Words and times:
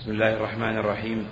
بسم 0.00 0.10
الله 0.10 0.36
الرحمن 0.36 0.78
الرحيم. 0.78 1.28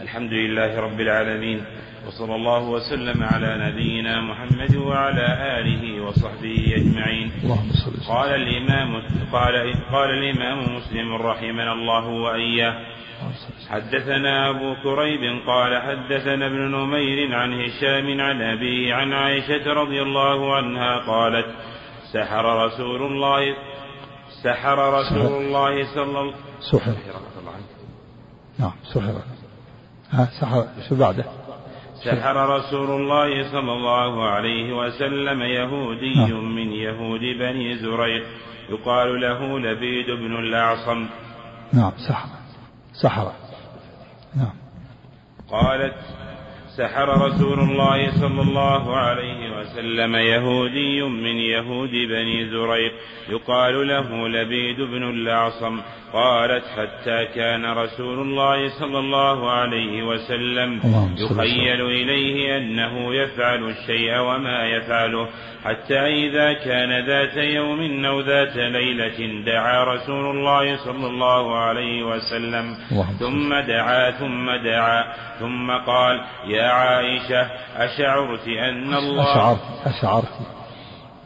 الحمد 0.00 0.32
لله 0.32 0.80
رب 0.80 1.00
العالمين 1.00 1.64
وصلى 2.06 2.34
الله 2.34 2.68
وسلم 2.68 3.22
على 3.22 3.50
نبينا 3.66 4.20
محمد 4.20 4.76
وعلى 4.76 5.26
آله 5.58 6.04
وصحبه 6.04 6.74
أجمعين. 6.76 7.30
اللهم 7.42 7.70
صل 7.72 8.14
قال 8.14 8.30
الإمام 8.34 9.02
قال 9.32 9.54
قال 9.92 10.10
الإمام 10.10 10.76
مسلم 10.76 11.14
رحمنا 11.14 11.72
الله 11.72 12.06
وإياه. 12.06 12.74
حدثنا 13.70 14.50
أبو 14.50 14.74
كريب 14.82 15.40
قال 15.46 15.82
حدثنا 15.82 16.46
ابن 16.46 16.62
نمير 16.70 17.34
عن 17.34 17.60
هشام 17.60 18.20
عن 18.20 18.42
أبيه 18.42 18.94
عن 18.94 19.12
عائشة 19.12 19.72
رضي 19.72 20.02
الله 20.02 20.56
عنها 20.56 20.98
قالت 20.98 21.46
سحر 22.12 22.66
رسول 22.66 23.02
الله 23.02 23.56
سحر 24.44 24.78
رسول 25.00 25.32
الله 25.42 25.94
صلى 25.94 26.20
الله 26.20 26.34
سحر. 26.60 26.94
نعم 28.58 28.72
سحر. 28.94 29.14
ها 30.10 30.28
سحر. 30.40 30.64
شو 30.88 30.96
بعده؟ 30.96 31.24
سحر 32.04 32.36
رسول 32.56 32.90
الله 32.90 33.52
صلى 33.52 33.72
الله 33.72 34.28
عليه 34.28 34.72
وسلم 34.76 35.42
يهودي 35.42 36.14
نعم. 36.14 36.54
من 36.54 36.72
يهود 36.72 37.20
بني 37.20 37.76
زريق 37.76 38.24
يقال 38.70 39.20
له 39.20 39.58
لبيد 39.58 40.10
بن 40.10 40.36
الأعصم. 40.36 41.06
نعم 41.72 41.92
سحر. 42.08 42.28
سحر. 42.92 43.32
نعم. 44.36 44.54
قالت 45.50 45.94
سحر 46.76 47.08
رسول 47.08 47.60
الله 47.60 48.20
صلى 48.20 48.42
الله 48.42 48.96
عليه 48.96 49.58
وسلم 49.58 50.16
يهودي 50.16 51.02
من 51.02 51.36
يهود 51.36 51.90
بني 51.90 52.50
زريق 52.50 52.92
يقال 53.28 53.88
له 53.88 54.28
لبيد 54.28 54.80
بن 54.80 55.02
الأعصم. 55.10 55.80
قالت 56.14 56.64
حتى 56.76 57.26
كان 57.34 57.64
رسول 57.64 58.18
الله 58.20 58.68
صلى 58.80 58.98
الله 58.98 59.50
عليه 59.50 60.02
وسلم 60.02 60.80
يخيل 61.18 61.80
إليه 61.80 62.56
أنه 62.56 63.14
يفعل 63.14 63.68
الشيء 63.68 64.18
وما 64.18 64.66
يفعله 64.66 65.28
حتى 65.64 65.98
إذا 65.98 66.52
كان 66.52 67.06
ذات 67.06 67.36
يوم 67.36 68.04
أو 68.04 68.20
ذات 68.20 68.56
ليلة 68.56 69.44
دعا 69.46 69.84
رسول 69.84 70.36
الله 70.36 70.76
صلى 70.76 71.06
الله 71.06 71.58
عليه 71.58 72.02
وسلم. 72.02 72.76
ثم 73.18 73.54
دعا 73.54 74.10
ثم 74.10 74.50
دعا 74.50 75.04
ثم 75.40 75.70
قال 75.70 76.20
يا 76.46 76.68
عائشة 76.68 77.50
أشعرت 77.76 78.48
أن 78.48 78.94
الله 78.94 79.32
أشعرت 79.32 79.60
أشعرت 79.86 80.34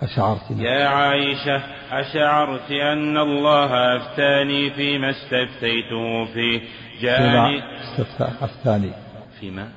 أشعرت. 0.02 0.40
يا 0.58 0.88
عائشة 0.88 1.62
أشعرت 1.90 2.70
أن 2.70 3.18
الله 3.18 3.96
أفتاني 3.96 4.70
فيما 4.70 5.10
استفتيته 5.10 6.24
فيه. 6.24 6.60
جاءني 7.00 7.62
فيما 7.96 8.42
الثاني 8.42 8.92
فيما؟ 9.40 9.68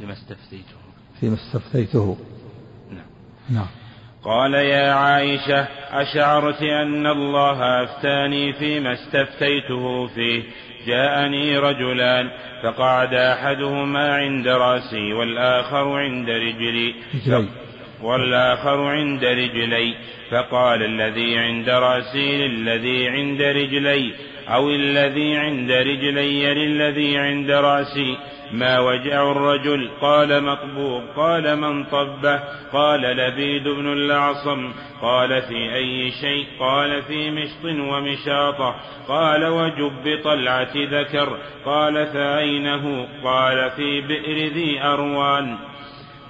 فيما 0.00 0.12
استفتيته 0.12 0.76
فيما 1.20 1.34
استفتيته. 1.34 2.18
نعم. 2.90 3.06
نعم. 3.50 3.66
قال 4.24 4.54
يا 4.54 4.92
عائشة 4.92 5.68
أشعرت 5.90 6.62
أن 6.62 7.06
الله 7.06 7.82
أفتاني 7.82 8.52
فيما 8.52 8.92
استفتيته 8.92 10.06
فيه. 10.06 10.42
جاءني 10.86 11.58
رجلان 11.58 12.30
فقعد 12.62 13.14
أحدهما 13.14 14.14
عند 14.14 14.48
رأسي 14.48 15.12
والآخر 15.12 15.98
عند 15.98 16.28
رجلي. 16.28 16.94
رجلي. 17.26 17.63
والآخر 18.04 18.80
عند 18.80 19.24
رجلي 19.24 19.94
فقال 20.30 20.82
الذي 20.82 21.38
عند 21.38 21.68
رأسي 21.68 22.48
للذي 22.48 23.08
عند 23.08 23.42
رجلي 23.42 24.12
أو 24.48 24.70
الذي 24.70 25.36
عند 25.36 25.70
رجلي 25.70 26.54
للذي 26.54 27.18
عند 27.18 27.50
رأسي. 27.50 28.16
ما 28.52 28.80
وجع 28.80 29.30
الرجل؟ 29.32 29.90
قال 30.00 30.44
مقبوض 30.44 31.02
قال 31.16 31.56
من 31.56 31.84
طبه؟ 31.84 32.40
قال 32.72 33.00
لبيد 33.00 33.68
بن 33.68 33.92
الأعصم 33.92 34.72
قال 35.02 35.42
في 35.42 35.74
أي 35.74 36.10
شيء؟ 36.10 36.46
قال 36.60 37.02
في 37.02 37.30
مشط 37.30 37.64
ومشاطة. 37.64 38.74
قال 39.08 39.44
وجب 39.44 40.22
طلعة 40.24 40.72
ذكر. 40.76 41.38
قال 41.64 42.06
فأينه؟ 42.06 43.08
قال 43.24 43.70
في 43.70 44.00
بئر 44.00 44.52
ذي 44.52 44.82
أروان. 44.82 45.56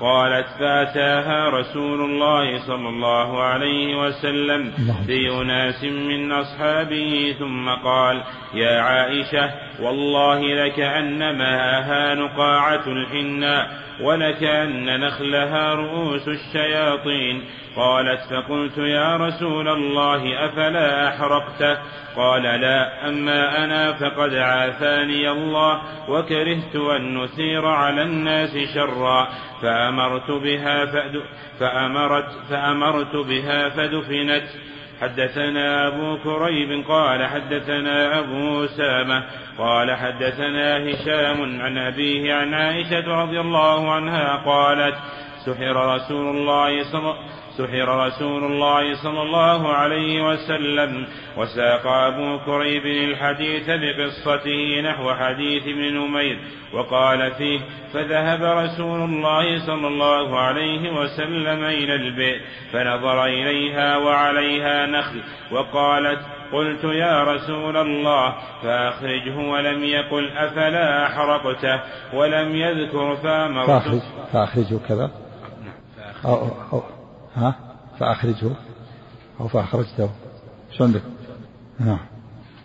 قالت 0.01 0.47
فأتاها 0.59 1.49
رسول 1.49 2.01
الله 2.01 2.67
صلى 2.67 2.89
الله 2.89 3.43
عليه 3.43 3.97
وسلم 3.97 4.73
اللهم 4.79 5.05
في 5.07 5.43
أناس 5.43 5.85
من 5.85 6.33
أصحابه 6.33 7.37
ثم 7.39 7.69
قال 7.69 8.23
يا 8.55 8.81
عائشة 8.81 9.51
والله 9.81 10.41
لكأنما 10.41 11.79
ها 11.79 12.15
نقاعة 12.15 12.87
الحناء. 12.87 13.84
ولكأن 14.01 15.01
نخلها 15.01 15.75
رؤوس 15.75 16.29
الشياطين. 16.29 17.45
قالت 17.77 18.21
فقلت 18.21 18.79
يا 18.79 19.17
رسول 19.17 19.69
الله 19.69 20.45
أفلا 20.47 21.09
أحرقته 21.09 21.79
قال 22.17 22.43
لا 22.43 23.09
أما 23.09 23.65
أنا 23.65 23.93
فقد 23.93 24.35
عافاني 24.35 25.31
الله 25.31 25.83
وكرهت 26.09 26.77
أن 26.77 27.19
نثير 27.19 27.67
على 27.67 28.03
الناس 28.03 28.57
شرا. 28.75 29.29
فأمرت 29.63 30.31
بها 30.31 30.87
فأمرت 31.61 32.31
فأمرت 32.51 33.17
بها 33.17 33.69
فدفنت. 33.69 34.45
حدثنا 35.01 35.87
أبو 35.87 36.19
كريب 36.19 36.85
قال 36.89 37.27
حدثنا 37.27 38.19
أبو 38.19 38.65
أسامة 38.65 39.25
قال 39.59 39.97
حدثنا 39.97 40.91
هشام 40.91 41.61
عن 41.63 41.79
أبيه 41.79 42.35
عن 42.35 42.55
عائشة 42.55 43.23
رضي 43.23 43.41
الله 43.41 43.93
عنها 43.93 44.37
قالت 44.37 44.95
سحر 45.47 45.95
رسول 45.95 46.37
الله 46.37 46.93
صلى 46.93 47.15
سحر 47.59 48.07
رسول 48.07 48.45
الله 48.45 49.03
صلى 49.03 49.23
الله 49.23 49.73
عليه 49.73 50.29
وسلم 50.29 51.07
وساق 51.37 51.87
أبو 51.87 52.39
كريب 52.47 52.87
الحديث 52.87 53.71
بقصته 53.71 54.81
نحو 54.81 55.15
حديث 55.15 55.63
ابن 55.63 55.95
نمير 55.95 56.39
وقال 56.73 57.31
فيه 57.31 57.61
فذهب 57.93 58.43
رسول 58.43 59.01
الله 59.01 59.67
صلى 59.67 59.89
الله 59.89 60.39
عليه 60.39 60.93
وسلم 60.93 61.65
إلى 61.65 61.95
البئر 61.95 62.41
فنظر 62.73 63.25
إليها 63.25 63.97
وعليها 63.97 64.87
نخل 64.87 65.23
وقالت 65.53 66.21
قلت 66.53 66.85
يا 66.85 67.25
رسول 67.25 67.77
الله 67.77 68.35
فأخرجه 68.63 69.37
ولم 69.37 69.85
يقل 69.85 70.31
أفلا 70.31 71.07
أحرقته 71.07 71.81
ولم 72.15 72.57
يذكر 72.57 73.17
فأمرت 73.17 73.67
فأخرج 73.67 74.01
فأخرجه 74.33 74.79
كذا؟ 74.89 75.11
أو, 76.25 76.35
أو, 76.35 76.49
أو 76.73 76.83
ها؟ 77.37 77.55
فأخرجه 78.01 78.51
أو 79.41 79.49
فأخرجته. 79.49 80.11
شو 80.79 80.85
عندك 80.85 81.03
نعم. 81.81 81.99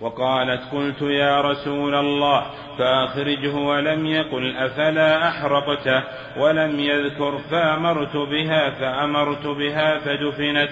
وقالت 0.01 0.61
قلت 0.71 1.01
يا 1.01 1.41
رسول 1.41 1.95
الله 1.95 2.45
فأخرجه 2.77 3.55
ولم 3.55 4.05
يقل 4.05 4.57
أفلا 4.57 5.29
أحرقته 5.29 6.03
ولم 6.37 6.79
يذكر 6.79 7.37
فأمرت 7.37 8.17
بها 8.17 8.69
فأمرت 8.69 9.47
بها 9.47 9.99
فدفنت. 9.99 10.71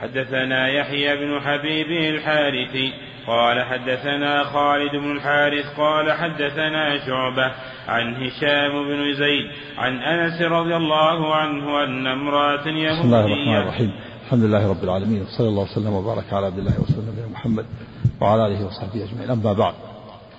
حدثنا 0.00 0.68
يحيى 0.68 1.16
بن 1.16 1.40
حبيب 1.40 2.14
الحارثي 2.14 2.92
قال 3.26 3.62
حدثنا 3.62 4.44
خالد 4.44 4.96
بن 4.96 5.12
الحارث 5.12 5.66
قال 5.76 6.12
حدثنا 6.12 7.06
شعبة 7.06 7.52
عن 7.88 8.14
هشام 8.14 8.72
بن 8.88 9.14
زيد 9.14 9.46
عن 9.78 9.92
أنس 10.02 10.42
رضي 10.42 10.76
الله 10.76 11.34
عنه 11.34 11.84
أن 11.84 12.06
امرأة 12.06 12.56
بسم 12.56 12.68
الله 12.70 13.24
الرحمن 13.24 13.48
يهودية 13.48 13.62
الرحيم. 13.62 13.92
الحمد 14.24 14.42
لله 14.42 14.68
رب 14.68 14.84
العالمين. 14.84 15.22
وصلى 15.22 15.48
الله 15.48 15.62
وسلم 15.62 15.92
وبارك 15.92 16.32
على 16.32 16.46
عبد 16.46 16.58
الله 16.58 16.80
ورسوله 16.80 17.06
نبينا 17.12 17.28
محمد 17.28 17.66
وعلى 18.20 18.46
آله 18.46 18.66
وصحبه 18.66 19.04
أجمعين. 19.04 19.30
أما 19.30 19.52
بعد 19.52 19.74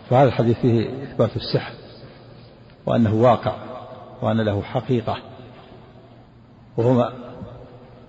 فهذا 0.10 0.28
الحديث 0.28 0.60
فيه 0.60 0.90
إثبات 1.04 1.36
السحر 1.36 1.72
وأنه 2.86 3.14
واقع 3.14 3.56
وأن 4.22 4.42
له 4.42 4.62
حقيقة 4.62 5.18
وهو 6.78 7.12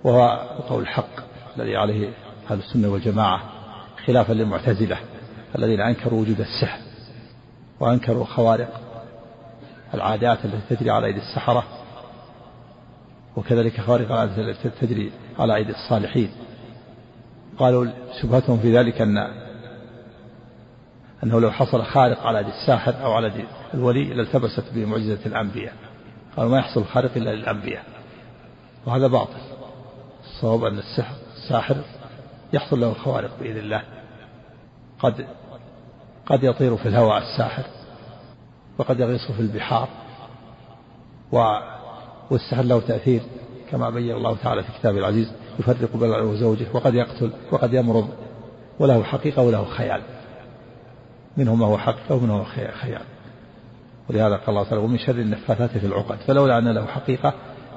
وهو 0.03 0.39
قول 0.69 0.81
الحق 0.81 1.09
الذي 1.57 1.75
عليه 1.75 2.09
أهل 2.51 2.59
السنة 2.59 2.87
والجماعة 2.87 3.41
خلافا 4.05 4.33
للمعتزلة 4.33 4.97
الذين 5.55 5.81
أنكروا 5.81 6.21
وجود 6.21 6.39
السحر 6.39 6.79
وأنكروا 7.79 8.25
خوارق 8.25 8.81
العادات 9.93 10.45
التي 10.45 10.75
تجري 10.75 10.89
على 10.89 11.07
أيدي 11.07 11.19
السحرة 11.19 11.63
وكذلك 13.35 13.81
خوارق 13.81 14.11
العادات 14.11 14.39
التي 14.39 14.69
تجري 14.69 15.11
على 15.39 15.55
أيدي 15.55 15.71
الصالحين. 15.71 16.31
قالوا 17.57 17.85
شبهتهم 18.21 18.57
في 18.57 18.77
ذلك 18.77 19.01
أن 19.01 19.17
أنه 21.23 21.41
لو 21.41 21.51
حصل 21.51 21.83
خارق 21.83 22.27
على 22.27 22.39
يد 22.39 22.47
الساحر 22.47 23.03
أو 23.03 23.11
على 23.11 23.27
يد 23.27 23.45
الولي 23.73 24.03
لالتبست 24.03 24.63
بمعجزة 24.73 25.19
الأنبياء. 25.25 25.73
قالوا 26.37 26.51
ما 26.51 26.57
يحصل 26.57 26.85
خارق 26.85 27.11
إلا 27.15 27.29
للأنبياء. 27.29 27.83
وهذا 28.85 29.07
باطل. 29.07 29.39
الصواب 30.25 30.63
أن 30.63 30.77
السحر 30.77 31.15
الساحر 31.35 31.75
يحصل 32.53 32.79
له 32.79 32.89
الخوارق 32.89 33.31
بإذن 33.39 33.57
الله. 33.57 33.83
قد 34.99 35.27
قد 36.25 36.43
يطير 36.43 36.77
في 36.77 36.87
الهواء 36.87 37.17
الساحر. 37.17 37.63
وقد 38.79 38.99
يغيص 38.99 39.31
في 39.31 39.39
البحار 39.39 39.87
و 41.31 41.57
والسحر 42.31 42.61
له 42.61 42.79
تأثير 42.79 43.21
كما 43.71 43.89
بين 43.89 44.15
الله 44.15 44.37
تعالى 44.43 44.63
في 44.63 44.71
كتابه 44.79 44.97
العزيز 44.97 45.31
يفرق 45.59 45.97
بين 45.97 46.09
وزوجه 46.09 46.65
وقد 46.73 46.93
يقتل 46.93 47.31
وقد 47.51 47.73
يمرض 47.73 48.09
وله 48.79 49.03
حقيقة 49.03 49.41
وله 49.41 49.65
خيال 49.65 50.01
منه 51.37 51.55
ما 51.55 51.65
هو 51.65 51.77
حقيقة 51.77 52.15
ومنه 52.15 52.37
هو 52.37 52.43
خيال 52.43 53.01
ولهذا 54.09 54.35
قال 54.35 54.49
الله 54.49 54.63
تعالى 54.63 54.83
ومن 54.83 54.97
شر 54.97 55.15
النفاثات 55.15 55.77
في 55.77 55.85
العقد 55.85 56.17
فلولا 56.27 56.57
أن 56.57 56.67
له 56.67 56.85
حقيقة 56.85 57.33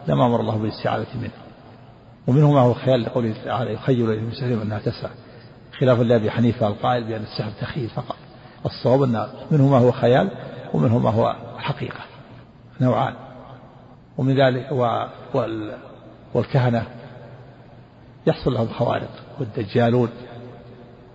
لما 0.08 0.26
أمر 0.26 0.40
الله 0.40 0.56
بالاستعاذة 0.56 1.06
منه 1.22 1.32
ومنه 2.26 2.52
ما 2.52 2.60
هو 2.60 2.74
خيال 2.74 3.02
لقوله 3.02 3.34
تعالى 3.44 3.72
يخيل 3.72 4.10
إليه 4.10 4.62
أنها 4.62 4.78
تسعى 4.78 5.10
خلافا 5.78 6.02
لأبي 6.02 6.30
حنيفة 6.30 6.66
القائل 6.68 7.04
بأن 7.04 7.22
السحر 7.22 7.50
تخيل 7.60 7.88
فقط 7.88 8.16
الصواب 8.66 9.02
أن 9.02 9.26
منه 9.50 9.68
ما 9.68 9.78
هو 9.78 9.92
خيال 9.92 10.30
ومنه 10.74 10.98
ما 10.98 11.10
هو 11.10 11.36
حقيقة 11.58 12.00
نوعان. 12.80 13.14
ومن 14.18 14.40
ذلك 14.40 14.72
وال 15.34 15.78
والكهنة. 16.34 16.86
يحصل 18.26 18.54
لهم 18.54 18.68
خوارق 18.68 19.10
والدجالون. 19.40 20.08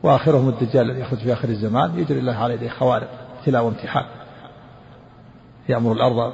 وآخرهم 0.03 0.49
الدجال 0.49 0.89
الذي 0.89 1.01
يخرج 1.01 1.19
في 1.19 1.33
آخر 1.33 1.49
الزمان 1.49 1.99
يجري 1.99 2.19
الله 2.19 2.35
على 2.35 2.53
يديه 2.53 2.69
خوارق 2.69 3.09
ابتلاء 3.39 3.63
وامتحان. 3.63 4.05
يأمر 5.69 5.91
الأرض 5.91 6.33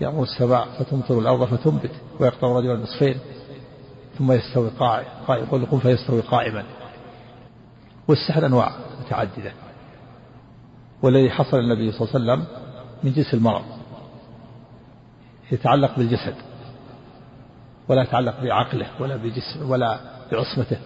يأمر 0.00 0.22
السماء 0.22 0.68
فتمطر 0.78 1.18
الأرض 1.18 1.44
فتنبت 1.44 1.90
ويقطع 2.20 2.48
رجلا 2.48 2.76
نصفين 2.76 3.18
ثم 4.18 4.32
يستوي 4.32 4.70
قائم 4.78 5.04
يقول 5.28 5.66
قم 5.66 5.78
فيستوي 5.78 6.20
قائما. 6.20 6.64
والسحر 8.08 8.46
أنواع 8.46 8.72
متعددة. 9.00 9.52
والذي 11.02 11.30
حصل 11.30 11.58
النبي 11.58 11.92
صلى 11.92 12.08
الله 12.08 12.32
عليه 12.32 12.42
وسلم 12.42 12.56
من 13.04 13.12
جنس 13.12 13.34
المرض. 13.34 13.64
يتعلق 15.52 15.96
بالجسد 15.96 16.34
ولا 17.88 18.02
يتعلق 18.02 18.40
بعقله 18.42 18.86
ولا 19.00 19.16
بجسم 19.16 19.70
ولا 19.70 20.00
بعصمته. 20.32 20.78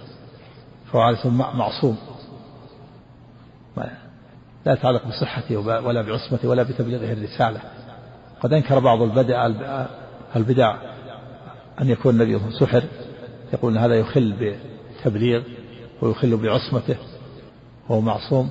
فهو 0.87 1.01
عليه 1.01 1.19
معصوم. 1.35 1.99
لا 4.67 4.73
يتعلق 4.73 5.07
بصحته 5.07 5.57
ولا 5.57 6.03
بعصمته 6.03 6.49
ولا 6.49 6.63
بتبليغه 6.63 7.13
الرسالة. 7.13 7.61
قد 8.41 8.53
أنكر 8.53 8.79
بعض 8.79 9.03
البدع 9.03 9.47
البدع 10.37 10.77
أن 11.81 11.89
يكون 11.89 12.15
النبي 12.15 12.41
سحر 12.61 12.83
يقول 13.53 13.79
هذا 13.79 13.95
يخل 13.95 14.55
بتبليغ 15.01 15.43
ويخل 16.03 16.37
بعصمته 16.37 16.97
وهو 17.89 18.01
معصوم. 18.01 18.51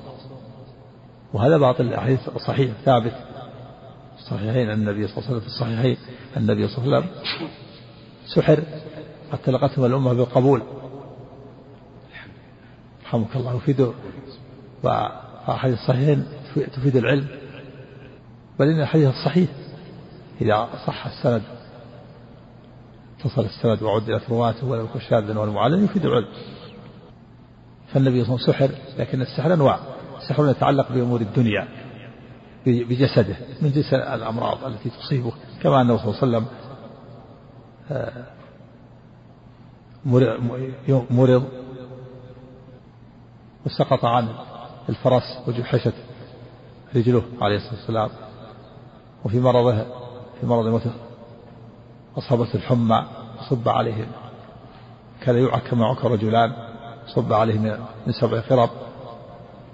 وهذا 1.34 1.56
باطل 1.56 1.84
الأحاديث 1.84 2.20
صحيح 2.46 2.72
ثابت. 2.84 3.14
الصحيحين 4.18 4.70
النبي 4.70 5.08
صلى 5.08 5.16
الله 5.16 5.26
عليه 5.28 5.36
وسلم 5.36 5.40
في 5.40 5.46
الصحيحين 5.46 5.96
النبي 6.36 6.68
صلى 6.68 6.84
الله 6.84 6.96
عليه 6.96 7.06
وسلم 7.06 7.18
سحر 8.26 8.62
قد 9.32 9.38
تلقتهم 9.38 9.84
الأمة 9.84 10.12
بالقبول. 10.12 10.62
رحمك 13.04 13.36
الله 13.36 13.56
يفيد 13.56 13.92
وأحاديث 14.82 15.78
الصحيحين 15.80 16.26
تفيد 16.54 16.96
العلم. 16.96 17.26
بل 18.58 18.68
إن 18.68 18.80
الحديث 18.80 19.08
الصحيح 19.08 19.50
إذا 20.40 20.68
صح 20.86 21.06
السند 21.06 21.42
اتصل 23.20 23.44
السند 23.44 23.82
وعدلت 23.82 24.30
رواته 24.30 24.66
ولو 24.66 24.86
شاذا 25.08 25.38
والمعلم 25.38 25.84
يفيد 25.84 26.04
العلم. 26.04 26.28
فالنبي 27.92 28.24
صلى 28.24 28.34
الله 28.34 28.44
عليه 28.46 28.56
وسلم 28.56 28.68
سحر 28.68 28.70
لكن 28.98 29.22
السحر 29.22 29.54
أنواع. 29.54 29.93
سحر 30.28 30.50
يتعلق 30.50 30.92
بأمور 30.92 31.20
الدنيا 31.20 31.68
بجسده 32.66 33.36
من 33.62 33.72
جنس 33.72 33.94
الأمراض 33.94 34.64
التي 34.64 34.90
تصيبه. 34.90 35.32
كما 35.62 35.80
أنه 35.80 35.96
صلى 35.96 36.04
الله 36.04 36.16
عليه 36.22 36.26
وسلم 36.28 36.46
آه، 37.90 38.24
مرض 41.10 41.44
وسقط 43.66 44.04
عن 44.04 44.28
الفرس 44.88 45.38
وجحشت 45.46 45.94
رجله 46.96 47.22
عليه 47.40 47.56
الصلاة 47.56 47.74
والسلام. 47.74 48.10
وفي 49.24 49.40
مرضه 49.40 49.84
في 50.40 50.46
مرض 50.46 50.66
موته 50.66 50.92
أصابته 52.18 52.54
الحمى 52.54 53.06
صب 53.50 53.68
عليه 53.68 54.06
كان 55.20 55.36
يوعى 55.36 55.60
كما 55.60 55.86
عكى 55.86 56.08
رجلان 56.08 56.52
صب 57.06 57.32
عليه 57.32 57.58
من 58.06 58.12
سبع 58.12 58.40
قرب 58.40 58.70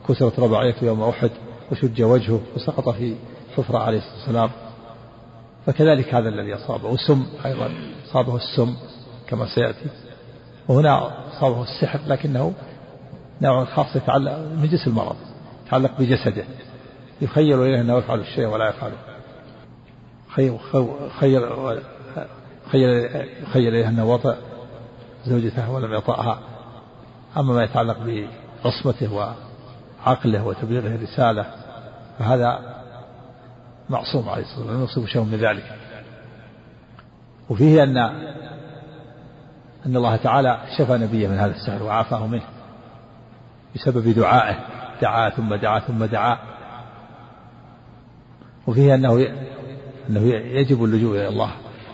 كسرت 0.09 0.41
رباعيته 0.41 0.85
يوم 0.85 1.03
أحد 1.03 1.31
وشج 1.73 2.03
وجهه 2.03 2.41
وسقط 2.57 2.89
في 2.89 3.17
حفرة 3.57 3.79
عليه 3.79 3.99
الصلاة 3.99 4.17
والسلام. 4.17 4.51
فكذلك 5.67 6.15
هذا 6.15 6.29
الذي 6.29 6.55
أصابه 6.55 6.89
وسم 6.89 7.27
أيضا. 7.45 7.71
أصابه 8.11 8.37
السم 8.37 8.77
كما 9.27 9.47
سيأتي. 9.55 9.87
وهنا 10.69 11.13
أصابه 11.37 11.63
السحر 11.63 12.01
لكنه 12.07 12.53
نوع 13.43 13.65
خاص 13.65 13.97
يتعلق 13.97 14.39
من 14.39 14.79
المرض 14.87 15.17
يتعلق 15.67 15.91
بجسده. 15.99 16.45
يخيل 17.21 17.63
إليه 17.63 17.81
أنه 17.81 17.99
يفعل 17.99 18.21
الشيء 18.21 18.47
ولا 18.47 18.69
يفعله. 18.69 18.97
خير 20.29 20.59
خير 21.21 21.57
خير 22.71 23.11
خير 23.53 23.69
إليه 23.69 23.89
أنه 23.89 24.05
وطأ 24.05 24.37
زوجته 25.27 25.71
ولم 25.71 25.95
يطأها. 25.95 26.41
أما 27.37 27.53
ما 27.55 27.65
يتعلق 27.65 27.97
بعصمته 28.65 29.35
وعقله 30.07 30.45
وتبليغه 30.45 30.95
الرسالة 30.95 31.47
فهذا 32.19 32.59
معصوم 33.91 34.29
عليه 34.29 34.43
الصلاة 34.43 34.59
والسلام 34.61 34.79
لا 34.79 34.85
يصيب 34.85 35.07
شيء 35.07 35.23
من 35.23 35.39
ذلك. 35.39 35.77
وفيه 37.51 37.83
أن 37.83 37.97
أن 39.87 39.97
الله 39.97 40.17
تعالى 40.17 40.59
شفى 40.79 40.93
نبيه 40.93 41.29
من 41.29 41.39
هذا 41.39 41.51
السحر 41.55 41.83
وعافاه 41.83 42.27
منه 42.27 42.43
بسبب 43.75 44.09
دعائه 44.09 44.57
دعا 45.03 45.31
ثم 45.31 45.55
دعا 45.55 45.79
ثم 45.79 46.05
دعا. 46.05 46.39
وفيه 48.67 48.95
أنه 48.95 49.27
أنه 50.11 50.21
يجب 50.35 50.85
اللجوء 50.85 51.17
إلى 51.17 51.29
الله 51.29 51.51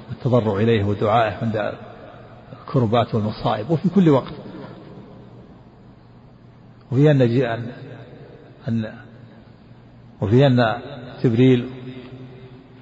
والتضرع 0.08 0.56
إليه 0.56 0.85
ودعائه 0.85 1.35
عند 1.43 1.73
الكربات 2.53 3.14
والمصائب 3.14 3.70
وفي 3.70 3.88
كل 3.88 4.08
وقت. 4.08 4.32
وفيه 6.93 7.11
أن 7.11 7.23
أن 7.23 7.73
أن 8.69 8.93
وفيه 10.21 10.47
أن 10.47 10.81
جبريل 11.25 11.69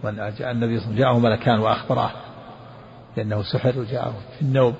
وأن 0.03 0.35
جاء 0.39 0.51
النبي 0.51 0.81
صلى 0.81 0.91
الله 0.91 1.07
عليه 1.07 1.17
وسلم 1.17 1.19
جاءه 1.19 1.19
ملكان 1.19 1.61
وأخبره 1.61 2.13
لأنه 3.17 3.43
سحر 3.43 3.79
وجاءه 3.79 4.15
في 4.39 4.43
النوم. 4.43 4.75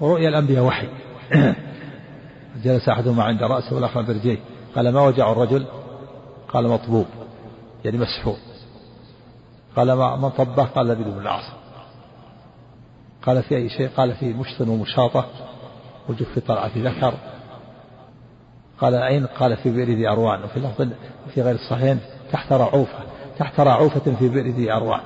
ورؤيا 0.00 0.28
الأنبياء 0.28 0.64
وحي. 0.64 0.88
جلس 2.64 2.88
أحدهما 2.88 3.24
عند 3.24 3.42
رأسه 3.42 3.74
والآخر 3.74 3.98
عند 3.98 4.10
رجليه. 4.10 4.38
قال 4.76 4.92
ما 4.92 5.00
وجع 5.00 5.32
الرجل؟ 5.32 5.66
قال 6.48 6.68
مطبوب. 6.68 7.06
يعني 7.84 7.98
مسحور. 7.98 8.36
قال 9.76 9.92
ما 9.92 10.28
طبه؟ 10.28 10.64
قال 10.64 10.86
لبيد 10.86 11.08
بن 11.08 11.20
العاص. 11.20 11.44
قال 13.22 13.42
في 13.42 13.56
أي 13.56 13.68
شيء؟ 13.68 13.88
قال 13.96 14.14
في 14.14 14.32
مشط 14.32 14.60
ومشاطة. 14.60 15.26
وجف 16.08 16.38
طلعة 16.38 16.70
ذكر 16.76 17.14
قال 18.84 18.94
أين 18.94 19.26
قال 19.26 19.56
في 19.56 19.70
بئر 19.70 19.88
ذي 19.88 20.08
أروان. 20.08 20.44
وفي 20.44 20.60
لفظ 20.60 20.88
في 21.34 21.42
غير 21.42 21.54
الصحيحين 21.54 22.00
تحت 22.32 22.52
رعوفة 22.52 22.98
تحت 23.38 23.60
رعوفة 23.60 24.14
في 24.18 24.28
بئر 24.28 24.46
ذي 24.46 24.72
أروان. 24.72 25.00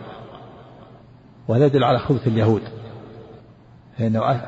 وهذا 1.48 1.66
يدل 1.66 1.84
على 1.84 1.98
خبث 1.98 2.26
اليهود. 2.26 2.62
لأنه 3.98 4.40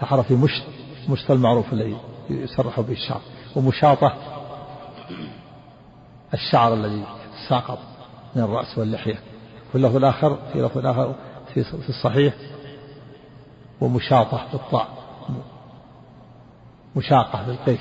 سحر 0.00 0.22
في 0.22 0.34
مشط 0.34 0.62
مشط 1.08 1.30
المعروف 1.30 1.72
الذي 1.72 1.96
يسرح 2.30 2.80
به 2.80 2.92
الشعر. 2.92 3.20
ومشاطة 3.56 4.14
الشعر 6.34 6.74
الذي 6.74 7.04
ساقط 7.48 7.78
من 8.36 8.42
الرأس 8.42 8.78
واللحية. 8.78 9.18
في 9.72 9.78
اللفظ 9.78 9.96
الآخر 9.96 10.38
في 10.52 10.62
لفظ 10.62 10.86
آخر 10.86 11.14
في 11.54 11.88
الصحيح 11.88 12.34
ومشاطة 13.80 14.46
بالطاء. 14.52 14.88
مشاقة 16.96 17.46
بالقيف 17.46 17.80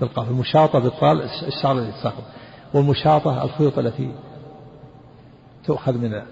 بالقاف 0.00 0.28
المشاطة 0.28 0.78
بالطال 0.78 1.22
الشعر 1.22 1.78
الذي 1.78 1.92
ساقط 2.02 2.24
والمشاطة 2.74 3.44
الخيوط 3.44 3.78
التي 3.78 4.12
تؤخذ 5.64 5.98
من 5.98 6.22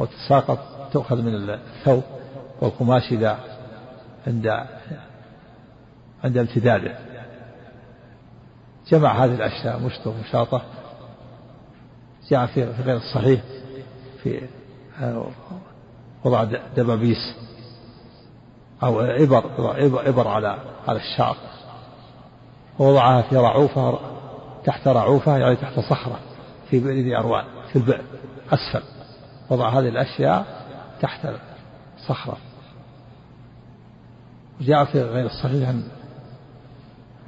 أو 0.00 0.04
تتساقط 0.06 0.58
تؤخذ 0.92 1.22
من 1.22 1.34
الثوب 1.34 2.02
والقماش 2.60 3.12
إذا 3.12 3.38
عند 4.26 4.66
عند 6.24 6.38
امتداده. 6.38 6.98
جمع 8.88 9.24
هذه 9.24 9.34
الأشياء 9.34 9.78
مشط 9.78 10.06
ومشاطة. 10.06 10.62
جاء 12.30 12.46
في 12.46 12.64
غير 12.64 12.96
الصحيح 12.96 13.40
في 14.22 14.48
آه، 15.00 15.26
وضع 16.24 16.44
دبابيس 16.76 17.34
أو 18.82 19.00
إبر 19.00 20.08
إبر 20.08 20.28
على 20.28 20.58
على 20.88 20.98
الشعر. 20.98 21.36
ووضعها 22.82 23.22
في 23.22 23.36
رعوفة 23.36 23.98
تحت 24.64 24.88
رعوفة 24.88 25.38
يعني 25.38 25.56
تحت 25.56 25.80
صخرة 25.80 26.18
في 26.70 26.80
بئر 26.80 26.94
ذي 26.94 27.16
أروان 27.16 27.44
في 27.72 27.76
البئر 27.76 28.02
أسفل. 28.52 28.82
وضع 29.50 29.68
هذه 29.68 29.88
الأشياء 29.88 30.66
تحت 31.00 31.28
صخرة. 32.08 32.36
جاء 34.60 34.84
في 34.84 35.02
غير 35.02 35.26
الصحيح 35.26 35.68
أن 35.68 35.82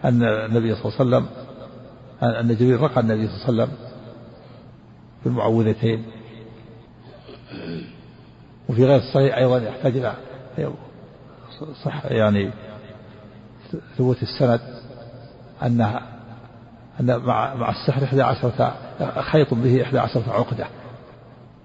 أن 0.04 0.22
النبي 0.22 0.74
صلى 0.74 0.84
الله 0.84 1.16
عليه 1.16 1.26
وسلم 1.26 1.26
أن 2.22 2.56
جبريل 2.56 2.80
رقى 2.80 3.00
النبي 3.00 3.28
صلى 3.28 3.48
الله 3.48 3.62
عليه 3.62 3.72
وسلم 3.72 3.78
بالمعوذتين 5.24 6.04
وفي 8.68 8.84
غير 8.84 8.96
الصحيح 8.96 9.36
أيضا 9.36 9.58
يحتاج 9.58 9.96
إلى 9.96 10.14
صح 11.84 12.04
يعني 12.04 12.50
ثبوت 13.98 14.22
السند. 14.22 14.73
أنها 15.62 16.02
أن 17.00 17.18
مع 17.18 17.54
مع 17.54 17.70
السحر 17.70 18.04
إحدى 18.04 18.22
عشرة 18.22 18.74
خيط 19.20 19.54
به 19.54 19.82
إحدى 19.82 19.98
عشرة 19.98 20.32
عقدة 20.32 20.66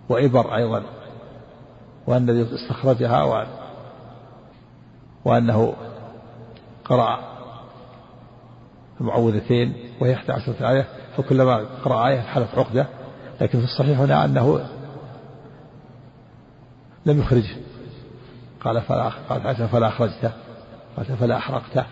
وإبر 0.10 0.56
أيضا 0.56 0.84
وأن 2.08 2.30
الذي 2.30 2.56
استخرجها 2.56 3.24
وأن 3.24 3.48
وأنه 5.26 5.74
قرأ 6.86 7.20
المعوذتين 9.02 9.74
وهي 10.02 10.14
إحدى 10.14 10.32
عشرة 10.32 10.72
آية 10.72 10.86
فكلما 11.18 11.66
قرأ 11.84 12.08
آية 12.08 12.20
حلف 12.20 12.60
عقدة. 12.60 12.88
لكن 13.42 13.60
في 13.60 13.66
الصحيح 13.66 14.00
هنا 14.00 14.26
أنه 14.26 14.66
لم 17.06 17.20
يخرجه 17.20 17.56
قال 18.62 18.82
فلا 18.82 19.10
قال 19.30 19.68
فلا 19.68 19.88
أخرجته 19.88 20.32
قال 20.98 21.06
فلا 21.06 21.38
أحرقته. 21.38 21.86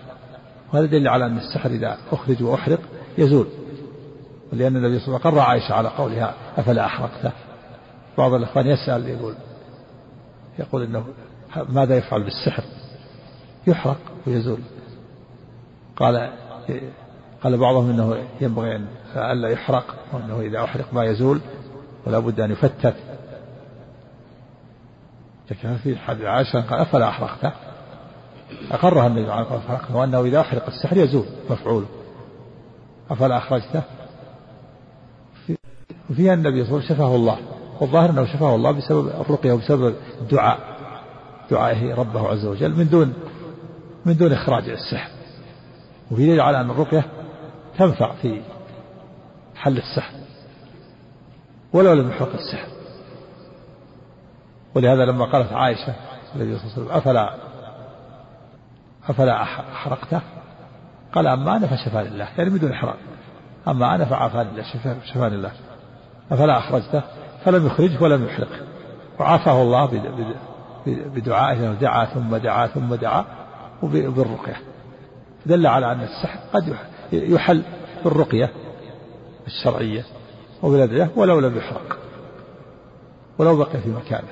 وهذا 0.73 0.85
دليل 0.85 1.07
على 1.07 1.25
أن 1.25 1.37
السحر 1.37 1.69
إذا 1.69 1.97
أخرج 2.11 2.43
وأحرق 2.43 2.79
يزول. 3.17 3.47
ولأن 4.53 4.75
النبي 4.75 4.99
صلى 4.99 5.07
الله 5.07 5.19
عليه 5.19 5.29
وسلم 5.29 5.39
عائشة 5.39 5.73
على 5.73 5.89
قولها 5.89 6.33
أفلا 6.57 6.85
أحرقته 6.85 7.31
بعض 8.17 8.33
الإخوان 8.33 8.67
يسأل 8.67 9.07
يقول 9.09 9.35
يقول 10.59 10.83
إنه 10.83 11.05
ماذا 11.69 11.97
يفعل 11.97 12.23
بالسحر؟ 12.23 12.63
يحرق 13.67 13.97
ويزول. 14.27 14.59
قال 15.95 16.31
قال 17.43 17.57
بعضهم 17.57 17.89
إنه 17.89 18.17
ينبغي 18.41 18.75
أن 18.75 18.87
ألا 19.15 19.49
يحرق 19.49 19.95
وإنه 20.13 20.39
إذا 20.39 20.63
أحرق 20.63 20.93
ما 20.93 21.03
يزول 21.03 21.41
ولا 22.05 22.19
بد 22.19 22.39
أن 22.39 22.51
يفتت. 22.51 22.95
لكن 25.51 25.77
في 25.77 25.97
حديث 25.97 26.25
عائشة 26.25 26.61
قال 26.61 26.79
أفلا 26.79 27.09
احرقته 27.09 27.66
أقرها 28.71 29.07
النبي 29.07 29.31
عليه 29.31 29.41
الصلاة 29.41 29.73
والسلام 29.73 29.95
وأنه 29.95 30.21
إذا 30.21 30.41
احرق 30.41 30.67
السحر 30.67 30.97
يزول 30.97 31.25
مفعوله 31.49 31.85
أفلا 33.09 33.37
أخرجته؟ 33.37 33.81
وفيها 36.09 36.33
النبي 36.33 36.65
صلى 36.65 36.71
الله 36.71 36.83
عليه 36.83 36.85
وسلم 36.85 36.95
شفاه 36.95 37.15
الله 37.15 37.37
والظاهر 37.81 38.09
أنه 38.09 38.25
شفاه 38.25 38.55
الله 38.55 38.71
بسبب 38.71 39.07
الرقية 39.07 39.51
وبسبب 39.51 39.95
الدعاء 40.21 40.59
دعائه 41.51 41.95
ربه 41.95 42.29
عز 42.29 42.45
وجل 42.45 42.75
من 42.75 42.89
دون 42.89 43.13
من 44.05 44.17
دون 44.17 44.33
إخراج 44.33 44.69
السحر. 44.69 45.09
وفي 46.11 46.25
دليل 46.25 46.41
على 46.41 46.61
أن 46.61 46.69
الرقية 46.69 47.05
تنفع 47.77 48.13
في 48.21 48.41
حل 49.55 49.77
السحر 49.77 50.13
ولو 51.73 51.93
لم 51.93 52.09
يحرق 52.09 52.33
السحر. 52.33 52.67
ولهذا 54.75 55.05
لما 55.05 55.25
قالت 55.25 55.53
عائشة 55.53 55.95
النبي 56.35 56.57
صلى 56.57 56.65
الله 56.67 56.73
عليه 56.73 56.81
وسلم 56.81 56.91
أفلا 56.91 57.46
أفلا 59.09 59.43
أحرقته؟ 59.43 60.21
قال 61.13 61.27
أما 61.27 61.57
أنا 61.57 61.67
فشفاني 61.67 62.07
الله 62.07 62.27
يعني 62.37 62.49
بدون 62.49 62.71
إحراق. 62.71 62.97
أما 63.67 63.95
أنا 63.95 64.05
فعافاني 64.05 64.49
الله 64.49 64.63
شفاني 65.13 65.35
الله. 65.35 65.51
أفلا 66.31 66.57
أخرجته؟ 66.57 67.03
فلم 67.45 67.65
يخرجه 67.65 68.03
ولم 68.03 68.25
يحرق. 68.25 68.47
وعافاه 69.19 69.61
الله 69.61 69.85
بدعائه 70.85 71.73
دعا 71.73 72.05
ثم 72.05 72.35
دعا 72.35 72.67
ثم 72.67 72.95
دعا 72.95 73.25
وبالرقية. 73.83 74.61
دل 75.45 75.67
على 75.67 75.91
أن 75.91 76.01
السحر 76.01 76.39
قد 76.53 76.75
يحل 77.11 77.63
بالرقية 78.03 78.49
الشرعية 79.47 80.05
وبالأدعية 80.63 81.11
ولو 81.15 81.39
لم 81.39 81.57
يحرق. 81.57 81.97
ولو 83.37 83.57
بقي 83.57 83.81
في 83.81 83.89
مكانه. 83.89 84.27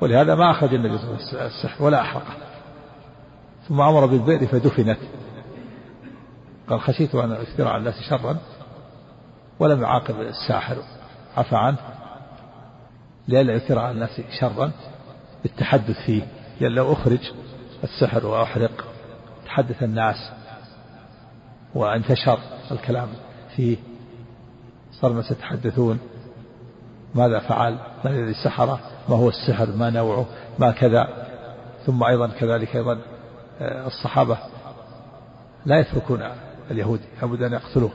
ولهذا 0.00 0.34
ما 0.34 0.50
أخرج 0.50 0.74
النبي 0.74 0.98
صلى 0.98 1.06
الله 1.06 1.16
عليه 1.16 1.28
وسلم 1.28 1.46
السحر 1.46 1.84
ولا 1.84 2.00
أحرقه. 2.00 2.32
ثم 3.68 3.80
أمر 3.80 4.06
بالبئر 4.06 4.46
فدفنت. 4.46 4.98
قال 6.68 6.80
خشيت 6.80 7.14
أن 7.14 7.32
أكثر 7.32 7.68
على 7.68 7.76
الناس 7.76 7.94
شرا 8.10 8.38
ولم 9.58 9.82
يعاقب 9.82 10.20
الساحر. 10.20 10.76
عفى 11.36 11.56
عنه. 11.56 11.78
لئلا 13.28 13.52
يكثر 13.52 13.78
على 13.78 13.90
الناس 13.90 14.20
شرا. 14.40 14.70
بالتحدث 15.42 16.00
فيه. 16.06 16.22
لأن 16.60 16.72
لو 16.72 16.92
أخرج 16.92 17.32
السحر 17.84 18.26
وأحرق. 18.26 18.84
تحدث 19.46 19.82
الناس. 19.82 20.30
وانتشر 21.74 22.38
الكلام 22.70 23.08
فيه. 23.56 23.76
صار 24.92 25.10
الناس 25.10 25.30
يتحدثون. 25.30 25.98
ماذا 27.14 27.38
فعل؟ 27.38 27.78
من 28.04 28.10
الذي 28.10 28.34
سحره 28.44 28.80
ما 29.08 29.16
هو 29.16 29.28
السحر؟ 29.28 29.66
ما 29.76 29.90
نوعه؟ 29.90 30.26
ما 30.58 30.70
كذا؟ 30.70 31.08
ثم 31.86 32.04
أيضا 32.04 32.26
كذلك 32.26 32.76
أيضا 32.76 32.98
الصحابة 33.60 34.38
لا 35.66 35.80
يتركون 35.80 36.22
اليهود 36.70 37.00
لابد 37.22 37.42
أن 37.42 37.52
يقتلوه. 37.52 37.90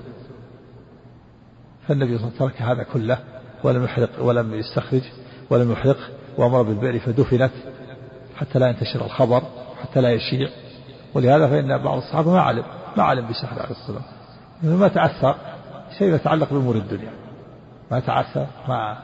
فالنبي 1.87 2.17
صلى 2.17 2.27
الله 2.27 2.35
عليه 2.39 2.45
وسلم 2.45 2.49
ترك 2.49 2.61
هذا 2.61 2.83
كله 2.83 3.19
ولم 3.63 3.83
يحرق 3.83 4.09
ولم 4.21 4.53
يستخرج 4.53 5.01
ولم 5.49 5.71
يحرق 5.71 5.97
وأمر 6.37 6.61
بالبئر 6.61 6.99
فدفنت 6.99 7.51
حتى 8.35 8.59
لا 8.59 8.67
ينتشر 8.67 9.05
الخبر 9.05 9.41
حتى 9.81 10.01
لا 10.01 10.11
يشيع. 10.11 10.49
ولهذا 11.13 11.47
فإن 11.47 11.83
بعض 11.83 11.97
الصحابة 11.97 12.31
ما 12.31 12.41
علم 12.41 12.63
ما 12.97 13.03
علم 13.03 13.27
بسحر 13.27 13.59
عليه 13.59 13.71
الصلاة 13.71 13.97
والسلام. 13.97 14.79
ما 14.79 14.87
تعثر 14.87 15.35
شيء 15.97 16.15
يتعلق 16.15 16.53
بأمور 16.53 16.75
الدنيا. 16.75 17.11
ما 17.91 17.99
تعثر 17.99 18.47
ما 18.67 18.97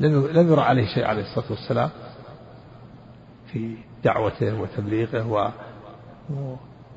لم 0.00 0.26
لم 0.26 0.52
يرى 0.52 0.60
عليه 0.60 0.86
شيء 0.86 1.04
عليه 1.04 1.22
الصلاة 1.22 1.44
والسلام 1.50 1.90
في 3.46 3.76
دعوته 4.04 4.60
وتبليغه 4.60 5.26
و 5.26 5.48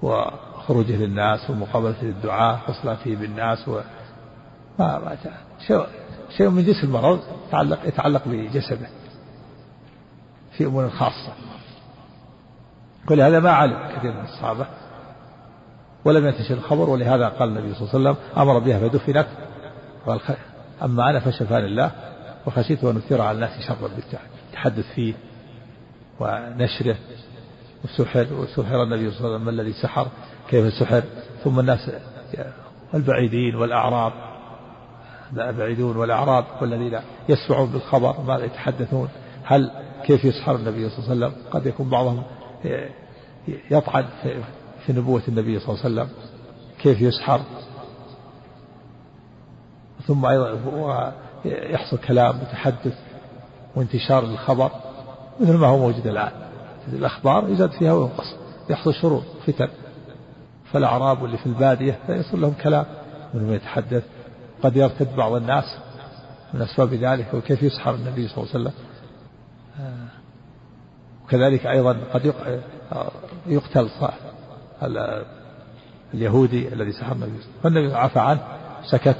وخروجه 0.02 0.96
للناس 0.96 1.50
ومقابلته 1.50 2.04
للدعاء 2.04 2.60
وصلاته 2.70 3.16
بالناس 3.16 3.68
و 3.68 3.80
ما 4.80 5.00
ما 5.00 5.18
شيء 5.68 5.86
شيء 6.38 6.50
من 6.50 6.66
جنس 6.66 6.84
المرض 6.84 7.20
يتعلق 7.48 7.80
يتعلق 7.86 8.22
بجسده 8.28 8.88
في 10.52 10.66
أمور 10.66 10.90
خاصة. 10.90 11.34
ولهذا 13.12 13.40
ما 13.40 13.52
علم 13.52 13.98
كثير 13.98 14.12
من 14.12 14.24
الصحابة 14.24 14.68
ولم 16.06 16.26
ينتشر 16.28 16.54
الخبر 16.54 16.90
ولهذا 16.90 17.28
قال 17.28 17.50
النبي 17.50 17.74
صلى 17.74 17.88
الله 17.94 18.10
عليه 18.10 18.20
وسلم 18.20 18.42
أمر 18.42 18.60
بها 18.60 18.80
فدفنت. 18.80 19.28
قال 20.06 20.20
أما 20.84 21.10
أنا 21.10 21.20
فشفاني 21.20 21.66
الله 21.66 21.92
وخشيت 22.46 22.84
أن 22.84 22.98
أثير 22.98 23.22
على 23.22 23.36
الناس 23.36 23.68
شرا 23.68 23.90
بالتحدث 23.96 24.86
فيه. 24.96 25.14
ونشره 26.20 26.96
وسحر 27.84 28.28
وسحر 28.34 28.84
النبي 28.84 29.12
صلى 29.12 29.20
الله 29.20 29.30
عليه 29.30 29.36
وسلم 29.36 29.46
ما 29.46 29.52
الذي 29.52 29.74
سحر؟ 29.74 30.08
كيف 30.50 30.74
سحر؟ 30.74 31.04
ثم 31.44 31.60
الناس 31.60 31.92
البعيدين 32.94 33.56
والأعراب. 33.56 34.14
البعيدون 35.34 35.98
والأعراب 35.98 36.46
والذين 36.62 37.00
يسمعون 37.30 37.70
بالخبر 37.70 38.22
ماذا 38.22 38.46
يتحدثون. 38.46 39.10
هل 39.44 39.72
كيف 40.04 40.26
يسحر 40.26 40.56
النبي 40.56 40.90
صلى 40.90 40.98
الله 41.00 41.26
عليه 41.26 41.36
وسلم؟ 41.36 41.52
قد 41.52 41.66
يكون 41.66 41.90
بعضهم 41.90 42.24
يطعن 43.72 44.06
في 44.86 44.94
نبوة 44.94 45.22
النبي 45.28 45.60
صلى 45.60 45.70
الله 45.70 45.86
عليه 45.86 45.96
وسلم. 45.96 46.10
كيف 46.82 47.02
يسحر؟ 47.02 47.42
ثم 50.08 50.26
أيضا 50.26 51.14
يحصل 51.46 51.98
كلام 51.98 52.42
وتحدث 52.42 53.00
وانتشار 53.76 54.24
الخبر 54.24 54.72
مثل 55.40 55.54
ما 55.54 55.68
هو 55.68 55.78
موجود 55.78 56.08
الآن. 56.08 56.32
الأخبار 56.94 57.50
يزاد 57.50 57.72
فيها 57.72 57.94
وينقص. 57.94 58.36
يحصل 58.70 58.94
شرور 58.94 59.24
فتن. 59.48 59.68
فالأعراب 60.72 61.22
واللي 61.22 61.38
في 61.38 61.46
البادية 61.46 62.00
يصل 62.10 62.42
لهم 62.42 62.54
كلام. 62.64 62.86
منهم 63.34 63.54
يتحدث. 63.54 64.04
قد 64.64 64.76
يرتد 64.76 65.16
بعض 65.16 65.34
الناس. 65.34 65.78
من 66.54 66.62
أسباب 66.62 66.94
ذلك 66.94 67.34
وكيف 67.34 67.64
يسحر 67.64 67.96
النبي 67.96 68.28
صلى 68.28 68.44
الله 68.44 68.50
عليه 68.54 68.64
وسلم. 68.64 68.74
وكذلك 71.26 71.66
أيضا 71.66 71.98
قد 72.14 72.34
يقتل 73.48 73.90
اليهودي 76.14 76.74
الذي 76.74 76.92
سحر 76.92 77.12
النبي 77.12 77.40
فالنبي 77.64 77.94
عفى 77.94 78.20
عنه 78.20 78.40
سكت. 78.84 79.18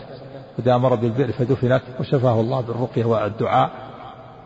وإذا 0.58 0.76
أمر 0.76 0.96
بالبئر 0.96 1.32
فدفنت. 1.32 1.82
وشفاه 2.00 2.42
الله 2.42 2.62
بالرقية 2.62 3.06
والدعاء 3.06 3.72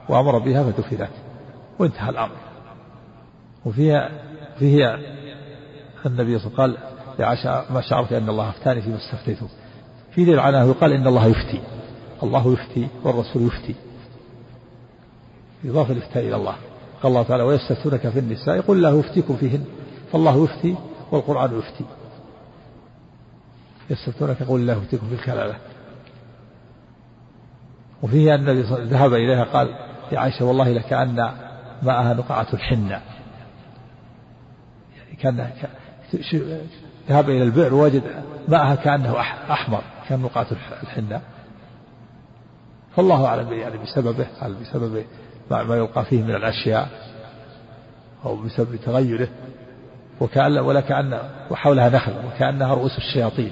وأمر 0.09 0.39
بها 0.39 0.63
فدفنت. 0.63 1.09
وانتهى 1.79 2.09
الأمر. 2.09 2.35
وفيها 3.65 4.09
فيها 4.59 4.99
النبي 6.05 6.39
صلى 6.39 6.51
الله 6.51 6.61
عليه 6.61 6.73
وسلم 7.33 7.51
قال 7.51 7.73
ما 7.73 7.81
شعرت 7.81 8.13
أن 8.13 8.29
الله 8.29 8.49
أفتاني 8.49 8.81
فيما 8.81 8.95
استفتيته. 8.95 9.47
في 10.11 10.25
دليل 10.25 10.39
على 10.39 10.57
يقال 10.57 10.93
إن 10.93 11.07
الله 11.07 11.25
يفتي. 11.25 11.61
الله 12.23 12.53
يفتي 12.53 12.87
والرسول 13.03 13.43
يفتي. 13.43 13.75
يضاف 15.63 15.91
الإفتاء 15.91 16.23
إلى 16.23 16.35
الله. 16.35 16.55
قال 17.03 17.11
الله 17.11 17.23
تعالى 17.23 17.43
ويستفتونك 17.43 18.09
في 18.09 18.19
النساء 18.19 18.55
يقول 18.55 18.77
الله 18.77 18.99
يفتيكم 18.99 19.35
فيهن. 19.35 19.65
فالله 20.11 20.43
يفتي 20.43 20.75
والقرآن 21.11 21.59
يفتي. 21.59 21.85
يستفتونك 23.89 24.41
يقول 24.41 24.61
الله 24.61 24.73
يفتيكم 24.73 25.07
في 25.07 25.13
الكلالة. 25.13 25.55
وفيه 28.03 28.35
أن 28.35 28.49
ذهب 28.71 29.13
إليها 29.13 29.43
قال 29.43 29.75
يا 30.11 30.19
عائشة 30.19 30.45
والله 30.45 30.71
لكأن 30.73 31.31
ماءها 31.83 32.13
نقعة 32.13 32.47
الحنة. 32.53 33.01
كان 35.19 35.49
ذهب 37.09 37.29
إلى 37.29 37.43
البئر 37.43 37.73
ووجد 37.73 38.03
ماءها 38.47 38.75
كأنه 38.75 39.19
أحمر 39.51 39.81
كان 40.09 40.19
نقعة 40.19 40.47
الحنة. 40.83 41.21
فالله 42.95 43.25
أعلم 43.25 43.53
يعني 43.53 43.77
بسببه 43.77 44.27
هل 44.39 44.53
بسبب 44.53 45.05
ما 45.51 45.75
يلقى 45.75 46.05
فيه 46.05 46.23
من 46.23 46.35
الأشياء 46.35 46.89
أو 48.25 48.35
بسبب 48.35 48.75
تغيره. 48.75 49.27
وكأن 50.21 50.57
ولا 50.57 50.81
كأن 50.81 51.19
وحولها 51.51 51.89
نخل 51.89 52.13
وكأنها 52.25 52.73
رؤوس 52.73 52.97
الشياطين. 52.97 53.51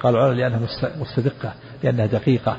قالوا 0.00 0.34
لأنها 0.34 0.60
مستدقة 0.96 1.54
لأنها 1.82 2.06
دقيقة. 2.06 2.56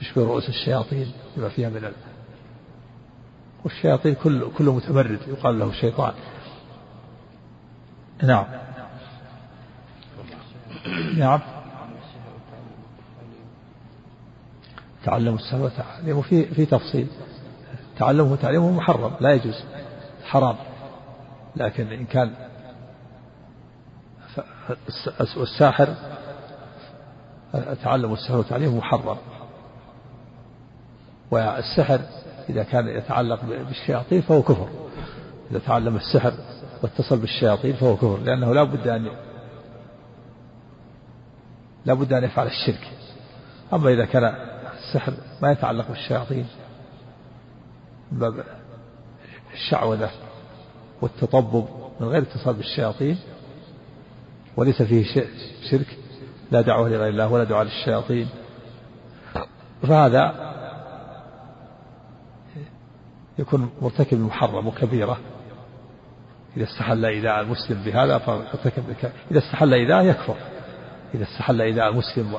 تشبه 0.00 0.22
رؤوس 0.22 0.48
الشياطين 0.48 1.12
بما 1.36 1.48
فيها 1.48 1.68
من. 1.68 1.92
والشياطين 3.64 4.14
كل 4.14 4.50
كل 4.58 4.64
متمرد 4.64 5.20
يقال 5.28 5.58
له 5.58 5.72
شيطان. 5.72 6.12
نعم. 8.22 8.46
نعم. 11.16 11.40
تعلم 15.04 15.34
السهو 15.34 15.64
وتعلمه 15.64 16.22
في 16.22 16.44
في 16.44 16.66
تفصيل. 16.66 17.06
تعلمه 17.98 18.32
وتعليمه 18.32 18.70
محرم 18.70 19.12
لا 19.20 19.32
يجوز 19.32 19.64
حرام. 20.24 20.56
لكن 21.56 21.86
إن 21.92 22.04
كان 22.04 22.34
الساحر 25.36 25.94
تعلم 27.82 28.12
السحر 28.12 28.36
وتعليمه 28.36 28.76
محرم. 28.76 29.16
والسحر 31.32 32.00
إذا 32.48 32.62
كان 32.62 32.88
يتعلق 32.88 33.44
بالشياطين 33.44 34.20
فهو 34.20 34.42
كفر. 34.42 34.68
إذا 35.50 35.58
تعلم 35.58 35.96
السحر 35.96 36.32
واتصل 36.82 37.18
بالشياطين 37.18 37.72
فهو 37.72 37.96
كفر 37.96 38.18
لأنه 38.18 38.54
لا 38.54 38.62
بد 38.62 38.88
أن 38.88 39.08
لا 41.84 41.94
بد 41.94 42.12
أن 42.12 42.24
يفعل 42.24 42.46
الشرك. 42.46 42.90
أما 43.72 43.90
إذا 43.90 44.04
كان 44.04 44.34
السحر 44.78 45.12
ما 45.42 45.52
يتعلق 45.52 45.88
بالشياطين 45.88 46.46
من 48.12 48.18
باب 48.18 48.44
الشعوذة 49.54 50.10
والتطبب 51.02 51.66
من 52.00 52.08
غير 52.08 52.22
اتصال 52.22 52.54
بالشياطين 52.54 53.18
وليس 54.56 54.82
فيه 54.82 55.04
شرك 55.70 55.98
لا 56.50 56.60
دعوة 56.60 56.88
لغير 56.88 57.08
الله 57.08 57.28
ولا 57.28 57.44
دعاء 57.44 57.64
للشياطين. 57.64 58.28
فهذا 59.82 60.51
يكون 63.38 63.70
مرتكب 63.82 64.18
محرم 64.20 64.66
وكبيرة. 64.66 65.18
إذا 66.56 66.64
استحل 66.64 67.04
إيذاء 67.04 67.40
المسلم 67.40 67.82
بهذا 67.84 68.18
فارتكب 68.18 68.82
إذا 69.30 69.38
استحل 69.38 69.74
إيذاء 69.74 70.04
يكفر. 70.04 70.34
إذا 71.14 71.22
استحل 71.22 71.60
إيذاء 71.60 71.88
المسلم 71.88 72.34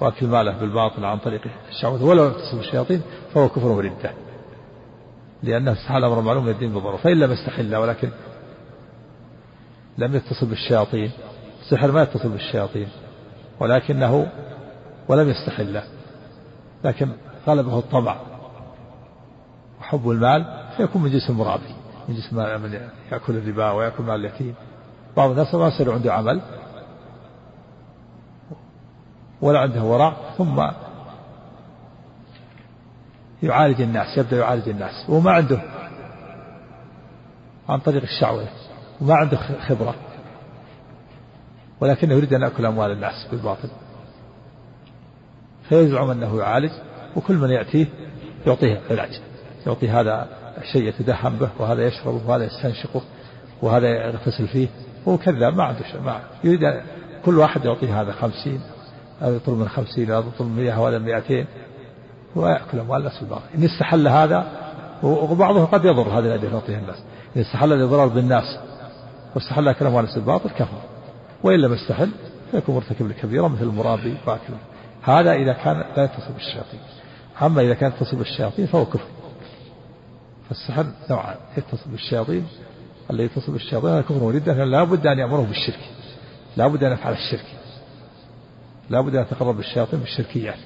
وأكل 0.00 0.26
ماله 0.26 0.52
بالباطل 0.52 1.04
عن 1.04 1.18
طريق 1.18 1.40
الشعوذة 1.68 2.04
ولو 2.04 2.28
اتصل 2.28 2.56
بالشياطين 2.56 3.02
فهو 3.34 3.48
كفر 3.48 3.66
وردة. 3.66 4.12
لأنه 5.42 5.72
استحل 5.72 6.04
أمر 6.04 6.20
معلوم 6.20 6.44
من 6.44 6.50
الدين 6.50 6.72
بالضرورة. 6.72 6.96
فإن 6.96 7.18
لم 7.18 7.32
يستحل 7.32 7.76
ولكن 7.76 8.10
لم 9.98 10.16
يتصل 10.16 10.46
بالشياطين 10.46 11.10
السحر 11.60 11.92
ما 11.92 12.02
يتصل 12.02 12.28
بالشياطين. 12.28 12.88
ولكنه 13.60 14.32
ولم 15.08 15.28
يستحله 15.28 15.82
لكن 16.84 17.08
غلبه 17.46 17.78
الطمع 17.78 18.16
وحب 19.88 20.10
المال 20.10 20.66
فيكون 20.76 21.02
من 21.02 21.10
جنس 21.10 21.30
المرابي 21.30 21.74
من 22.08 22.14
جنس 22.14 22.32
من 22.32 22.88
يأكل 23.12 23.36
الربا 23.36 23.70
ويأكل 23.70 24.02
مال 24.02 24.14
اليتيم. 24.14 24.54
بعض 25.16 25.30
الناس 25.30 25.54
ما 25.54 25.68
يصير 25.68 25.92
عنده 25.92 26.14
عمل 26.14 26.40
ولا 29.40 29.58
عنده 29.58 29.82
ورع 29.82 30.16
ثم 30.38 30.70
يعالج 33.42 33.80
الناس 33.80 34.18
يبدأ 34.18 34.36
يعالج 34.36 34.68
الناس 34.68 35.10
وما 35.10 35.30
عنده 35.30 35.62
عن 37.68 37.78
طريق 37.78 38.02
الشعوذة 38.02 38.48
وما 39.00 39.14
عنده 39.14 39.36
خبرة. 39.68 39.94
ولكنه 41.80 42.14
يريد 42.14 42.34
أن 42.34 42.42
يأكل 42.42 42.66
أموال 42.66 42.90
الناس 42.90 43.28
بالباطل. 43.30 43.68
فيزعم 45.68 46.10
أنه 46.10 46.38
يعالج 46.38 46.72
وكل 47.16 47.34
من 47.34 47.50
يأتيه 47.50 47.86
يعطيه 48.46 48.80
علاج 48.90 49.20
يعطي 49.68 49.88
هذا 49.88 50.28
شيء 50.72 50.82
يتدهن 50.82 51.36
به 51.36 51.48
وهذا 51.58 51.86
يشربه 51.86 52.20
وهذا 52.26 52.44
يستنشقه 52.44 53.02
وهذا 53.62 53.88
يغتسل 53.88 54.48
فيه. 54.48 54.68
هو 55.08 55.18
كذاب 55.18 55.56
ما 55.56 55.64
عنده 55.64 55.80
ما 56.04 56.20
يريد 56.44 56.80
كل 57.24 57.38
واحد 57.38 57.64
يعطيه 57.64 58.00
هذا 58.00 58.12
خمسين 58.12 58.60
هذا 59.20 59.36
يطلب 59.36 59.58
من 59.58 59.68
خمسين 59.68 60.04
هذا 60.04 60.24
يطلب 60.34 60.48
من 60.48 60.64
مئة 60.64 60.80
وهذا 60.80 60.98
مئتين. 60.98 61.46
ويأكل 62.36 62.78
أموال 62.78 63.00
الناس 63.00 63.18
بالباطل 63.20 63.42
إن 63.54 63.64
استحل 63.64 64.08
هذا 64.08 64.46
وبعضه 65.02 65.64
قد 65.64 65.84
يضر 65.84 66.08
هذه 66.08 66.26
الأدية 66.26 66.48
يعطيها 66.48 66.78
الناس. 66.78 67.02
إن 67.36 67.40
استحل 67.40 67.72
الإضرار 67.72 68.08
بالناس 68.08 68.58
واستحل 69.34 69.68
أكل 69.68 69.86
أموال 69.86 70.04
الناس 70.04 70.18
بالباطل 70.18 70.50
كفر. 70.50 70.78
وإن 71.42 71.60
لم 71.60 71.72
يستحل 71.72 72.10
فيكون 72.50 72.74
مرتكب 72.74 73.08
لكبيرة 73.08 73.48
مثل 73.48 73.62
المرابي 73.62 74.16
واكل 74.26 74.52
هذا 75.02 75.32
إذا 75.32 75.52
كان 75.52 75.84
لا 75.96 76.04
يتصل 76.04 76.32
بالشياطين. 76.34 76.80
أما 77.42 77.62
إذا 77.62 77.74
كان 77.74 77.90
يتصل 77.90 78.16
بالشياطين 78.16 78.66
فهو 78.66 78.84
كفر. 78.84 79.04
فالسحر 80.48 80.86
نوعان 81.10 81.36
يتصل 81.56 81.90
بالشياطين. 81.90 82.46
الذي 83.10 83.24
يتصل 83.24 83.52
بالشياطين 83.52 83.90
هذا 83.90 84.00
كفر 84.00 84.22
وردة 84.22 84.64
لا 84.64 84.84
بد 84.84 85.06
أن 85.06 85.18
يأمره 85.18 85.42
بالشرك. 85.42 85.90
لا 86.56 86.66
بد 86.66 86.84
أن 86.84 86.92
يفعل 86.92 87.12
الشرك. 87.12 87.46
لا 88.90 89.00
بد 89.00 89.14
أن 89.16 89.22
يتقرب 89.22 89.56
بالشياطين 89.56 90.00
بالشركيات. 90.00 90.58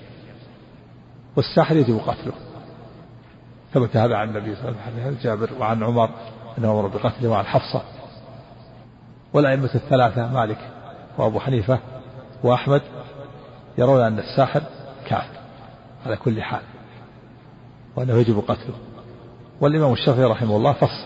والساحر 1.36 1.76
يجب 1.76 1.98
قتله. 1.98 2.32
ثبت 3.74 3.96
هذا 3.96 4.16
عن 4.16 4.28
النبي 4.28 4.54
صلى 4.54 4.68
الله 4.68 4.80
عليه 4.80 5.02
وسلم 5.02 5.18
جابر 5.22 5.50
وعن 5.60 5.82
عمر 5.82 6.10
إنه 6.58 6.70
أمر 6.70 6.86
بقتله 6.86 7.28
وعن 7.28 7.44
حفصه 7.44 7.82
والأئمة 9.32 9.70
الثلاثة 9.74 10.32
مالك 10.32 10.58
وأبو 11.18 11.40
حنيفة 11.40 11.78
وأحمد 12.44 12.82
يرون 13.78 14.00
أن 14.00 14.18
الساحر 14.18 14.62
كافر 15.06 15.36
على 16.06 16.16
كل 16.16 16.42
حال 16.42 16.62
وأنه 17.96 18.14
يجب 18.14 18.38
قتله. 18.38 18.74
والإمام 19.62 19.92
الشافعي 19.92 20.24
رحمه 20.24 20.56
الله 20.56 20.72
فصل. 20.72 21.04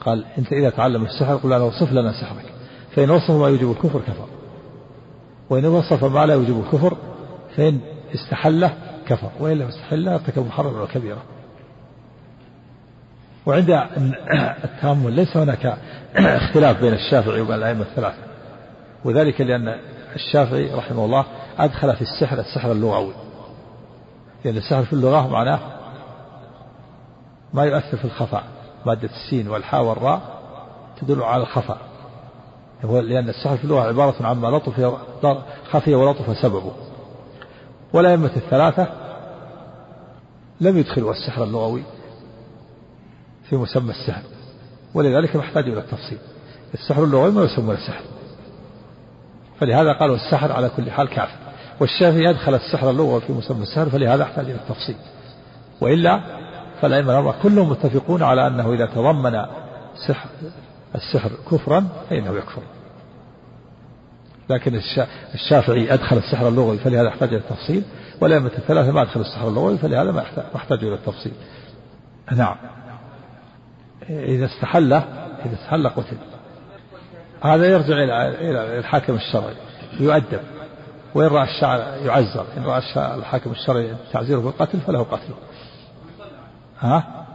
قال 0.00 0.24
أنت 0.38 0.52
إذا 0.52 0.70
تعلم 0.70 1.04
السحر 1.04 1.36
قل 1.36 1.50
له 1.50 1.64
وصف 1.64 1.92
لنا 1.92 2.12
سحرك. 2.12 2.52
فإن 2.94 3.10
وصف 3.10 3.30
ما 3.30 3.48
يوجب 3.48 3.70
الكفر 3.70 4.00
كفر. 4.00 4.26
وإن 5.50 5.64
وصف 5.66 6.04
ما 6.04 6.26
لا 6.26 6.34
يوجب 6.34 6.60
الكفر 6.60 6.96
فإن 7.56 7.80
استحله 8.14 8.72
كفر. 9.06 9.30
وإن 9.40 9.58
لم 9.58 9.68
يستحل 9.68 10.08
ارتكب 10.08 10.46
محرما 10.46 10.82
وكبيرة 10.82 11.22
وعند 13.46 13.70
التأمل 14.64 15.12
ليس 15.12 15.36
هناك 15.36 15.78
اختلاف 16.16 16.80
بين 16.80 16.92
الشافعي 16.92 17.40
وبين 17.40 17.54
الأئمة 17.54 17.82
الثلاثة. 17.82 18.18
وذلك 19.04 19.40
لأن 19.40 19.76
الشافعي 20.14 20.74
رحمه 20.74 21.04
الله 21.04 21.24
أدخل 21.58 21.96
في 21.96 22.02
السحر 22.02 22.38
السحر 22.38 22.72
اللغوي. 22.72 23.12
لأن 24.44 24.56
السحر 24.56 24.84
في 24.84 24.92
اللغة 24.92 25.28
معناه 25.28 25.75
ما 27.56 27.64
يؤثر 27.64 27.96
في 27.96 28.04
الخفاء. 28.04 28.44
مادة 28.86 29.08
السين 29.08 29.48
والحاء 29.48 29.82
والراء 29.82 30.20
تدل 31.00 31.22
على 31.22 31.42
الخفاء. 31.42 31.78
لأن 32.84 33.28
السحر 33.28 33.56
في 33.56 33.64
اللغة 33.64 33.80
عبارة 33.80 34.26
عما 34.26 34.48
لطف 34.48 34.96
خفي 35.70 35.94
ولطف 35.94 36.38
سببه. 36.38 36.72
والأئمة 37.92 38.30
الثلاثة 38.36 38.88
لم 40.60 40.78
يدخلوا 40.78 41.10
السحر 41.10 41.44
اللغوي 41.44 41.82
في 43.48 43.56
مسمى 43.56 43.90
السحر. 43.90 44.22
ولذلك 44.94 45.36
محتاج 45.36 45.64
إلى 45.68 45.80
التفصيل. 45.80 46.18
السحر 46.74 47.04
اللغوي 47.04 47.30
ما 47.30 47.42
يسمى 47.42 47.74
السحر. 47.74 48.04
فلهذا 49.60 49.92
قالوا 49.92 50.16
السحر 50.16 50.52
على 50.52 50.70
كل 50.76 50.90
حال 50.90 51.08
كافر. 51.08 51.38
والشافعي 51.80 52.30
أدخل 52.30 52.54
السحر 52.54 52.90
اللغوي 52.90 53.20
في 53.20 53.32
مسمى 53.32 53.62
السحر 53.62 53.90
فلهذا 53.90 54.22
احتاج 54.22 54.44
إلى 54.44 54.54
التفصيل. 54.54 54.96
وإلا 55.80 56.20
فالأئمة 56.82 57.12
الأربعة 57.12 57.42
كلهم 57.42 57.68
متفقون 57.68 58.22
على 58.22 58.46
أنه 58.46 58.72
إذا 58.72 58.86
تضمن 58.86 59.46
سحر 60.08 60.28
السحر 60.94 61.30
كفرا 61.50 61.88
فإنه 62.10 62.36
يكفر. 62.36 62.62
لكن 64.50 64.80
الشافعي 65.34 65.94
أدخل 65.94 66.16
السحر 66.16 66.48
اللغوي 66.48 66.78
فلهذا 66.78 67.08
يحتاج 67.08 67.28
إلى 67.28 67.38
التفصيل 67.38 67.82
والأئمة 68.20 68.50
الثلاثة 68.58 68.92
ما 68.92 69.02
أدخلوا 69.02 69.24
السحر 69.24 69.48
اللغوي 69.48 69.78
فلهذا 69.78 70.12
ما 70.12 70.24
يحتاج 70.54 70.84
إلى 70.84 70.94
التفصيل. 70.94 71.32
نعم. 72.32 72.56
إذا 74.10 74.46
استحل 74.46 74.92
إذا 74.92 75.54
استحل 75.54 75.88
قتل. 75.88 76.16
هذا 77.40 77.66
يرجع 77.66 77.94
إلى 77.94 78.28
إلى 78.28 78.78
الحاكم 78.78 79.14
الشرعي 79.14 79.54
يؤدب. 80.00 80.40
وإن 81.14 81.26
رأى 81.26 81.44
الشعر 81.44 81.80
يعزر. 82.04 82.46
إن 82.56 82.64
رأى 82.64 82.82
الحاكم 82.96 83.50
الشرعي 83.50 83.94
تعزيره 84.12 84.38
بالقتل 84.38 84.80
فله 84.80 85.02
قتله 85.02 85.36
ها؟ 86.80 87.26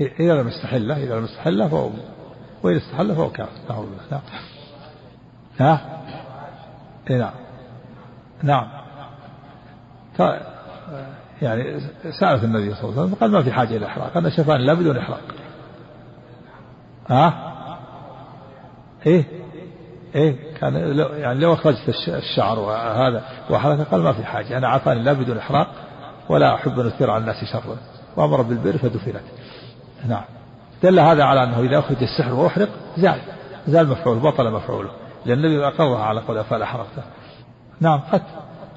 إذا 0.00 0.42
لم 0.42 0.48
يستحله 0.48 0.96
إذا 0.96 1.18
لم 1.18 1.24
يستحله 1.24 1.68
فهو 1.68 1.90
وإذا 2.62 2.78
استحل 2.78 3.14
فهو 3.14 3.30
كافر. 3.30 3.52
نعم. 3.70 3.84
نعم 4.10 4.20
ها 5.60 5.80
نعم. 7.10 7.32
نعم. 8.42 8.68
يعني 11.42 11.80
سألت 12.20 12.44
النبي 12.44 12.74
صلى 12.74 12.84
الله 12.84 12.92
عليه 12.92 13.02
وسلم 13.02 13.14
قال 13.14 13.30
ما 13.30 13.42
في 13.42 13.52
حاجة 13.52 13.76
إلى 13.76 13.86
إحراق؟ 13.86 14.16
أنا 14.16 14.30
شفاني 14.30 14.64
لا 14.64 14.74
بدون 14.74 14.96
إحراق. 14.96 15.20
ها؟ 17.08 17.54
إيه؟ 19.06 19.24
إيه؟ 20.14 20.54
كان 20.54 20.76
لو 20.76 21.06
يعني 21.06 21.40
لو 21.40 21.54
أخرجت 21.54 21.88
الشعر 22.08 22.58
وهذا 22.58 23.24
وحركة 23.50 23.84
قال 23.84 24.00
ما 24.00 24.12
في 24.12 24.24
حاجة. 24.24 24.58
أنا 24.58 24.68
عافاني 24.68 25.02
لا 25.02 25.12
بدون 25.12 25.38
إحراق 25.38 25.68
ولا 26.28 26.54
أحب 26.54 26.80
أن 26.80 26.86
أثير 26.86 27.10
على 27.10 27.20
الناس 27.20 27.44
شرا. 27.44 27.76
وأمر 28.16 28.42
بالبر 28.42 28.78
فدفنت. 28.78 29.20
نعم. 30.08 30.24
دل 30.82 31.00
هذا 31.00 31.24
على 31.24 31.44
أنه 31.44 31.60
إذا 31.60 31.78
أخرج 31.78 32.02
السحر 32.02 32.34
وأحرق 32.34 32.68
زال 32.96 33.20
زال 33.68 33.88
مفعول 33.88 34.18
بطل 34.18 34.50
مفعوله. 34.50 34.90
لأن 35.26 35.44
النبي 35.44 35.66
أقرها 35.66 36.04
على 36.04 36.20
قول 36.20 36.38
أفعل 36.38 36.64
حرقته 36.64 37.02
نعم 37.80 38.00
قد 38.12 38.22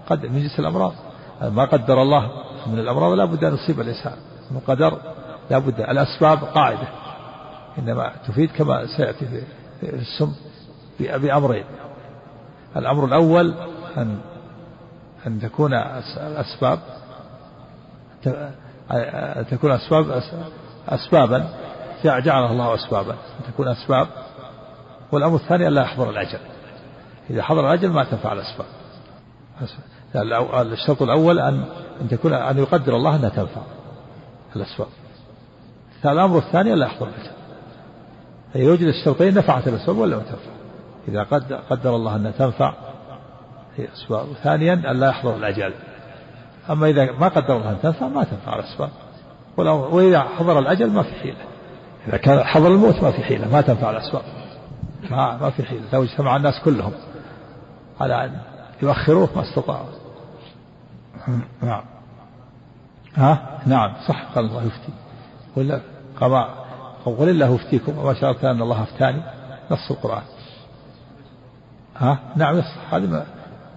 قد 0.09 0.25
من 0.25 0.41
جنس 0.41 0.59
الأمراض. 0.59 0.93
ما 1.41 1.65
قدر 1.65 2.01
الله 2.01 2.31
من 2.67 2.79
الأمراض 2.79 3.13
لا 3.13 3.25
بد 3.25 3.43
أن 3.43 3.53
يصيب 3.53 3.79
الإنسان. 3.79 4.15
من 4.51 4.59
قدر 4.67 4.97
لا 5.49 5.59
بد. 5.59 5.79
الأسباب 5.79 6.43
قاعدة. 6.43 6.87
إنما 7.79 8.11
تفيد 8.27 8.51
كما 8.51 8.85
سيأتي 8.97 9.25
في 9.25 9.43
السم 9.83 10.33
بأمرين. 10.99 11.65
الأمر 12.75 13.05
الأول 13.05 13.53
أن 13.97 14.17
أن 15.27 15.39
تكون 15.39 15.73
الأسباب 16.17 16.79
تكون 19.51 19.71
أسباب 19.71 20.21
أسبابا. 20.89 21.49
جعلها 22.05 22.51
الله 22.51 22.75
أسبابا. 22.75 23.15
تكون 23.47 23.67
أسباب. 23.67 24.07
والأمر 25.11 25.35
الثاني 25.35 25.67
أن 25.67 25.73
لا 25.73 25.81
يحضر 25.81 26.09
الأجل. 26.09 26.39
إذا 27.29 27.43
حضر 27.43 27.67
الأجل 27.67 27.89
ما 27.89 28.03
تنفع 28.03 28.33
الأسباب. 28.33 28.67
الشرط 30.71 31.01
الأول 31.01 31.39
أن 31.39 31.65
أن 32.01 32.09
تكون 32.09 32.33
أن 32.33 32.57
يقدر 32.57 32.95
الله 32.95 33.15
أنها 33.15 33.29
تنفع 33.29 33.61
الأسباب. 34.55 34.87
الأمر 36.05 36.37
الثاني 36.37 36.73
أن 36.73 36.77
لا 36.77 36.85
يحضر 36.85 37.07
الأجل. 37.07 37.31
فإذا 38.53 38.71
وجد 38.71 38.87
الشرطين 38.87 39.33
نفعت 39.33 39.67
الأسباب 39.67 39.97
ولا 39.97 40.17
ما 40.17 40.23
تنفع. 40.23 40.51
إذا 41.07 41.23
قدر, 41.69 41.95
الله 41.95 42.15
أنها 42.15 42.31
تنفع. 42.31 42.73
هي 43.75 43.87
أسباب. 43.93 44.25
ثانيا 44.43 44.73
أن 44.73 44.99
لا 44.99 45.07
يحضر 45.07 45.35
الأجل. 45.35 45.73
أما 46.71 46.87
إذا 46.87 47.11
ما 47.11 47.27
قدر 47.27 47.57
الله 47.57 47.69
أن 47.69 47.81
تنفع 47.81 48.07
ما 48.07 48.23
تنفع 48.23 48.55
الأسباب. 48.59 48.89
وإذا 49.91 50.21
حضر 50.21 50.59
الأجل 50.59 50.91
ما 50.91 51.03
في 51.03 51.13
حيلة. 51.13 51.37
إذا 52.07 52.17
كان 52.17 52.43
حضر 52.43 52.67
الموت 52.67 53.03
ما 53.03 53.11
في 53.11 53.23
حيلة 53.23 53.51
ما 53.51 53.61
تنفع 53.61 53.89
الأسباب. 53.89 54.21
ما 55.09 55.37
ما 55.37 55.49
في 55.49 55.63
حيلة. 55.63 55.83
لو 55.93 56.03
اجتمع 56.03 56.35
الناس 56.35 56.59
كلهم 56.65 56.91
على 58.01 58.25
أن 58.25 58.37
يؤخروه 58.81 59.29
ما 59.35 59.41
استطاعوا. 59.41 59.87
نعم. 61.61 61.83
ها؟ 63.15 63.59
نعم 63.65 63.93
صح. 64.07 64.23
قال 64.35 64.45
الله 64.45 64.63
يفتي. 64.63 64.93
ولا 65.55 65.81
قال 66.19 66.47
قل 67.05 67.29
الله 67.29 67.55
يفتيكم. 67.55 67.97
وما 67.97 68.13
شرط 68.13 68.45
أن 68.45 68.61
الله 68.61 68.83
أفتاني. 68.83 69.21
نص 69.71 69.91
القرآن. 69.91 70.23
ها؟ 71.97 72.19
نعم 72.35 72.57
يصح. 72.57 72.93
هذه 72.93 73.25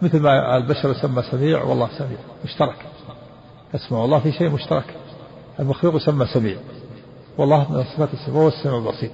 مثل 0.04 0.20
ما 0.20 0.56
البشر 0.56 0.90
يسمى 0.90 1.22
سميع 1.22 1.62
والله 1.62 1.88
سميع 1.98 2.18
مشترك. 2.44 2.86
يسمع 3.74 4.04
الله 4.04 4.18
في 4.18 4.32
شيء 4.32 4.50
مشترك. 4.50 4.94
المخلوق 5.60 5.96
يسمى 5.96 6.26
سميع. 6.26 6.56
والله 7.38 7.72
من 7.72 7.84
صفات 7.84 8.08
السميع 8.12 8.38
وهو 8.38 8.48
السميع 8.48 8.78
البصير. 8.78 9.10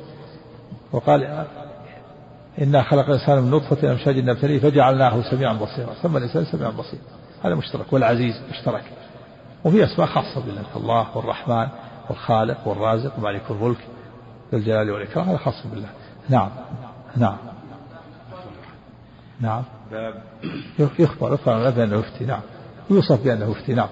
وقال 0.93 1.47
إنا 2.63 2.83
خلق 2.83 3.07
الإنسان 3.07 3.43
من 3.43 3.51
نطفة 3.51 3.93
أمشاج 3.93 4.19
نبتليه 4.19 4.61
فجعلناه 4.61 5.31
سميعا 5.31 5.53
بصيرا. 5.53 5.95
سمى 6.03 6.19
الإنسان 6.19 6.45
سميعا 6.45 6.71
بصيرا. 6.71 7.03
هذا 7.45 7.55
مشترك 7.55 7.93
والعزيز 7.93 8.41
مشترك. 8.51 8.85
وفي 9.65 9.85
أسماء 9.85 10.07
خاصة 10.09 10.41
بالله 10.41 10.63
الله 10.77 11.17
والرحمن 11.17 11.69
والخالق 12.09 12.69
والرازق 12.69 13.19
ومالك 13.19 13.43
الملك 13.51 13.79
ذو 14.53 14.59
الجلال 14.59 14.91
والإكرام 14.91 15.29
هذا 15.29 15.37
خاص 15.39 15.67
بالله. 15.67 15.89
نعم 16.29 16.51
نعم. 17.17 17.37
نعم. 19.41 19.63
باب. 19.91 20.15
يخبر 20.99 21.35
يخبر 21.35 21.71
بأنه 21.71 21.99
يفتي 21.99 22.25
نعم 22.25 22.43
يوصف 22.91 23.25
بأنه 23.25 23.51
يفتي 23.51 23.75
نعم 23.75 23.89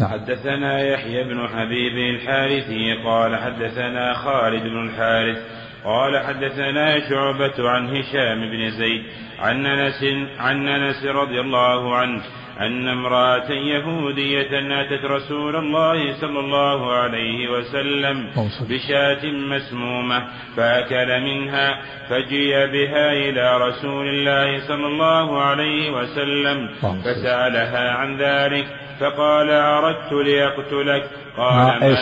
نعم. 0.00 0.10
حدثنا 0.10 0.80
يحيى 0.80 1.24
بن 1.24 1.48
حبيب 1.48 2.14
الحارثي 2.14 3.02
قال 3.04 3.36
حدثنا 3.36 4.14
خالد 4.14 4.62
بن 4.62 4.88
الحارث 4.88 5.38
قال 5.84 6.18
حدثنا 6.18 7.08
شعبة 7.08 7.70
عن 7.70 7.96
هشام 7.96 8.50
بن 8.50 8.70
زيد 8.70 9.02
عن 9.38 9.66
انس 9.66 10.04
عن 10.38 10.68
أنس 10.68 11.04
رضي 11.04 11.40
الله 11.40 11.96
عنه 11.96 12.22
أن 12.60 12.88
امرأة 12.88 13.50
يهودية 13.50 14.80
أتت 14.80 15.04
رسول 15.04 15.56
الله 15.56 16.20
صلى 16.20 16.40
الله 16.40 16.92
عليه 16.92 17.48
وسلم 17.48 18.30
بشاة 18.68 19.26
مسمومة 19.26 20.26
فأكل 20.56 21.20
منها 21.20 21.82
فجي 22.08 22.52
بها 22.66 23.12
إلى 23.12 23.56
رسول 23.56 24.08
الله 24.08 24.68
صلى 24.68 24.86
الله 24.86 25.42
عليه 25.42 25.90
وسلم 25.90 26.68
فسألها 27.04 27.90
عن 27.92 28.16
ذلك 28.16 28.66
فقال 29.00 29.50
أردت 29.50 30.12
لأقتلك. 30.12 31.10
قال 31.36 31.80
ما؟ 31.80 31.96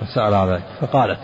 فسأل 0.00 0.34
عن 0.34 0.48
ذلك 0.48 0.62
فقالت. 0.80 1.20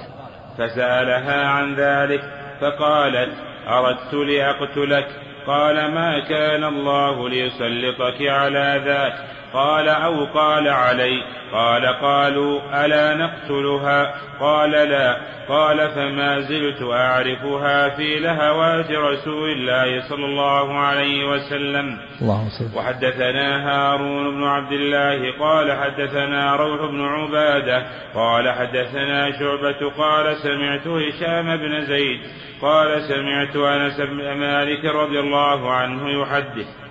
فسألها 0.59 1.47
عن 1.47 1.75
ذلك 1.75 2.21
فقالت 2.61 3.33
أردت 3.69 4.15
لأقتلك. 4.15 5.26
قال 5.47 5.75
ما 5.75 6.19
كان 6.29 6.65
الله 6.65 7.29
ليسلطك 7.29 8.23
على 8.23 8.83
ذاك 8.85 9.36
قال 9.57 9.89
أو 9.89 10.25
قال 10.25 10.69
علي. 10.69 11.23
قال 11.53 11.87
قالوا 11.87 12.85
ألا 12.85 13.15
نقتلها؟ 13.15 14.15
قال 14.41 14.71
لا. 14.71 15.17
قال 15.49 15.91
فما 15.91 16.41
زلت 16.41 16.83
أعرفها 16.83 17.89
في 17.89 18.19
لهوات 18.19 18.91
رسول 18.91 19.51
الله 19.51 20.09
صلى 20.09 20.25
الله 20.25 20.79
عليه 20.79 21.29
وسلم. 21.29 21.99
الله 22.23 22.49
وحدثنا 22.77 23.69
هارون 23.71 24.35
بن 24.35 24.45
عبد 24.45 24.73
الله. 24.73 25.39
قال 25.41 25.73
حدثنا 25.73 26.57
روح 26.57 26.91
بن 26.91 27.05
عبادة. 27.05 27.87
قال 28.15 28.53
حدثنا 28.53 29.39
شعبة. 29.39 29.91
قال 29.99 30.37
سمعت 30.37 30.87
هشام 30.87 31.57
بن 31.57 31.85
زيد. 31.85 32.21
قال 32.63 33.03
سمعت 33.03 33.57
أنس 33.57 34.01
بن 34.01 34.33
مالك 34.33 34.85
رضي 34.85 35.21
الله 35.21 35.73
عنه 35.73 36.23
يحدث. 36.23 36.86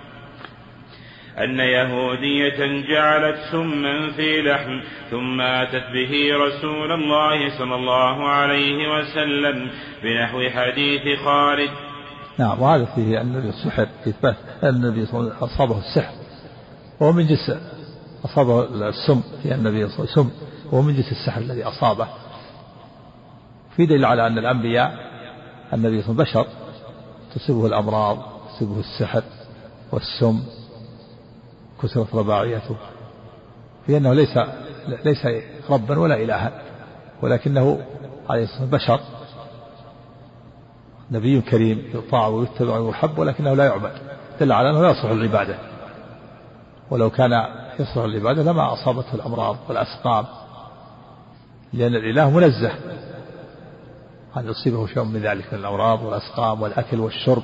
أن 1.38 1.60
يهودية 1.60 2.82
جعلت 2.88 3.36
سما 3.52 4.12
في 4.12 4.42
لحم 4.42 4.80
ثم 5.10 5.40
أتت 5.40 5.84
به 5.94 6.36
رسول 6.36 6.92
الله 6.92 7.58
صلى 7.58 7.74
الله 7.74 8.28
عليه 8.28 8.98
وسلم 8.98 9.70
بنحو 10.02 10.48
حديث 10.50 11.18
خالد. 11.24 11.70
نعم 12.38 12.62
وهذا 12.62 12.84
فيه 12.84 13.20
النبي 13.20 13.48
السحر 13.48 13.88
إثبات 14.08 14.36
النبي 14.64 15.06
أصابه 15.40 15.78
السحر 15.78 16.14
وهو 17.00 17.12
من 17.12 17.26
جنس 17.26 17.52
أصابه 18.24 18.88
السم 18.88 19.22
في 19.42 19.54
النبي 19.54 19.88
صلى 19.88 19.94
الله 19.94 20.10
عليه 20.10 20.20
وسلم 20.20 20.30
وهو 20.72 20.82
من 20.82 20.94
جنس 20.96 21.12
السحر 21.12 21.40
الذي 21.40 21.64
أصابه. 21.64 22.08
في 23.76 23.86
دليل 23.86 24.04
على 24.04 24.26
أن 24.26 24.38
الأنبياء 24.38 24.94
النبي 25.72 26.02
صلى 26.02 26.10
الله 26.10 26.24
عليه 26.24 26.30
وسلم 26.30 26.42
بشر 26.42 26.46
تصيبه 27.34 27.66
الأمراض 27.66 28.18
تصيبه 28.48 28.80
السحر 28.80 29.22
والسم 29.92 30.42
كسرت 31.82 32.14
رباعيته 32.14 32.76
في 33.86 33.96
أنه 33.96 34.12
ليس 34.12 34.38
ليس 35.04 35.26
ربا 35.70 35.98
ولا 35.98 36.14
إلها 36.14 36.62
ولكنه 37.22 37.80
عليه 38.30 38.42
الصلاة 38.42 38.68
والسلام 38.72 38.98
بشر. 38.98 39.00
نبي 41.10 41.40
كريم 41.40 41.84
يطاع 41.94 42.26
ويتبع 42.26 42.78
ويحب 42.78 43.18
ولكنه 43.18 43.54
لا 43.54 43.64
يعبد. 43.64 43.92
دل 44.40 44.52
على 44.52 44.70
أنه 44.70 44.82
لا 44.82 44.90
يصلح 44.90 45.10
العبادة 45.10 45.58
ولو 46.90 47.10
كان 47.10 47.30
يصلح 47.80 48.04
العبادة 48.04 48.42
لما 48.42 48.72
أصابته 48.72 49.14
الأمراض 49.14 49.56
والأسقام 49.68 50.24
لأن 51.72 51.94
الإله 51.94 52.30
منزه 52.30 52.72
أن 54.36 54.48
يصيبه 54.48 54.86
شيء 54.86 55.04
من 55.04 55.20
ذلك 55.20 55.52
من 55.52 55.58
الأمراض 55.58 56.02
والأسقام 56.02 56.62
والأكل 56.62 57.00
والشرب. 57.00 57.42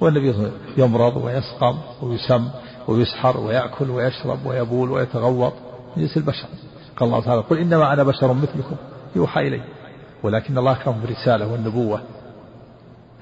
والنبي 0.00 0.50
يمرض 0.76 1.16
ويسقم 1.16 1.78
ويسم 2.02 2.48
ويسحر 2.88 3.40
ويأكل 3.40 3.90
ويشرب 3.90 4.46
ويبول 4.46 4.90
ويتغوط 4.90 5.52
من 5.96 6.02
جنس 6.02 6.16
البشر. 6.16 6.48
قال 6.96 7.08
الله 7.08 7.20
تعالى 7.20 7.40
قل 7.40 7.58
إنما 7.58 7.92
أنا 7.92 8.02
بشر 8.02 8.32
مثلكم. 8.32 8.76
يوحى 9.16 9.48
إلي 9.48 9.60
ولكن 10.22 10.58
الله 10.58 10.74
كان 10.74 10.94
بالرسالة 10.94 11.52
والنبوة. 11.52 12.00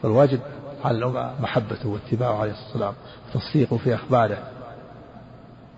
فالواجب 0.02 0.40
على 0.84 0.98
الأمة 0.98 1.30
محبته 1.40 1.88
واتباعه 1.88 2.40
عليه 2.40 2.52
الصلاة 2.52 2.66
والسلام 2.68 2.94
تصديقه 3.34 3.76
في 3.76 3.94
أخباره. 3.94 4.38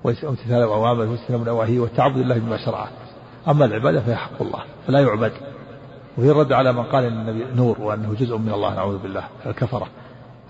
وامتثال 0.05 0.63
أوامره 0.63 1.11
واجتناب 1.11 1.47
نواهيه 1.47 1.81
والتعبد 1.81 2.17
لله 2.17 2.39
بما 2.39 2.57
شرعه. 2.57 2.89
أما 3.49 3.65
العبادة 3.65 4.01
فهي 4.01 4.17
حق 4.17 4.43
الله 4.43 4.61
فلا 4.87 5.01
يعبد. 5.01 5.33
وهي 6.19 6.31
الرد 6.31 6.53
على 6.53 6.73
من 6.73 6.83
قال 6.83 7.05
ان 7.05 7.29
النبي 7.29 7.45
نور 7.55 7.81
وأنه 7.81 8.15
جزء 8.15 8.37
من 8.37 8.53
الله 8.53 8.75
نعوذ 8.75 8.99
بالله 8.99 9.25
الكفرة. 9.47 9.87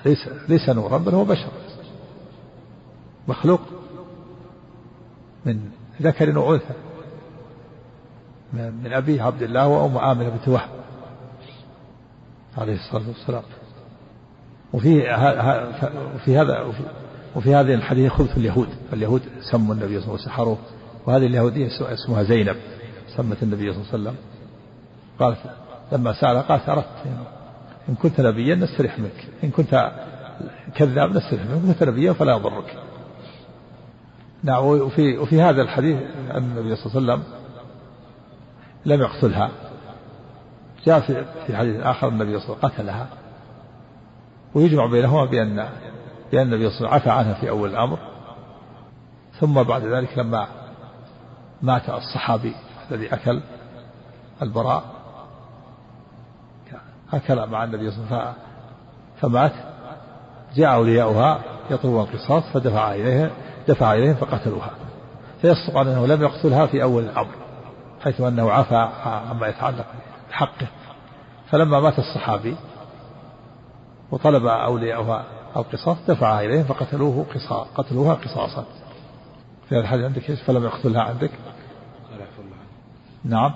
ليس 0.04 0.28
ليس 0.48 0.68
نورا 0.68 0.98
بل 0.98 1.14
هو 1.14 1.24
بشر. 1.24 1.48
مخلوق 3.28 3.60
من 5.44 5.60
ذكر 6.02 6.38
وانثى 6.38 6.74
من 8.52 8.92
أبيه 8.92 9.22
عبد 9.22 9.42
الله 9.42 9.68
وأم 9.68 9.98
امنه 9.98 10.28
بنت 10.28 10.48
وهب 10.48 10.68
عليه 12.58 12.74
الصلاة 12.74 13.08
والسلام. 13.08 13.42
وفي 14.72 14.98
وفي 16.14 16.38
هذا 16.38 16.72
وفي 17.36 17.54
هذه 17.54 17.74
الحديث 17.74 18.12
خبث 18.12 18.36
اليهود. 18.36 18.68
اليهود 18.92 19.22
سموا 19.50 19.74
النبي 19.74 20.00
صلى 20.00 20.08
الله 20.08 20.12
عليه 20.12 20.22
وسلم 20.22 20.32
سحروه 20.32 20.58
وهذه 21.06 21.26
اليهوديه 21.26 21.68
اسمها 21.80 22.22
زينب. 22.22 22.56
سمت 23.16 23.42
النبي 23.42 23.72
صلى 23.72 23.82
الله 23.82 23.92
عليه 23.92 24.02
وسلم. 24.02 24.16
قالت 25.18 25.38
لما 25.92 26.12
سأل 26.12 26.38
قالت 26.38 26.68
أردت 26.68 26.86
إن 27.88 27.94
كنت 27.94 28.20
نبيا 28.20 28.54
نستريح 28.54 28.98
منك. 28.98 29.28
إن 29.44 29.50
كنت 29.50 29.92
كذاب 30.74 31.10
نستريح 31.10 31.42
منك. 31.42 31.64
إن 31.64 31.72
كنت 31.72 31.82
نبيا 31.82 32.12
فلا 32.12 32.36
يضرك. 32.36 32.82
نعم 34.42 34.64
وفي, 34.64 35.18
وفي 35.18 35.42
هذا 35.42 35.62
الحديث 35.62 35.96
أن 36.30 36.36
النبي 36.36 36.76
صلى 36.76 37.00
الله 37.00 37.12
عليه 37.12 37.22
وسلم 37.22 37.36
لم 38.84 39.00
يقتلها. 39.00 39.50
جاء 40.84 41.00
في 41.00 41.24
في 41.46 41.56
حديث 41.56 41.80
آخر 41.80 42.08
النبي 42.08 42.38
صلى 42.38 42.46
الله 42.46 42.58
عليه 42.62 42.74
وسلم 42.74 42.86
قتلها. 42.86 43.06
ويجمع 44.54 44.86
بينهما 44.86 45.24
بأن 45.24 45.68
بأن 46.32 46.52
النبي 46.52 46.70
صلى 46.70 46.78
الله 46.78 46.90
عليه 46.90 47.02
وسلم 47.02 47.10
عفى 47.10 47.10
عنها 47.10 47.34
في 47.34 47.50
أول 47.50 47.70
الأمر. 47.70 47.98
ثم 49.40 49.62
بعد 49.62 49.82
ذلك 49.84 50.18
لما 50.18 50.46
مات 51.62 51.88
الصحابي 51.88 52.54
الذي 52.90 53.14
أكل 53.14 53.40
البراء 54.42 54.84
أكل 57.12 57.46
مع 57.46 57.64
النبي 57.64 57.90
صلى 57.90 58.04
الله 58.04 58.16
عليه 58.16 58.30
وسلم 58.30 58.42
فمات. 59.20 59.52
جاء 60.54 60.74
أولياؤها 60.74 61.40
يطلبون 61.70 62.00
القصاص 62.00 62.42
فدفع 62.54 62.94
إليها 62.94 63.30
دفع 63.68 63.94
إليهم 63.94 64.14
فقتلوها. 64.14 64.70
فيصدق 65.42 65.76
أنه 65.78 66.06
لم 66.06 66.22
يقتلها 66.22 66.66
في 66.66 66.82
أول 66.82 67.02
الأمر 67.02 67.34
حيث 68.04 68.20
أنه 68.20 68.50
عفى 68.50 68.88
عما 69.30 69.46
يتعلق 69.46 69.86
بحقه. 70.30 70.66
فلما 71.50 71.80
مات 71.80 71.98
الصحابي 71.98 72.56
وطلب 74.10 74.46
أولياؤها 74.46 75.24
القصاص 75.56 75.96
دفعها 76.08 76.40
إليهم 76.40 76.64
فقتلوه 76.64 77.26
قصاص 77.34 77.66
قتلوها 77.74 78.14
قصاصا. 78.14 78.64
في 79.68 79.74
هذا 79.74 79.80
الحديث 79.80 80.04
عندك 80.04 80.30
إيش؟ 80.30 80.42
فلم 80.42 80.64
يقتلها 80.64 81.02
عندك؟ 81.02 81.30
نعم. 83.24 83.54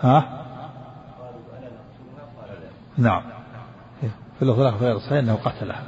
ها؟ 0.00 0.44
نعم. 2.98 3.22
في 4.38 4.44
الآخر 4.44 4.76
غير 4.76 4.98
صحيح 4.98 5.12
أنه 5.12 5.34
قتلها. 5.34 5.82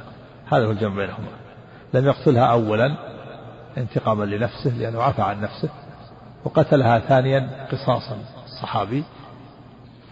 هذا 0.51 0.65
هو 0.65 0.71
الجمع 0.71 0.95
بينهما. 0.95 1.40
لم 1.93 2.05
يقتلها 2.05 2.45
أولا 2.45 2.95
انتقاما 3.77 4.23
لنفسه 4.23 4.77
لأنه 4.77 5.03
عفى 5.03 5.21
عن 5.21 5.41
نفسه 5.41 5.69
وقتلها 6.45 6.99
ثانيا 6.99 7.67
قصاصا 7.71 8.17
الصحابي 8.45 9.03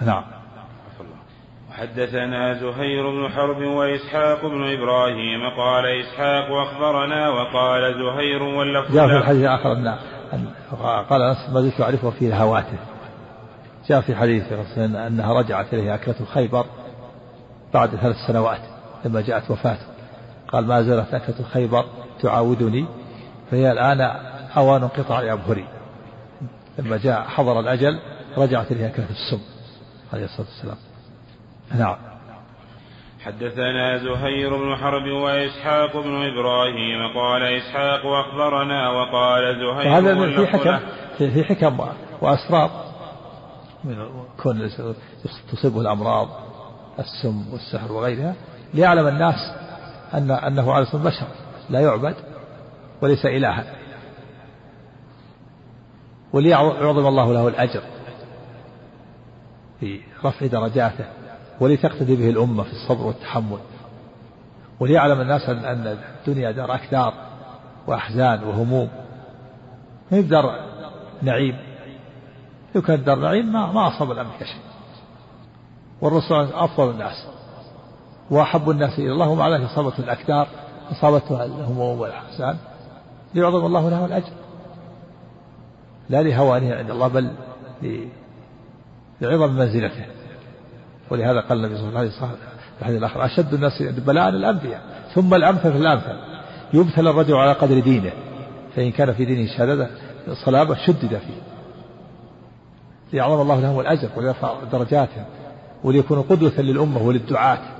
نعم. 0.01 0.23
حدثنا 1.71 2.53
زهير 2.53 3.09
بن 3.09 3.29
حرب 3.29 3.57
وإسحاق 3.57 4.41
بن 4.41 4.73
إبراهيم 4.73 5.49
قال 5.57 5.85
إسحاق 5.85 6.51
أخبرنا 6.51 7.29
وقال 7.29 7.93
زهير 7.93 8.43
واللفظ 8.43 8.95
جاء 8.95 9.07
في 9.07 9.17
الحديث 9.17 9.41
الآخر 9.41 9.71
أن 9.71 9.95
قال 11.09 11.21
أنس 11.21 11.49
ما 11.53 11.61
زلت 11.61 11.81
أعرفه 11.81 12.09
في 12.09 12.33
هواته 12.33 12.77
جاء 13.87 14.01
في 14.01 14.15
حديث 14.15 14.53
أنها 14.77 15.33
رجعت 15.33 15.73
إليه 15.73 15.95
أكلة 15.95 16.15
خيبر 16.33 16.65
بعد 17.73 17.89
ثلاث 17.89 18.15
سنوات 18.27 18.61
لما 19.05 19.21
جاءت 19.21 19.51
وفاته. 19.51 19.88
قال 20.51 20.67
ما 20.67 20.81
زالت 20.81 21.13
أكلة 21.13 21.45
خيبر 21.53 21.85
تعاودني 22.21 22.85
فهي 23.51 23.71
الآن 23.71 24.01
أوان 24.57 24.83
انقطاع 24.83 25.33
أبهري 25.33 25.65
لما 26.79 26.97
جاء 26.97 27.21
حضر 27.21 27.59
الأجل 27.59 27.99
رجعت 28.37 28.71
إليه 28.71 28.87
أكلة 28.87 29.05
السم 29.09 29.41
عليه 30.13 30.25
الصلاة 30.25 30.47
والسلام. 30.47 30.77
نعم. 31.79 31.95
حدثنا 33.25 33.97
زهير 33.97 34.57
بن 34.57 34.75
حرب 34.75 35.11
وإسحاق 35.11 35.97
بن 35.97 36.15
إبراهيم 36.15 37.13
قال 37.15 37.43
إسحاق 37.43 38.05
أخبرنا 38.05 38.89
وقال 38.89 39.55
زهير 39.59 39.97
هذا 39.97 40.35
في 40.35 40.47
حكم 40.47 40.79
في 41.17 41.43
حكم 41.43 41.79
وأسرار. 42.21 42.69
من 43.83 44.05
كون 44.43 44.69
تصيبه 45.51 45.81
الأمراض 45.81 46.29
السم 46.99 47.53
والسحر 47.53 47.91
وغيرها 47.91 48.35
ليعلم 48.73 49.07
الناس 49.07 49.58
أن 50.13 50.31
أنه 50.31 50.73
على 50.73 50.83
اسم 50.83 51.03
بشر. 51.03 51.27
لا 51.69 51.79
يعبد 51.79 52.15
وليس 53.01 53.25
إلها. 53.25 53.65
وليعظم 56.33 57.07
الله 57.07 57.33
له 57.33 57.47
الأجر 57.47 57.81
في 59.79 60.01
رفع 60.25 60.45
درجاته 60.45 61.05
ولتقتدي 61.59 62.15
به 62.15 62.29
الأمة 62.29 62.63
في 62.63 62.71
الصبر 62.71 63.07
والتحمل. 63.07 63.59
وليعلم 64.79 65.21
الناس 65.21 65.49
أن 65.49 65.97
الدنيا 66.27 66.51
دار 66.51 66.75
أكدار 66.75 67.13
وأحزان 67.87 68.43
وهموم. 68.43 68.89
ما 70.11 70.17
هي 70.17 70.21
دار 70.21 70.69
نعيم. 71.21 71.57
لو 72.75 72.81
كانت 72.81 73.05
دار 73.05 73.19
نعيم 73.19 73.51
ما 73.51 73.71
ما 73.71 73.87
أصاب 73.87 74.11
الأمريكا 74.11 74.45
شيء 74.45 74.61
والرسول 76.01 76.47
أفضل 76.53 76.89
الناس. 76.89 77.27
وأحب 78.31 78.69
الناس 78.69 78.99
إلى 78.99 79.11
الله 79.11 79.27
ومع 79.27 79.49
ذلك 79.49 79.63
أصابته 79.63 80.03
الأكدار 80.03 80.47
أصابته 80.91 81.45
الهموم 81.45 81.99
والأحزان. 81.99 82.57
ليعظم 83.35 83.65
الله 83.65 83.89
له 83.89 84.05
الأجر. 84.05 84.31
لا 86.09 86.23
لهوانه 86.23 86.75
عند 86.75 86.89
الله 86.89 87.07
بل 87.07 87.31
لعظم 89.21 89.53
منزلته. 89.53 90.05
ولهذا 91.11 91.39
قال 91.39 91.57
النبي 91.57 91.77
صلى 91.77 91.87
الله 91.87 91.99
عليه 91.99 92.09
وسلم 92.09 92.29
في 92.29 92.81
الحديث 92.81 92.97
الآخر 92.97 93.25
أشد 93.25 93.53
الناس 93.53 93.81
بلاء 93.81 94.29
الأنبياء 94.29 94.81
ثم 95.15 95.33
الأمثل 95.33 95.73
فالأمثل 95.73 96.19
يبتلى 96.73 97.09
الرجل 97.09 97.35
على 97.35 97.53
قدر 97.53 97.79
دينه 97.79 98.11
فإن 98.75 98.91
كان 98.91 99.13
في 99.13 99.25
دينه 99.25 99.57
شهادة 99.57 99.89
صلابة 100.45 100.75
شدد 100.75 101.07
فيه. 101.07 101.41
ليعظم 103.13 103.41
الله 103.41 103.59
لهم 103.59 103.79
الأجر 103.79 104.09
ويرفع 104.17 104.53
درجاتهم 104.71 105.25
وليكونوا 105.83 106.23
قدوة 106.29 106.53
للأمة 106.57 107.03
وللدعاة. 107.03 107.78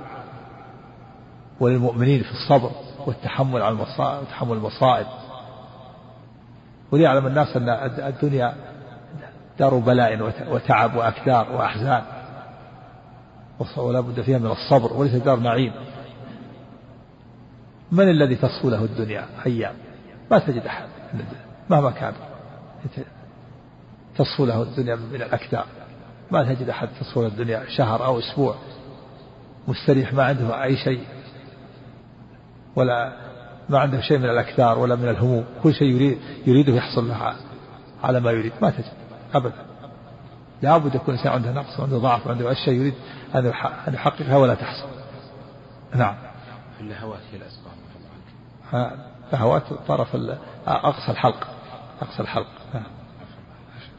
وللمؤمنين 1.60 2.22
في 2.22 2.30
الصبر 2.30 2.70
والتحمل 3.06 3.62
على 3.62 3.72
المصائب 3.72 4.22
وتحمل 4.22 4.56
المصائب. 4.56 5.06
وليعلم 6.92 7.26
الناس 7.26 7.56
أن 7.56 7.68
الدنيا 7.98 8.54
دار 9.58 9.74
بلاء 9.74 10.32
وتعب 10.48 10.96
وأكدار 10.96 11.52
وأحزان. 11.52 12.02
ولا 13.76 14.00
بد 14.00 14.20
فيها 14.20 14.38
من 14.38 14.50
الصبر 14.50 14.92
وليس 14.92 15.14
دار 15.14 15.40
نعيم. 15.40 15.72
من 17.92 18.08
الذي 18.08 18.36
تصفو 18.36 18.70
له 18.70 18.84
الدنيا 18.84 19.26
أيام؟ 19.46 19.74
ما 20.30 20.38
تجد 20.38 20.66
أحد 20.66 20.88
مهما 21.70 21.90
كان. 21.90 22.12
تصفو 24.18 24.44
له 24.44 24.62
الدنيا 24.62 24.96
من 24.96 25.22
الأكدار. 25.22 25.66
ما 26.30 26.54
تجد 26.54 26.68
أحد 26.68 26.88
تصفو 27.00 27.22
له 27.22 27.28
الدنيا 27.28 27.64
شهر 27.68 28.04
أو 28.04 28.18
أسبوع. 28.18 28.54
مستريح 29.68 30.12
ما 30.12 30.24
عنده 30.24 30.62
أي 30.62 30.76
شيء. 30.76 31.04
ولا 32.76 33.12
ما 33.68 33.78
عنده 33.78 34.00
شيء 34.00 34.18
من 34.18 34.24
الأكدار 34.24 34.78
ولا 34.78 34.96
من 34.96 35.08
الهموم. 35.08 35.44
كل 35.62 35.74
شيء 35.74 35.88
يريد 35.88 36.18
يريده 36.46 36.72
يحصل 36.72 37.08
له 37.08 37.34
على 38.02 38.20
ما 38.20 38.30
يريد. 38.30 38.52
ما 38.62 38.70
تجد. 38.70 38.92
أبدا. 39.34 39.66
لابد 40.62 40.94
يكون 40.94 41.14
الإنسان 41.14 41.32
عنده 41.32 41.52
نقص 41.52 41.80
وعنده 41.80 41.98
ضعف 41.98 42.26
وعنده 42.26 42.52
أشياء 42.52 42.74
يريد 42.74 42.94
أن 43.34 43.52
يحققها 43.94 44.36
ولا 44.36 44.54
تحصل. 44.54 44.88
نعم. 45.94 46.16
اللهوات 46.80 47.20
هي 47.32 47.36
الأسباب. 47.36 47.70
لهوات 49.32 49.62
طرف 49.88 50.16
أقصى 50.66 51.12
الحلق. 51.12 51.48
أقصى 52.02 52.22
الحلق. 52.22 52.48
نعم. 52.74 52.82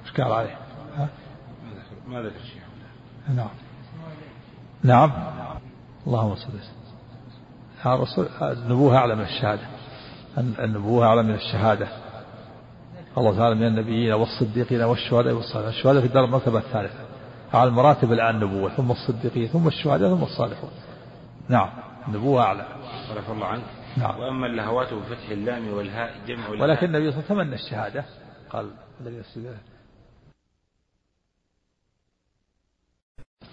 إيش 0.06 0.22
قال 0.22 0.32
عليه؟ 0.32 0.58
ها؟ 0.98 1.08
ما 2.08 2.22
ذكر 2.22 2.40
شيء 2.40 2.62
نعم. 3.36 3.50
نعم. 4.84 5.12
اللهم 6.08 6.36
صل 6.36 6.48
وسلم. 6.48 6.81
الرسول 7.86 8.28
النبوة 8.42 8.98
أعلى 8.98 9.16
من 9.16 9.24
الشهادة. 9.24 9.68
النبوة 10.38 11.06
أعلى 11.06 11.24
من 11.24 11.34
الشهادة. 11.34 11.88
الله 13.18 13.38
تعالى 13.38 13.56
من 13.56 13.68
النبيين 13.68 14.14
والصديقين 14.14 14.82
والشهداء 14.82 15.34
والصالحين. 15.34 15.70
الشهداء 15.70 16.02
في 16.02 16.08
الدار 16.08 16.26
المرتبة 16.26 16.60
الثالثة. 16.60 17.00
على 17.54 17.70
المراتب 17.70 18.12
الآن 18.12 18.36
النبوة 18.36 18.70
ثم 18.70 18.92
الصديقين 18.92 19.48
ثم 19.48 19.68
الشهداء 19.68 20.16
ثم 20.16 20.24
الصالحون. 20.24 20.72
نعم 21.50 21.70
النبوة 22.08 22.44
أعلى. 22.44 22.66
صرف 23.10 23.32
الله 23.32 23.46
عنك. 23.46 23.64
نعم. 23.98 24.20
وأما 24.20 24.48
اللهوات 24.48 24.94
بفتح 24.94 25.30
اللام 25.30 25.74
والهاء 25.74 26.16
جمع 26.28 26.50
ولكن 26.50 26.86
النبي 26.86 27.12
صلى 27.12 27.20
الله 27.20 27.30
عليه 27.30 27.42
وسلم 27.42 27.44
تمنى 27.44 27.56
الشهادة. 27.56 28.06
قال 28.50 28.72
الذي 29.02 29.24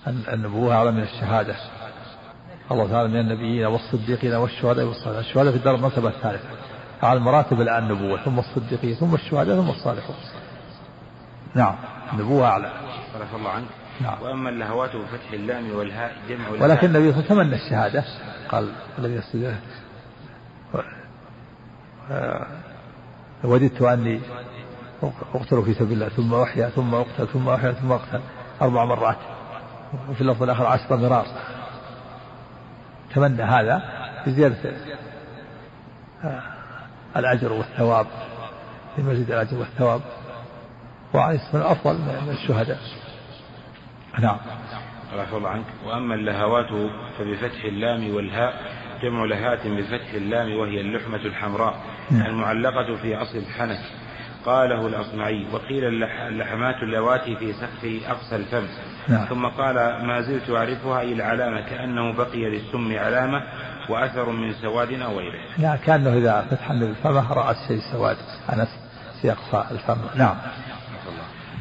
النبوة 0.08 0.74
أعلى 0.74 0.90
من 0.92 1.02
الشهادة. 1.02 1.56
الله 2.72 2.88
تعالى 2.88 3.08
من 3.08 3.20
النبيين 3.20 3.66
والصديقين 3.66 4.34
والشهداء 4.34 4.84
والصالحين. 4.84 5.18
الشهداء 5.18 5.52
في 5.52 5.58
الدار 5.58 5.74
المرتبة 5.74 6.08
الثالثة. 6.08 6.48
على 7.02 7.18
المراتب 7.18 7.60
الآن 7.60 7.90
النبوة 7.90 8.24
ثم 8.24 8.38
الصديقين 8.38 8.94
ثم 8.94 9.14
الشهداء 9.14 9.56
ثم 9.56 9.70
الصالحون. 9.70 10.16
نعم. 11.54 11.74
النبوة 12.12 12.46
أعلى. 12.46 12.72
صرف 13.14 13.34
الله 13.34 13.50
عنك. 13.50 13.66
نعم. 14.00 14.22
وأما 14.22 14.50
اللهوات 14.50 14.90
بفتح 14.96 15.32
اللام 15.32 15.76
والهاء 15.76 16.16
جمع 16.28 16.48
ولكن 16.48 16.86
النبي 16.86 17.12
صلى 17.12 17.20
الله 17.20 17.30
عليه 17.30 17.40
وسلم 17.40 17.42
تمنى 17.42 17.54
الشهادة. 17.54 18.04
قال 18.48 18.72
الذي 18.98 19.14
يستجيب 19.14 19.54
وددت 23.44 23.82
أني 23.82 24.20
أقتل 25.34 25.62
في 25.62 25.74
سبيل 25.74 25.92
الله 25.92 26.08
ثم 26.08 26.34
أحيا 26.34 26.68
ثم 26.68 26.94
أقتل 26.94 27.26
ثم 27.32 27.48
أحيا 27.48 27.72
ثم 27.72 27.92
أقتل 27.92 28.20
أربع 28.62 28.84
مرات. 28.84 29.16
وفي 30.10 30.20
اللفظ 30.20 30.42
الآخر 30.42 30.66
عشر 30.66 30.96
مرار 30.96 31.26
تمنى 33.14 33.42
هذا 33.42 33.82
بزيادة 34.26 34.56
الأجر 37.16 37.52
والثواب 37.52 38.06
في 38.96 39.02
مزيد 39.02 39.30
الأجر 39.30 39.56
والثواب 39.58 40.00
وعليه 41.14 41.38
الصلاة 41.38 41.72
أفضل 41.72 41.94
من 41.94 42.30
الشهداء. 42.42 42.78
نعم. 44.18 44.36
رحمه 45.16 45.36
الله 45.36 45.48
عنك. 45.48 45.64
وأما 45.86 46.14
اللهوات 46.14 46.90
فبفتح 47.18 47.64
اللام 47.64 48.14
والهاء 48.14 48.54
جمع 49.02 49.24
لهات 49.24 49.66
بفتح 49.66 50.14
اللام 50.14 50.58
وهي 50.58 50.80
اللحمة 50.80 51.16
الحمراء 51.16 51.74
نعم. 52.10 52.26
المعلقة 52.26 52.96
في 52.96 53.16
أصل 53.16 53.38
الحنك 53.38 53.80
قاله 54.46 54.86
الأصمعي 54.86 55.46
وقيل 55.52 55.84
اللحمات 56.12 56.82
اللواتي 56.82 57.36
في 57.36 57.52
سقف 57.52 58.10
أقصى 58.10 58.36
الفم. 58.36 58.66
نعم. 59.08 59.26
ثم 59.26 59.46
قال 59.46 59.74
ما 60.06 60.20
زلت 60.20 60.50
أعرفها 60.50 61.00
أي 61.00 61.12
العلامة 61.12 61.60
كأنه 61.60 62.12
بقي 62.12 62.44
للسم 62.44 62.98
علامة 62.98 63.42
وأثر 63.88 64.30
من 64.30 64.52
سواد 64.52 64.92
أو 64.92 65.18
غيره. 65.18 65.38
لا 65.58 65.76
كأنه 65.76 66.12
إذا 66.12 66.46
فتح 66.50 66.70
الفم 66.70 67.16
رأى 67.16 67.54
شيء 67.68 67.80
سواد. 67.92 68.16
أنس 68.52 68.68
في 69.22 69.32
أقصى 69.32 69.64
الفم. 69.70 69.98
نعم. 70.14 70.36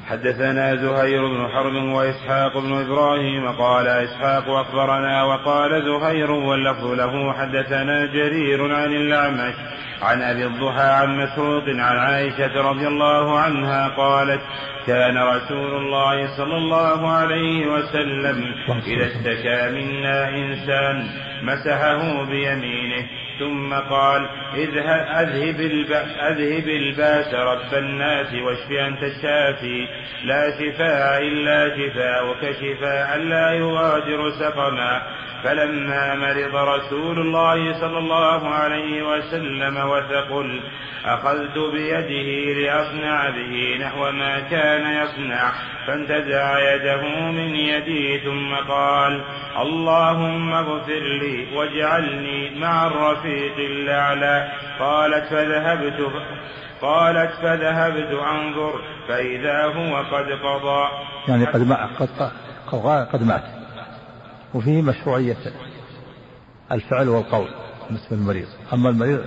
حدثنا 0.10 0.76
زهير 0.76 1.28
بن 1.28 1.48
حرب 1.48 1.74
وإسحاق 1.74 2.58
بن 2.58 2.74
إبراهيم 2.74 3.52
قال 3.52 3.88
إسحاق 3.88 4.50
أخبرنا 4.50 5.24
وقال 5.24 5.84
زهير 5.84 6.32
واللفظ 6.32 6.86
له 6.86 7.34
حدثنا 7.34 8.06
جرير 8.06 8.76
عن 8.76 8.93
الأعمش 8.93 9.54
عن 10.02 10.22
أبي 10.22 10.46
الضحى 10.46 10.89
عن 10.89 11.17
مسروق 11.17 11.63
عن 11.67 11.98
عائشة 11.98 12.62
رضي 12.62 12.88
الله 12.88 13.39
عنها 13.39 13.88
قالت 13.88 14.41
كان 14.88 15.17
رسول 15.17 15.76
الله 15.76 16.38
صلى 16.38 16.58
الله 16.58 17.12
عليه 17.12 17.67
وسلم 17.67 18.43
إذا 18.88 19.06
اشتكى 19.06 19.70
منا 19.72 20.30
إنسان 20.30 21.08
مسحه 21.43 22.24
بيمينه 22.24 23.08
ثم 23.39 23.73
قال 23.73 24.30
اذهب 24.56 25.60
أذهب 26.30 26.67
الباس 26.67 27.34
رب 27.34 27.73
الناس 27.73 28.34
واشف 28.34 28.71
أنت 28.71 29.04
الشافي. 29.04 29.88
لا 30.23 30.52
شفاء 30.60 31.21
إلا 31.21 31.78
شفاءك 31.78 32.56
شفاء 32.62 33.17
لا 33.17 33.52
يغادر 33.52 34.30
سقما. 34.30 35.02
فلما 35.43 36.15
مرض 36.15 36.56
رسول 36.56 37.19
الله 37.19 37.73
صلى 37.82 37.97
الله 37.97 38.47
عليه 38.47 39.04
وسلم 39.04 39.78
وثقل 39.78 40.62
أخذت 41.06 41.58
بيده 41.58 42.60
لأصنع 42.60 43.30
به 43.30 43.78
نحو 43.82 44.12
ما 44.12 44.39
كان 44.39 45.04
يصنع. 45.04 45.52
فانتزع 45.88 46.76
يده 46.76 47.02
من 47.32 47.56
يدي 47.56 48.19
ثم 48.19 48.56
قال 48.56 49.23
اللهم 49.62 50.54
اغفر 50.54 51.04
لي 51.21 51.47
واجعلني 51.56 52.60
مع 52.60 52.88
الرفيق 52.88 53.27
الأعلى. 53.60 54.52
قالت 54.80 55.26
فذهبت 55.30 56.12
قالت 56.82 57.32
فذهبت 57.32 58.12
أنظر 58.12 58.82
فإذا 59.08 59.63
هو 59.66 59.98
قد 59.98 60.26
قضى. 60.26 60.88
يعني 61.28 61.46
قد 61.46 61.62
مات 61.62 61.90
قد, 62.68 63.08
قد 63.13 63.24
مات. 63.24 63.44
وفيه 64.54 64.82
مشروعية 64.82 65.38
الفعل 66.72 67.10
والقول 67.10 67.48
بالنسبة 67.88 68.16
للمريض. 68.16 68.48
أما 68.74 68.90
المريض 68.90 69.26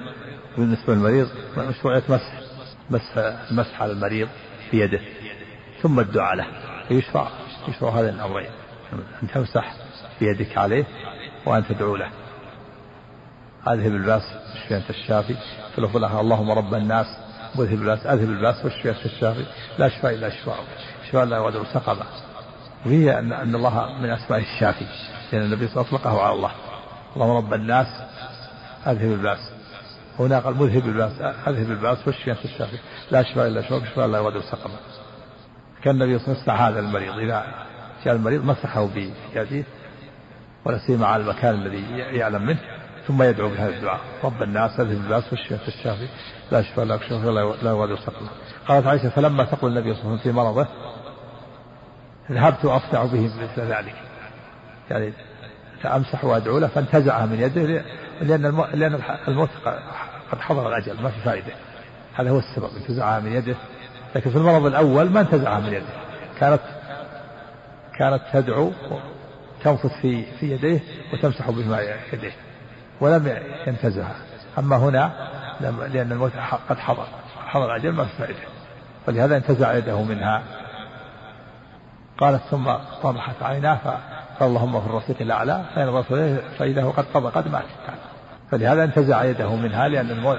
بالنسبة 0.57 0.95
للمريض 0.95 1.29
مشروعية 1.59 2.03
مسح 2.09 2.33
مسح 2.91 3.17
المسح 3.51 3.83
على 3.83 3.93
المريض 3.93 4.29
بيده 4.73 5.01
ثم 5.83 6.01
الدعاء 6.01 6.35
له. 6.35 6.47
فيشرع 6.89 7.29
يشرع 7.69 7.91
هذين 7.91 8.15
الأمرين. 8.15 8.51
أن 9.23 9.29
تمسح 9.29 9.73
بيدك 10.21 10.59
عليه 10.59 10.85
وأن 11.47 11.67
تدعو 11.67 11.97
له. 11.97 12.11
أذهب 13.69 13.93
الباس 13.93 14.23
اشفي 14.55 14.77
أنت 14.77 14.91
الشافي 14.91 15.35
في 15.75 15.81
لفظ 15.81 16.05
اللهم 16.05 16.51
رب 16.51 16.75
الناس. 16.75 17.07
وأذهب 17.57 17.79
الباس. 17.79 18.07
أذهب 18.07 18.29
الباس 18.29 18.65
واشفي 18.65 18.91
أنت 18.91 19.07
الشافي 19.07 19.45
لا 19.79 19.89
شفاء 19.89 20.15
إلا 20.15 20.31
شفاءك. 20.31 20.57
شفاء 21.09 21.25
لا 21.25 21.37
يغادر 21.37 21.65
سقما. 21.65 22.05
وهي 22.87 23.19
أن, 23.19 23.33
أن 23.33 23.55
الله 23.55 23.99
من 24.01 24.11
أسماء 24.11 24.41
الشافي 24.41 24.87
لأن 25.33 25.43
النبي 25.43 25.69
صلى 25.69 25.77
الله 25.77 25.87
عليه 25.87 25.95
وسلم 25.95 26.11
أطلقه 26.11 26.23
على 26.23 26.35
الله. 26.35 26.51
اللهم 27.17 27.37
رب 27.37 27.55
الناس. 27.55 27.87
أذهب 28.87 29.13
الباس. 29.13 29.53
هنا 30.19 30.39
قال 30.39 30.55
مذهب 30.55 30.87
الباس. 30.87 31.13
أذهب 31.21 31.71
الباس 31.71 31.99
واشفي 32.07 32.31
أنت 32.31 32.45
الشافي 32.45 32.77
لا 33.11 33.23
شفاء 33.23 33.47
إلا 33.47 33.63
شفاءك. 33.63 33.85
شفاء 33.85 34.07
لا 34.07 34.19
يغادر 34.19 34.41
سقما. 34.41 34.77
كان 35.83 36.03
النبي 36.03 36.19
صلى 36.19 36.35
الله 36.35 36.53
عليه 36.53 36.77
وسلم 36.77 36.87
المريض. 36.87 37.19
إذا 37.19 37.45
جاء 38.05 38.15
المريض 38.15 38.45
مسحه 38.45 38.87
بيده. 38.87 39.65
ولا 40.65 40.79
سيما 40.79 41.07
على 41.07 41.23
المكان 41.23 41.55
الذي 41.55 41.85
يعلم 41.99 42.43
منه. 42.43 42.61
ثم 43.11 43.23
يدعو 43.23 43.49
بهذا 43.49 43.69
الدعاء. 43.69 44.01
رب 44.25 44.43
الناس 44.43 44.81
اذهب 44.81 44.91
الباس 44.91 45.25
انت 45.33 45.69
الشافي 45.69 46.09
لا 46.53 46.63
شفاء 46.63 46.85
لا 46.85 46.99
شفاء 46.99 47.31
لا 47.63 47.71
يغادر 47.71 47.97
سقما 47.97 48.29
قالت 48.69 48.87
عائشة 48.87 49.09
فلما 49.09 49.45
تقول 49.45 49.79
النبي 49.79 49.95
صلى 49.95 50.03
الله 50.03 50.11
عليه 50.11 50.21
وسلم 50.21 50.33
في 50.33 50.39
مرضه 50.39 50.67
ذهبت 52.31 52.65
أصنع 52.65 53.05
به 53.05 53.31
مثل 53.43 53.63
ذلك. 53.63 53.95
يعني 54.91 55.13
فأمسح 55.83 56.25
وأدعو 56.25 56.59
له 56.59 56.67
فانتزعها 56.67 57.27
من 57.27 57.41
يده 57.41 57.85
لأن 58.21 58.65
لأن 58.75 59.01
الموت 59.29 59.51
قد 60.33 60.41
حضر 60.41 60.69
الأجل 60.69 61.03
ما 61.03 61.11
في 61.11 61.21
فائدة. 61.21 61.53
هذا 62.15 62.31
هو 62.31 62.39
السبب 62.39 62.71
انتزعها 62.77 63.21
من 63.21 63.33
يده. 63.33 63.57
لكن 64.15 64.31
في 64.31 64.37
المرض 64.37 64.67
الأول 64.67 65.11
ما 65.11 65.21
انتزعها 65.21 65.61
من 65.61 65.73
يده. 65.73 65.93
كانت 66.41 66.61
كانت 67.99 68.23
تدعو 68.33 68.73
تنفث 69.65 70.01
في 70.03 70.25
في 70.41 70.53
يديه 70.53 70.81
وتمسح 71.13 71.51
بهما 71.51 71.81
يديه. 72.13 72.33
ولم 73.01 73.39
ينتزعها 73.67 74.15
أما 74.59 74.77
هنا 74.77 75.13
لأن 75.61 76.13
الموت 76.13 76.33
قد 76.69 76.79
حضر. 76.79 77.07
حضر 77.47 77.77
الأجل 77.77 77.93
ما 77.93 78.05
في 78.05 78.11
فائدة. 78.19 78.39
ولهذا 79.09 79.37
انتزع 79.37 79.75
يده 79.75 80.03
منها. 80.03 80.43
قالت 82.19 82.43
ثم 82.43 82.73
طمحت 83.03 83.43
عيناه 83.43 83.79
اللهم 84.43 84.81
في 84.81 84.87
الرفيق 84.87 85.17
الأعلى 85.21 85.65
فإن 85.75 86.03
اليه 86.11 86.41
فاذا 86.59 86.83
هو 86.83 86.91
قد 86.91 87.05
قضى 87.15 87.29
قد 87.29 87.49
مات. 87.49 87.65
فلهذا 88.51 88.85
انتزع 88.85 89.25
يده 89.25 89.57
منها 89.57 89.89
لأن 89.89 90.11
الموت 90.11 90.39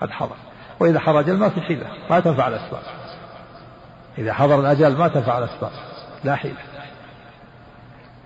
قد 0.00 0.10
حضر. 0.10 0.36
وإذا 0.80 0.98
حضر 0.98 1.20
الأجل 1.20 1.36
ما 1.36 1.48
في 1.48 1.60
حيلة. 1.60 1.86
ما 2.10 2.20
تنفع 2.20 2.48
الأسباب. 2.48 2.82
إذا 4.18 4.32
حضر 4.32 4.60
الأجل 4.60 4.96
ما 4.96 5.08
تنفع 5.08 5.38
الأسباب. 5.38 5.70
لا 6.24 6.34
حيلة. 6.34 6.56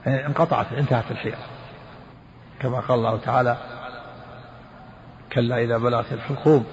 انقطعت 0.06 0.72
انتهت 0.72 1.10
الحيلة. 1.10 1.36
كما 2.60 2.80
قال 2.80 2.98
الله 2.98 3.16
تعالى 3.16 3.56
كلا 5.32 5.58
إذا 5.58 5.78
بلغت 5.78 6.12
الحلقوم 6.12 6.64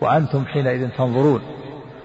وأنتم 0.00 0.44
حينئذ 0.46 0.88
تنظرون 0.88 1.42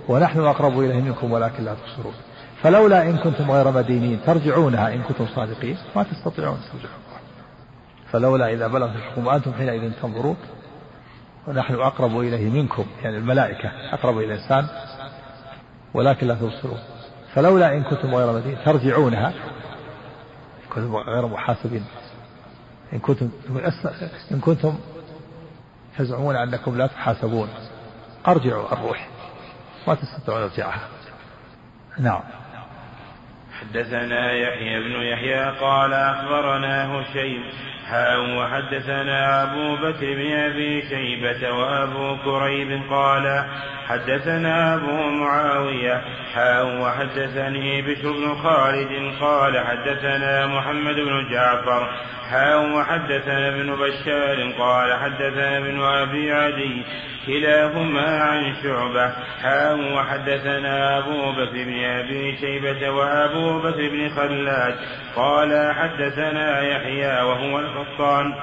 ونحن 0.08 0.40
أقرب 0.40 0.80
إليه 0.80 1.02
منكم 1.02 1.32
ولكن 1.32 1.64
لا 1.64 1.74
تبصرون. 1.74 2.14
فلولا 2.62 3.04
إن 3.04 3.18
كنتم 3.18 3.52
غير 3.52 3.72
مدينين 3.72 4.20
ترجعونها 4.26 4.94
إن 4.94 5.02
كنتم 5.02 5.28
صادقين. 5.36 5.78
ما 5.96 6.04
تستطيعون 6.04 6.58
ترجعون. 6.72 7.00
فلولا 8.12 8.54
إذا 8.54 8.68
بلغت 8.68 8.96
الحكم 8.96 9.28
وأنتم 9.28 9.54
حينئذ 9.54 9.92
تنظرون 10.02 10.38
ونحن 11.48 11.74
أقرب 11.74 12.20
إليه 12.20 12.50
منكم 12.50 12.86
يعني 13.04 13.18
الملائكة 13.18 13.72
أقرب 13.94 14.18
إلى 14.18 14.26
الإنسان 14.26 14.68
ولكن 15.94 16.28
لا 16.28 16.36
تبصرون. 16.36 16.80
فلولا 17.34 17.74
إن 17.74 17.84
كنتم 17.84 18.16
غير 18.16 18.34
مدينين 18.34 18.58
ترجعونها 18.66 19.34
كنتم 20.74 20.96
غير 20.96 21.28
محاسبين. 21.28 21.86
إن 22.94 23.00
كنتم 23.00 23.30
إن 24.32 24.40
كنتم 24.40 24.80
تزعمون 25.98 26.36
أنكم 26.36 26.78
لا 26.78 26.88
تحاسبون. 26.88 27.50
أرجعوا 28.28 28.74
الروح. 28.74 29.08
ما 29.88 29.96
تستطيعون 29.96 30.42
إرجاعها. 30.42 30.88
نعم. 32.00 32.22
حدثنا 33.60 34.32
يحيى 34.32 34.80
بن 34.80 35.02
يحيى 35.02 35.60
قال 35.60 35.94
أخبرنا 35.94 36.86
هشيم 36.88 37.44
حاء 37.90 38.38
وحدثنا 38.38 39.44
أبو 39.44 39.76
بكر 39.76 40.14
بن 40.16 40.32
أبي 40.32 40.82
شيبة 40.82 41.52
وأبو 41.52 42.18
كريب 42.24 42.82
قال 42.90 43.46
حدثنا 43.88 44.76
أبو 44.76 45.10
معاوية 45.10 46.02
حاء 46.34 46.82
وحدثني 46.82 47.82
بشر 47.82 48.12
بن 48.12 48.36
خالد 48.44 49.22
قال 49.22 49.66
حدثنا 49.66 50.48
محمد 50.48 50.96
بن 50.96 51.30
جعفر 51.32 51.90
حاء 52.32 52.70
وحدثنا 52.72 53.48
ابن 53.48 53.76
بشار 53.76 54.52
قال 54.60 54.94
حدثنا 54.94 55.58
ابن 55.58 55.82
أبي 55.82 56.32
عدي 56.32 56.84
كلاهما 57.28 58.24
عن 58.24 58.56
شعبة. 58.64 59.14
حاء 59.44 59.94
وحدثنا 59.94 60.98
أبو 60.98 61.32
بكر 61.32 61.64
بن 61.64 61.84
أبي 61.84 62.38
شيبة 62.38 62.90
وأبو 62.90 63.60
بكر 63.60 63.90
بن 63.90 64.10
خلاد 64.10 64.76
قال 65.16 65.74
حدثنا 65.76 66.62
يحيى 66.62 67.22
وهو 67.22 67.60
القطان 67.60 68.34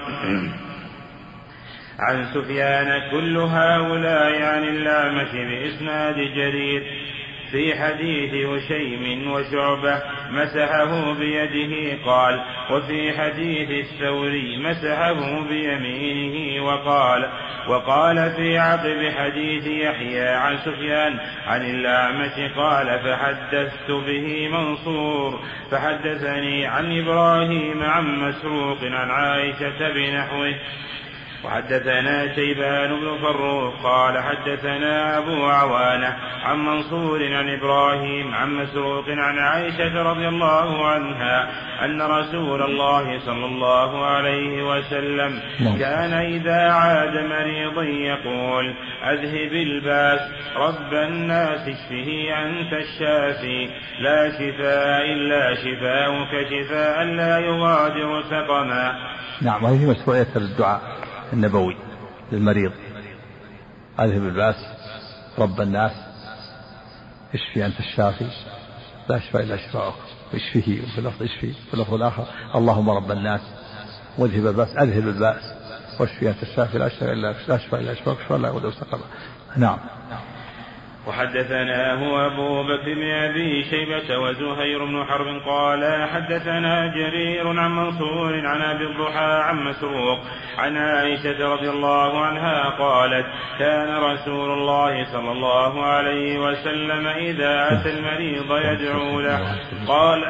عن 2.01 2.25
سفيان 2.35 3.11
كل 3.11 3.37
هؤلاء 3.37 4.43
عن 4.43 4.63
الأعمش 4.65 5.31
بإسناد 5.33 6.15
جرير. 6.15 6.83
في 7.53 7.75
حديث 7.75 8.35
هشيم 8.47 9.31
وشعبة 9.31 10.03
مسحه 10.31 11.13
بيده 11.13 12.05
قال 12.05 12.41
وفي 12.71 13.19
حديث 13.19 13.71
الثوري 13.71 14.59
مسحه 14.59 15.43
بيمينه 15.49 16.65
وقال 16.65 17.29
وقال 17.69 18.31
في 18.37 18.59
عقب 18.59 19.13
حديث 19.19 19.67
يحيى 19.67 20.29
عن 20.29 20.57
سفيان 20.57 21.19
عن 21.47 21.61
الأعمش 21.71 22.55
قال 22.57 23.01
فحدثت 23.01 23.91
به 23.91 24.49
منصور 24.49 25.41
فحدثني 25.71 26.67
عن 26.67 26.99
إبراهيم 26.99 27.83
عن 27.83 28.19
مسروق 28.19 28.79
عن 28.83 29.11
عائشة 29.11 29.93
بنحوه. 29.95 30.55
وحدثنا 31.45 32.35
شيبان 32.35 33.01
بن 33.01 33.19
فروخ 33.23 33.83
قال 33.83 34.19
حدثنا 34.19 35.19
أبو 35.19 35.45
عوانة 35.45 36.17
عن 36.43 36.59
منصور 36.59 37.35
عن 37.35 37.49
إبراهيم 37.49 38.35
عن 38.35 38.55
مسروق 38.55 39.05
عن 39.09 39.39
عائشة 39.39 40.03
رضي 40.03 40.29
الله 40.29 40.87
عنها 40.87 41.49
أن 41.85 42.03
رسول 42.03 42.63
الله 42.63 43.19
صلى 43.19 43.47
الله 43.47 44.07
عليه 44.07 44.63
وسلم 44.63 45.41
نعم. 45.61 45.79
كان 45.79 46.13
إذا 46.13 46.73
عاد 46.73 47.17
مريضا 47.17 47.83
يقول 47.83 48.75
أذهب 49.05 49.53
الباس 49.53 50.21
رب 50.57 50.95
الناس 50.95 51.69
اشفه 51.69 52.09
أنت 52.45 52.73
الشافي. 52.73 53.69
لا 54.01 54.31
شفاء 54.31 55.13
إلا 55.13 55.55
شفاؤك 55.55 56.47
شفاء 56.51 57.05
لا 57.05 57.39
يغادر 57.39 58.23
سقما. 58.23 58.93
نعم 59.43 59.67
هذه 59.67 59.91
مشروعية 59.91 60.37
الدعاء. 60.37 60.81
النبوي 61.33 61.77
للمريض. 62.33 62.73
أذهب 64.01 64.23
الباس 64.23 64.57
رب 65.39 65.61
الناس. 65.61 65.93
اشفي 67.35 67.67
أنت 67.67 67.81
الشافي؟ 67.81 68.27
لا 69.09 69.19
شفاء 69.19 69.43
إلا 69.43 69.57
شفاءك. 69.57 69.95
اشفيه 70.35 70.83
وفي 70.83 70.99
اللفظ 70.99 71.23
اشفي 71.23 71.53
في 71.53 71.75
اللفظ 71.75 71.95
الآخر. 71.95 72.27
اللهم 72.55 72.91
رب 72.91 73.11
الناس. 73.11 73.41
واذهب 74.19 74.47
الباس 74.47 74.77
أذهب 74.77 75.09
الباس 75.09 75.43
واشفي 76.01 76.29
أنت 76.29 76.43
الشافي؟ 76.43 76.79
لا 76.79 76.89
شفاء 76.89 77.13
إلا 77.13 77.35
لا 77.49 77.59
شفاء 77.59 77.81
إلا 77.81 77.95
شفاءك. 77.95 78.19
شفاء 78.21 78.39
لا 78.39 78.49
يغادر 78.49 78.71
سقما 78.71 79.05
نعم. 79.57 79.79
وحدثناه 81.07 82.27
أبو 82.27 82.63
بكر 82.63 82.95
بن 82.95 83.11
أبي 83.11 83.65
شيبة 83.65 84.19
وزهير 84.19 84.85
بن 84.85 85.05
حرب 85.05 85.43
قال 85.47 86.09
حدثنا 86.09 86.87
جرير 86.87 87.49
عن 87.49 87.77
منصور 87.77 88.47
عن 88.47 88.63
أبي 88.63 88.85
الضحى 88.85 89.41
عن 89.43 89.65
مسروق 89.65 90.19
عن 90.59 90.77
عائشة 90.77 91.55
رضي 91.55 91.71
الله 91.71 92.21
عنها 92.21 92.69
قالت 92.69 93.27
كان 93.59 93.97
رسول 93.97 94.51
الله 94.51 95.05
صلى 95.13 95.33
الله 95.33 95.87
عليه 95.87 96.39
وسلم 96.39 97.07
إذا 97.07 97.73
أتى 97.73 97.99
المريض 97.99 98.51
يدعو 98.51 99.21
له. 99.21 99.59
قال 99.89 100.25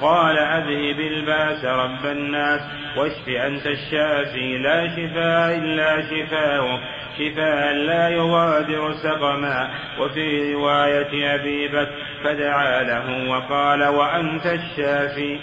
قال 0.00 0.38
أذهب 0.38 1.00
الباس 1.00 1.64
رب 1.64 2.06
الناس 2.06 2.60
واشف 2.96 3.28
أنت 3.28 3.66
الشافي. 3.66 4.58
لا 4.58 4.88
شفاء 4.88 5.58
إلا 5.58 6.00
شفاؤك. 6.00 6.80
شفاء 7.20 7.72
لا 7.72 8.08
يغادر 8.08 8.92
سقما. 8.92 9.70
وفي 10.00 10.54
رواية 10.54 11.34
أبي 11.34 11.68
بكر 11.68 11.90
فدعا 12.24 12.82
له 12.82 13.30
وقال 13.30 13.84
وأنت 13.84 14.46
الشافي. 14.46 15.40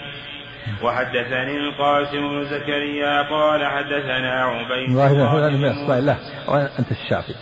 وحدثني 0.82 1.56
القاسم 1.56 2.28
بن 2.28 2.44
زكريا 2.44 3.22
قال 3.22 3.66
حدثنا 3.66 4.44
عبيد 4.44 4.88
الله 4.88 5.48
من 5.48 5.64
أسماء 5.64 5.98
الله. 5.98 6.16
وأنت 6.48 6.90
الشافي. 6.90 7.34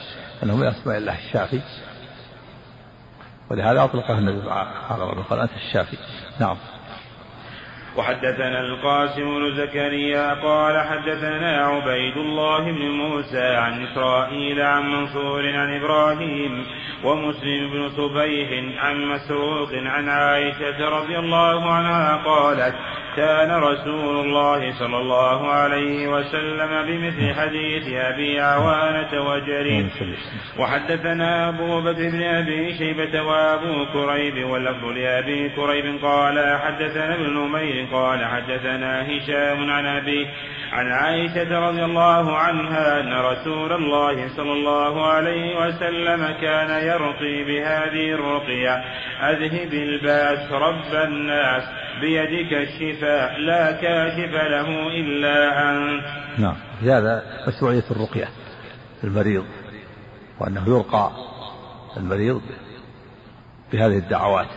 أنه 0.43 0.57
من 0.57 0.66
أسماء 0.66 0.97
الله 0.99 1.18
الشافي. 1.26 1.61
ولهذا 3.51 3.84
أطلقه 3.84 4.18
النبي 4.18 4.51
عليه 4.51 4.70
الصلاة 4.91 5.22
قال 5.30 5.41
أنت 5.41 5.51
الشافي. 5.57 5.97
نعم. 6.41 6.57
وحدثنا 7.97 8.61
القاسم 8.61 9.25
بن 9.25 9.55
زكريا 9.55 10.35
قال 10.35 10.81
حدثنا 10.81 11.67
عبيد 11.67 12.17
الله 12.17 12.65
بن 12.65 12.91
موسى 12.91 13.47
عن 13.47 13.87
إسرائيل 13.87 14.61
عن 14.61 14.83
منصور 14.93 15.49
عن 15.57 15.77
إبراهيم 15.77 16.67
ومسلم 17.05 17.71
بن 17.73 17.89
صبيح 17.89 18.49
عن 18.79 19.05
مسروق 19.05 19.69
عن 19.75 20.09
عائشة 20.09 20.89
رضي 20.89 21.19
الله 21.19 21.71
عنها 21.71 22.17
قالت 22.17 22.75
كان 23.17 23.51
رسول 23.51 24.27
الله 24.27 24.79
صلى 24.79 24.99
الله 24.99 25.49
عليه 25.51 26.09
وسلم 26.09 26.87
بمثل 26.87 27.35
حديث 27.41 27.85
أبي 27.93 28.41
عوانة 28.41 29.29
وجرير. 29.29 29.87
وحدثنا 30.59 31.49
أبو 31.49 31.81
بكر 31.81 32.11
بن 32.11 32.23
أبي 32.23 32.75
شيبة 32.79 33.23
وأبو 33.23 33.87
كريب 33.93 34.47
واللفظ 34.51 34.85
لأبي 34.85 35.49
كريب 35.49 35.99
قال 36.03 36.59
حدثنا 36.61 37.15
ابن 37.15 37.31
نمير 37.39 37.86
قال 37.93 38.24
حدثنا 38.24 39.03
هشام 39.03 39.70
عن 39.70 39.87
أبي 39.87 40.26
عن 40.72 40.93
عائشة 40.93 41.68
رضي 41.68 41.84
الله 41.84 42.37
عنها 42.37 43.01
أن 43.01 43.12
رسول 43.12 43.72
الله 43.72 44.28
صلى 44.37 44.53
الله 44.53 45.07
عليه 45.07 45.57
وسلم 45.57 46.26
كان 46.41 46.70
يرقي 46.87 47.45
بهذه 47.45 48.14
الرقية. 48.14 48.74
أذهب 49.20 49.72
الباس 49.72 50.53
رب 50.53 50.95
الناس 51.09 51.62
بيدك 52.01 52.53
الشفاء 52.53 53.39
لا 53.39 53.72
كاشف 53.72 54.32
له 54.32 54.89
إلا 54.89 55.70
أنت. 55.70 56.05
نعم 56.39 56.57
هذا 56.82 57.22
مشروعية 57.49 57.84
الرقية 57.91 58.28
المريض 59.05 59.45
وأنه 60.41 60.68
يرقى 60.68 61.11
المريض 61.97 62.43
بهذه 63.72 63.99
الدعوات 63.99 64.49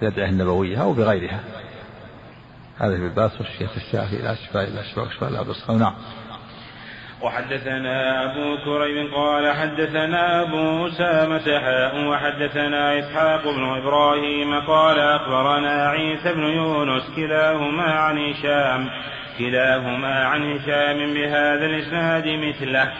بيده 0.00 0.28
النبوية 0.28 0.82
أو 0.82 0.92
بغيرها. 0.92 1.40
هذا 2.82 2.96
في 2.96 3.02
الباس 3.02 3.40
والشيخ 3.40 3.70
الشافي 3.76 4.16
لا 4.16 4.34
شفاء 4.34 4.68
إلا 4.68 4.82
شفاء 4.82 5.08
شفاء 5.08 5.30
لا 5.30 5.42
بس 5.42 5.70
نعم. 5.70 5.94
وحدثنا 7.22 8.24
أبو 8.24 8.64
كريب 8.64 9.14
قال 9.14 9.52
حدثنا 9.52 10.42
أبو 10.42 10.86
أسامة 10.86 11.58
حاء 11.60 12.04
وحدثنا 12.06 12.98
إسحاق 12.98 13.44
بن 13.44 13.64
إبراهيم 13.64 14.60
قال 14.60 14.98
أخبرنا 14.98 15.88
عيسى 15.88 16.32
بن 16.32 16.42
يونس 16.42 17.02
كلاهما 17.16 17.92
عن 17.92 18.18
هشام 18.18 18.90
كلاهما 19.38 20.24
عن 20.24 20.52
هشام 20.52 21.14
بهذا 21.14 21.66
الإسناد 21.66 22.28
مثله. 22.28 22.92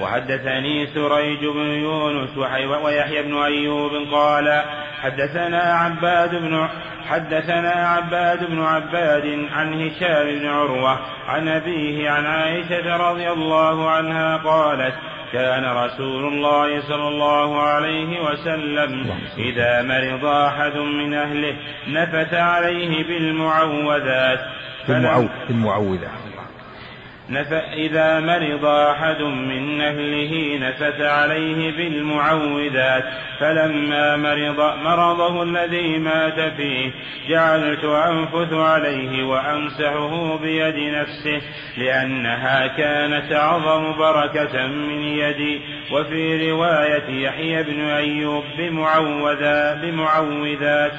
وحدثني 0.00 0.86
سريج 0.86 1.38
بن 1.38 1.70
يونس 1.70 2.38
ويحيى 2.84 3.22
بن 3.22 3.42
أيوب 3.42 3.92
قال 4.12 4.62
حدثنا 5.02 5.58
عباد 5.58 6.30
بن 6.30 6.68
حدثنا 7.12 7.70
عباد 7.70 8.50
بن 8.50 8.62
عباد 8.62 9.46
عن 9.52 9.74
هشام 9.74 10.38
بن 10.38 10.46
عروة 10.46 10.98
عن 11.28 11.48
أبيه 11.48 12.10
عن 12.10 12.26
عائشة 12.26 12.96
رضي 12.96 13.30
الله 13.30 13.90
عنها 13.90 14.36
قالت 14.36 14.94
كان 15.32 15.64
رسول 15.64 16.24
الله 16.32 16.80
صلى 16.80 17.08
الله 17.08 17.62
عليه 17.62 18.20
وسلم 18.20 19.10
إذا 19.38 19.82
مرض 19.82 20.24
أحد 20.24 20.76
من 20.76 21.14
أهله 21.14 21.56
نفث 21.88 22.34
عليه 22.34 23.04
بالمعوذات. 23.04 24.40
بالمعوذ 24.88 25.28
بالمعوذات 25.48 26.31
إذا 27.76 28.20
مرض 28.20 28.64
أحد 28.64 29.22
من 29.22 29.80
أهله 29.80 30.58
نفث 30.58 31.00
عليه 31.00 31.76
بالمعوذات. 31.76 33.04
فلما 33.40 34.16
مرض 34.16 34.78
مرضه 34.78 35.42
الذي 35.42 35.98
مات 35.98 36.52
فيه 36.56 36.90
جعلت 37.28 37.84
أنفث 37.84 38.52
عليه 38.52 39.24
وأمسحه 39.24 40.36
بيد 40.36 40.94
نفسه 40.94 41.42
لأنها 41.76 42.66
كانت 42.66 43.32
أعظم 43.32 43.98
بركة 43.98 44.66
من 44.66 45.02
يدي 45.02 45.60
وفي 45.92 46.50
رواية 46.50 47.24
يحيى 47.26 47.62
بن 47.62 47.80
أيوب 47.80 48.44
بمعوذات 48.58 49.78
بمعوذات. 49.78 50.92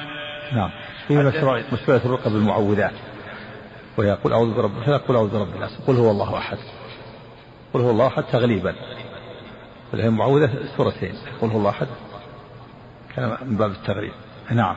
نعم. 0.52 0.70
في 1.08 1.14
مشروع 1.14 1.62
الرقى 2.04 2.30
بالمعوذات. 2.30 3.13
ويقول 3.96 4.32
أعوذ 4.32 4.54
برب 4.54 4.82
فيقول 4.84 5.16
أعوذ 5.16 5.30
برب 5.30 5.54
الناس. 5.54 5.80
قل 5.86 5.96
هو 5.96 6.10
الله 6.10 6.38
أحد. 6.38 6.58
قل 7.74 7.80
هو 7.80 7.90
الله 7.90 8.06
أحد 8.06 8.22
تغليبا. 8.22 8.74
فهي 9.92 10.10
معوذة 10.10 10.50
سورتين. 10.76 11.14
قل 11.40 11.48
هو 11.48 11.58
الله 11.58 11.70
أحد. 11.70 11.86
كان 13.16 13.36
من 13.42 13.56
باب 13.56 13.70
التغليب. 13.70 14.12
نعم. 14.50 14.76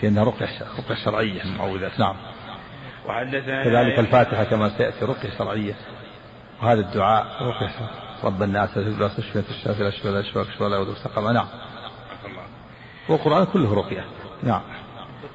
في 0.00 0.08
أنها 0.08 0.24
رقية 0.24 0.48
رقية 0.78 1.04
شرعية 1.04 1.44
المعوذات 1.44 2.00
نعم. 2.00 2.16
وحدثنا 3.06 3.64
كذلك 3.64 3.98
الفاتحة 3.98 4.44
كما 4.44 4.68
سيأتي 4.78 5.04
رقية 5.04 5.30
شرعية. 5.38 5.74
وهذا 6.62 6.80
الدعاء 6.80 7.26
رقية 7.42 7.90
رب 8.24 8.42
الناس. 8.42 8.76
لا 8.78 9.08
تشفي 9.08 9.38
الشافي 9.50 9.82
لا 9.82 9.90
شفي 9.90 10.08
لا 10.08 10.22
شفي 10.22 10.64
ولا 10.64 10.76
يود 10.76 10.94
سقما 10.94 11.32
نعم. 11.32 11.46
والقرآن 13.08 13.46
كله 13.46 13.74
رقية. 13.74 14.04
نعم. 14.42 14.62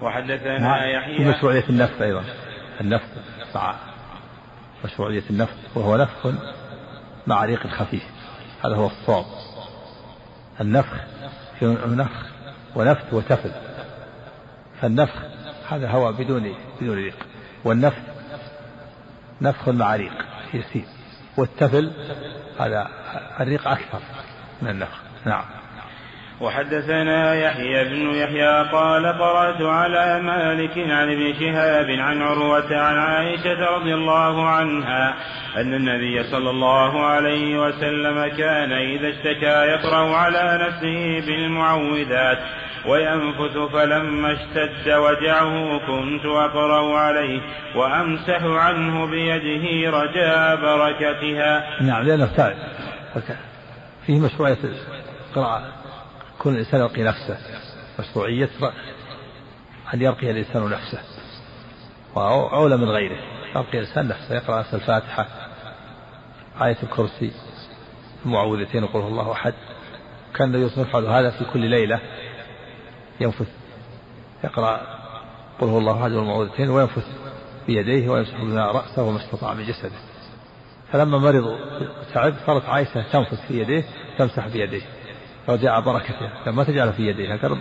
وحدثنا 0.02 0.60
نعم. 0.60 0.90
يحيى 0.90 1.26
مشروعية 1.26 1.70
النفس 1.70 2.02
أيضا. 2.02 2.24
النفخ 2.82 3.08
مع 3.56 3.76
مشروعية 4.86 5.24
النفخ 5.30 5.54
وهو 5.76 5.98
نفخ 5.98 6.34
مع 7.28 7.46
ريق 7.46 7.68
خفيف. 7.68 8.04
هذا 8.66 8.76
هو 8.76 8.86
الصواب. 8.88 9.26
النفخ 10.62 10.94
في 11.60 11.78
نفخ 11.86 12.26
ونفث 12.76 13.14
وتفل 13.14 13.52
فالنفخ 14.82 15.22
هذا 15.70 15.90
هواء 15.90 16.12
بدون 16.12 16.56
بدون 16.82 16.96
ريق. 16.96 17.16
والنفث 17.64 18.02
نفخ 19.42 19.70
مع 19.70 19.96
ريق 19.96 20.26
يسير 20.54 20.86
والتفل 21.38 21.92
هذا 22.60 22.88
الريق 23.40 23.68
أكثر 23.68 24.00
من 24.62 24.70
النفخ. 24.70 25.00
نعم. 25.26 25.61
وحدثنا 26.42 27.36
يحيى 27.36 27.84
بن 27.84 28.16
يحيى 28.16 28.70
قال 28.72 29.06
قرأت 29.06 29.62
على 29.62 30.22
مالك 30.22 30.78
عن 30.78 31.12
ابن 31.12 31.34
شهاب 31.40 31.90
عن 31.90 32.22
عروة 32.22 32.78
عن 32.78 32.98
عائشة 32.98 33.66
رضي 33.76 33.94
الله 33.94 34.48
عنها 34.48 35.16
أن 35.58 35.74
النبي 35.74 36.24
صلى 36.24 36.50
الله 36.50 37.06
عليه 37.06 37.60
وسلم 37.60 38.28
كان 38.38 38.72
إذا 38.72 39.10
اشتكى 39.10 39.66
يقرأ 39.72 40.16
على 40.16 40.60
نفسه 40.68 41.28
بالمعوذات 41.28 42.38
وينفث 42.86 43.58
فلما 43.74 44.32
اشتد 44.32 44.90
وجعه 44.90 45.80
كنت 45.88 46.26
أقرأ 46.26 46.98
عليه 46.98 47.42
وأمسح 47.76 48.44
عنه 48.44 49.06
بيده 49.06 49.98
رجاء 49.98 50.56
بركتها. 50.56 51.82
نعم 51.82 52.04
لأنه 52.04 52.30
فيه 54.06 54.20
مشروعية 54.20 54.58
قراءة 55.36 55.81
كل 56.42 56.50
الإنسان 56.50 56.80
يرقي 56.80 57.04
نفسه 57.04 57.38
مشروعية 58.00 58.50
أن 59.94 60.02
يرقي 60.02 60.32
الإنسان 60.32 60.70
نفسه. 60.70 61.00
وأولى 62.16 62.78
من 62.78 62.90
غيره. 62.90 63.18
يرقي 63.56 63.80
الإنسان 63.80 64.08
نفسه 64.08 64.36
يقرأ 64.36 64.60
نفس 64.60 64.74
الفاتحة 64.74 65.28
آية 66.62 66.78
الكرسي 66.84 67.32
المعوذتين 68.26 68.84
وقل 68.84 69.00
الله 69.00 69.32
أحد. 69.32 69.54
كان 70.36 70.56
النبي 70.56 70.70
صلى 70.70 70.84
الله 70.84 70.96
عليه 70.96 71.08
وسلم 71.08 71.16
هذا 71.16 71.30
في 71.30 71.54
كل 71.54 71.60
ليلة. 71.60 72.00
ينفث. 73.20 73.50
يقرأ 74.44 74.82
قل 75.60 75.68
هو 75.68 75.78
الله 75.78 76.02
أحد 76.02 76.12
والمعوذتين 76.12 76.70
وينفث 76.70 77.08
بيديه 77.68 78.10
ويمسح 78.10 78.42
بما 78.42 78.66
رأسه 78.66 79.04
وما 79.04 79.18
استطاع 79.18 79.54
من 79.54 79.66
جسده. 79.66 79.92
فلما 80.92 81.18
مرض 81.18 81.60
تعب 82.14 82.34
صارت 82.46 82.66
عائشة 82.66 83.02
تنفث 83.12 83.48
في 83.48 83.62
يديه 83.62 83.84
تمسح 84.18 84.48
بيديه. 84.48 85.01
رجاء 85.50 85.82
بركتها 85.82 86.32
لما 86.48 86.64
تجعل 86.64 86.94
في 86.94 87.08
يديها 87.08 87.38
كان 87.38 87.52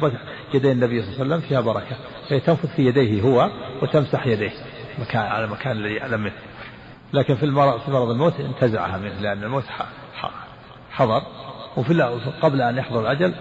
يدي 0.54 0.72
النبي 0.72 1.02
صلى 1.02 1.12
الله 1.12 1.24
عليه 1.24 1.34
وسلم 1.34 1.48
فيها 1.48 1.60
بركة. 1.60 1.96
فهي 2.28 2.40
تنفث 2.40 2.76
في 2.76 2.86
يديه 2.86 3.22
هو 3.22 3.50
وتمسح 3.82 4.26
يديه 4.26 4.52
مكان 4.98 5.22
على 5.22 5.44
المكان 5.44 5.76
الذي 5.76 6.06
ألم 6.06 6.20
منه. 6.20 6.32
لكن 7.12 7.34
في 7.34 7.42
المرض 7.42 7.80
في 7.80 7.90
مرض 7.90 8.10
الموت 8.10 8.40
انتزعها 8.40 8.98
منه 8.98 9.20
لأن 9.20 9.42
الموت 9.42 9.64
حضر. 10.92 11.22
وفي 11.76 12.02
قبل 12.42 12.60
أن 12.60 12.78
يحضر 12.78 13.00
الأجل 13.00 13.34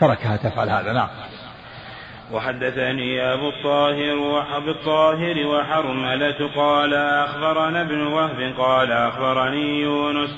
تركها 0.00 0.36
تفعل 0.36 0.70
هذا. 0.70 0.92
نعم. 0.92 1.08
وحدثني 2.32 3.22
أبو 3.32 3.48
الطاهر 3.48 4.16
وأبو 4.16 4.70
الطاهر 4.70 5.46
وحرملة 5.46 6.50
قال 6.56 6.94
أخبرنا 6.94 7.80
ابن 7.80 8.06
وهب 8.06 8.54
قال 8.58 8.92
أخبرني 8.92 9.80
يونس 9.80 10.30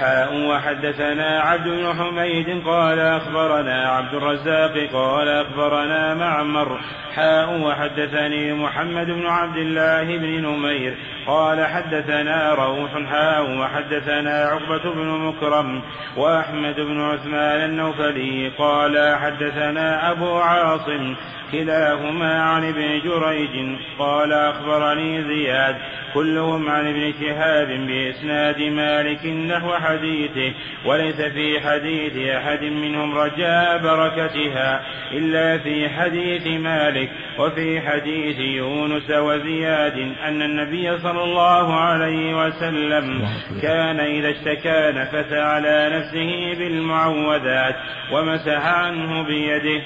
حاء 0.00 0.46
وحدثنا 0.48 1.40
عبد 1.40 1.68
بن 1.68 1.92
حميد 1.98 2.62
قال 2.66 2.98
أخبرنا 2.98 3.88
عبد 3.88 4.14
الرزاق 4.14 4.88
قال 4.92 5.28
أخبرنا 5.28 6.14
معمر 6.14 6.80
حاء 7.14 7.60
وحدثني 7.60 8.52
محمد 8.52 9.06
بن 9.06 9.26
عبد 9.26 9.56
الله 9.56 10.16
بن 10.16 10.46
نمير 10.46 10.94
قال 11.30 11.66
حدثنا 11.66 12.54
روح 12.54 12.90
حاء 13.10 13.58
وحدثنا 13.58 14.44
عقبة 14.44 14.94
بن 14.94 15.06
مكرم 15.06 15.82
وأحمد 16.16 16.80
بن 16.80 17.00
عثمان 17.00 17.64
النوفلي 17.70 18.48
قال 18.58 19.16
حدثنا 19.16 20.10
أبو 20.10 20.36
عاصم 20.36 21.14
كلاهما 21.52 22.42
عن 22.42 22.64
ابن 22.64 23.00
جريج 23.00 23.76
قال 23.98 24.32
أخبرني 24.32 25.22
زياد 25.22 25.76
كلهم 26.14 26.68
عن 26.68 26.86
ابن 26.86 27.12
شهاب 27.20 27.68
بإسناد 27.68 28.62
مالك 28.62 29.26
نحو 29.26 29.74
حديثه 29.74 30.52
وليس 30.86 31.20
في 31.20 31.60
حديث 31.60 32.16
أحد 32.36 32.62
منهم 32.64 33.18
رجاء 33.18 33.78
بركتها 33.78 34.82
إلا 35.12 35.58
في 35.58 35.88
حديث 35.88 36.46
مالك 36.46 37.10
وفي 37.38 37.80
حديث 37.80 38.38
يونس 38.38 39.10
وزياد 39.10 39.98
أن 40.24 40.42
النبي 40.42 40.98
صلى 40.98 41.19
الله 41.24 41.74
عليه 41.74 42.46
وسلم 42.46 43.28
كان 43.62 44.00
إذا 44.00 44.30
اشتكى 44.30 44.92
نفث 44.94 45.32
على 45.32 45.90
نفسه 45.92 46.58
بالمعوذات 46.58 47.76
ومسح 48.12 48.66
عنه 48.66 49.22
بيده 49.22 49.82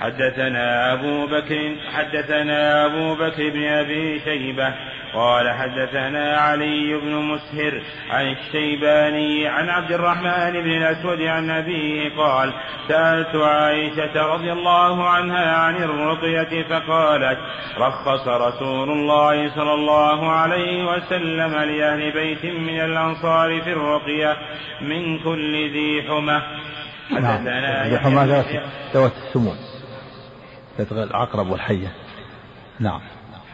حدثنا 0.00 0.92
أبو 0.92 1.26
بكر 1.26 1.76
حدثنا 1.92 2.86
أبو 2.86 3.14
بكر 3.14 3.50
بن 3.50 3.64
أبي 3.64 4.20
شيبة 4.24 4.74
قال 5.14 5.50
حدثنا 5.50 6.36
علي 6.36 7.00
بن 7.02 7.14
مسهر 7.14 7.82
عن 8.10 8.26
الشيباني 8.32 9.46
عن 9.46 9.68
عبد 9.68 9.92
الرحمن 9.92 10.52
بن 10.52 10.70
الأسود 10.70 11.22
عن 11.22 11.50
أبيه 11.50 12.16
قال 12.16 12.52
سألت 12.88 13.36
عائشة 13.36 14.26
رضي 14.26 14.52
الله 14.52 15.08
عنها 15.08 15.56
عن 15.56 15.76
الرقية 15.76 16.62
فقالت 16.68 17.38
رخص 17.78 18.28
رسول 18.28 18.90
الله 18.90 19.54
صلى 19.54 19.74
الله 19.74 20.30
عليه 20.30 20.84
وسلم 20.84 21.54
لأهل 21.54 22.12
بيت 22.12 22.44
من 22.44 22.80
الأنصار 22.80 23.60
في 23.62 23.72
الرقية 23.72 24.36
من 24.80 25.18
كل 25.18 25.72
ذي 25.72 26.02
حمى. 26.08 26.42
حدثنا 27.10 27.88
ذي 27.88 27.98
حمى 27.98 28.44
ذوات 28.94 29.12
السموم 29.26 29.56
العقرب 30.92 31.50
والحية. 31.50 31.92
نعم. 32.80 33.00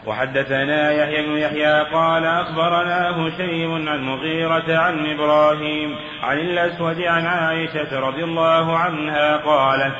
وحدثنا 0.06 0.92
يحيى 0.92 1.26
بن 1.26 1.36
يحيى 1.36 1.82
قال 1.92 2.24
أخبرنا 2.24 3.10
هشيم 3.10 3.88
عن 3.88 4.02
مغيرة 4.02 4.78
عن 4.78 5.06
إبراهيم 5.06 5.96
عن 6.22 6.38
الأسود 6.38 7.00
عن 7.00 7.26
عائشة 7.26 8.00
رضي 8.00 8.24
الله 8.24 8.78
عنها 8.78 9.36
قالت 9.36 9.94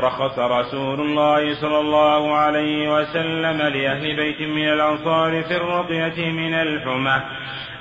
رخص 0.00 0.38
رسول 0.38 1.00
الله 1.00 1.54
صلى 1.60 1.78
الله 1.78 2.34
عليه 2.34 2.94
وسلم 2.94 3.62
لأهل 3.62 4.16
بيت 4.16 4.40
من 4.40 4.68
الأنصار 4.68 5.42
في 5.42 5.56
الرقية 5.56 6.30
من 6.30 6.54
الحمى. 6.54 7.20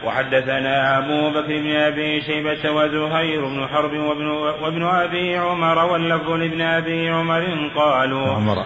وحدثنا 0.06 0.98
أبو 0.98 1.30
بكر 1.30 1.48
بن 1.48 1.76
أبي 1.76 2.22
شيبة 2.22 2.72
وزهير 2.72 3.46
بن 3.46 3.68
حرب 3.68 3.94
وابن, 3.94 4.28
وابن 4.62 4.84
أبي 4.84 5.38
عمر 5.38 5.86
واللفظ 5.86 6.30
لابن 6.30 6.62
أبي 6.62 7.10
عمر 7.10 7.72
قالوا 7.76 8.28
عمر. 8.28 8.66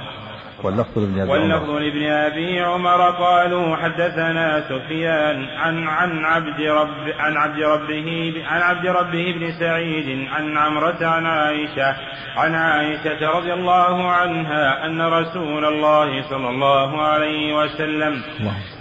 واللفظ 0.66 1.00
لابن 1.00 1.20
أبي 1.20 1.32
واللفظ 1.32 1.70
لابن 1.70 2.04
أبي 2.12 2.60
عمر 2.60 3.10
قالوا 3.10 3.76
حدثنا 3.76 4.64
سفيان 4.70 5.46
عن 5.58 5.88
عن 5.88 6.26
عبد 6.26 6.62
رب 6.62 7.14
عن 7.20 7.38
عبد 7.38 7.60
ربه 7.60 8.34
عن 8.46 8.62
عبد 8.62 8.88
ربه 8.88 9.34
بن 9.34 9.52
سعيد 9.60 10.28
عن 10.32 10.58
عمرة 10.58 11.06
عن 11.06 11.26
عائشة 11.26 11.96
عن 12.38 12.56
عائشة 12.56 13.30
رضي 13.30 13.54
الله 13.54 14.12
عنها 14.12 14.86
أن 14.86 15.02
رسول 15.02 15.66
الله 15.66 16.30
صلى 16.30 16.50
الله 16.50 17.02
عليه 17.02 17.54
وسلم 17.56 18.22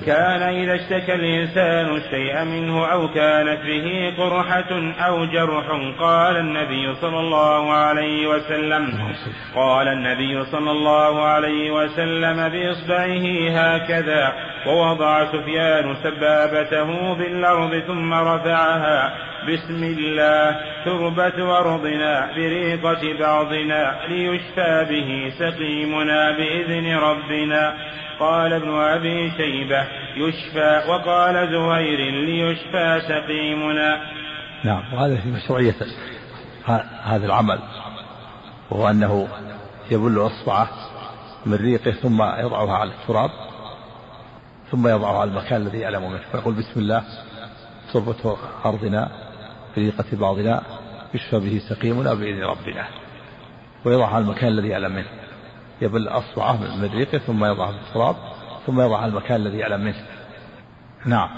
كان 0.07 0.43
إذا 0.43 0.75
اشتكى 0.75 1.15
الإنسان 1.15 1.97
الشيء 1.97 2.45
منه 2.45 2.87
أو 2.87 3.09
كانت 3.09 3.61
به 3.61 4.15
قرحة 4.19 4.93
أو 5.07 5.25
جرح 5.25 5.67
قال 6.01 6.37
النبي 6.37 6.95
صلى 6.95 7.21
الله 7.21 7.73
عليه 7.73 8.27
وسلم 8.27 9.15
قال 9.55 9.89
النبي 9.89 10.45
صلى 10.45 10.71
الله 10.71 11.23
عليه 11.23 11.74
وسلم 11.75 12.49
بإصبعه 12.49 13.25
هكذا 13.51 14.33
ووضع 14.67 15.33
سفيان 15.33 15.97
سبابته 16.03 17.15
بالأرض 17.15 17.83
ثم 17.87 18.15
رفعها. 18.15 19.15
بسم 19.49 19.85
الله 19.85 20.57
تربة 20.85 21.59
أرضنا 21.59 22.33
بريقة 22.35 23.19
بعضنا 23.19 24.01
ليشفى 24.09 24.87
به 24.91 25.33
سقيمنا 25.39 26.31
بإذن 26.31 26.97
ربنا. 26.97 27.75
قال 28.21 28.53
ابن 28.53 28.75
أبي 28.75 29.31
شيبة 29.37 29.83
يشفى 30.17 30.83
وقال 30.89 31.35
زهير 31.35 32.01
ليشفى 32.11 33.01
سقيمنا. 33.09 34.01
نعم 34.65 34.95
وهذا 34.95 35.17
في 35.17 35.29
مشروعية 35.29 35.75
هذا 37.05 37.27
العمل 37.27 37.59
وهو 38.71 38.91
أنه 38.91 39.29
يبل 39.91 40.27
إصبعه 40.27 40.69
من 41.47 41.55
ريقه 41.55 41.91
ثم 41.91 42.23
يضعها 42.23 42.73
على 42.73 42.91
التراب 42.91 43.31
ثم 44.71 44.89
يضعها 44.89 45.19
على 45.19 45.31
المكان 45.31 45.63
الذي 45.63 45.79
يعلم 45.79 46.11
منه. 46.11 46.23
فيقول 46.33 46.55
بسم 46.55 46.81
الله 46.81 47.05
تربة 47.93 48.37
أرضنا 48.65 49.11
بريقة 49.77 50.05
بعضنا 50.13 50.63
يشفى 51.15 51.41
به 51.41 51.61
سقيمنا 51.69 52.15
بإذن 52.15 52.43
ربنا. 52.43 52.87
ويضعها 53.85 54.15
على 54.15 54.25
المكان 54.25 54.49
الذي 54.49 54.69
يعلم 54.69 54.93
منه. 54.93 55.09
يبل 55.81 56.09
أصبعه 56.09 56.77
من 56.77 56.91
ريقه 56.93 57.19
ثم 57.19 57.45
يضعها 57.45 57.73
في 57.73 57.89
التراب 57.89 58.17
ثم 58.67 58.81
يضعها 58.81 58.99
على 58.99 59.11
المكان 59.11 59.37
الذي 59.41 59.59
يعلم 59.59 59.81
منه. 59.81 60.07
نعم. 61.07 61.29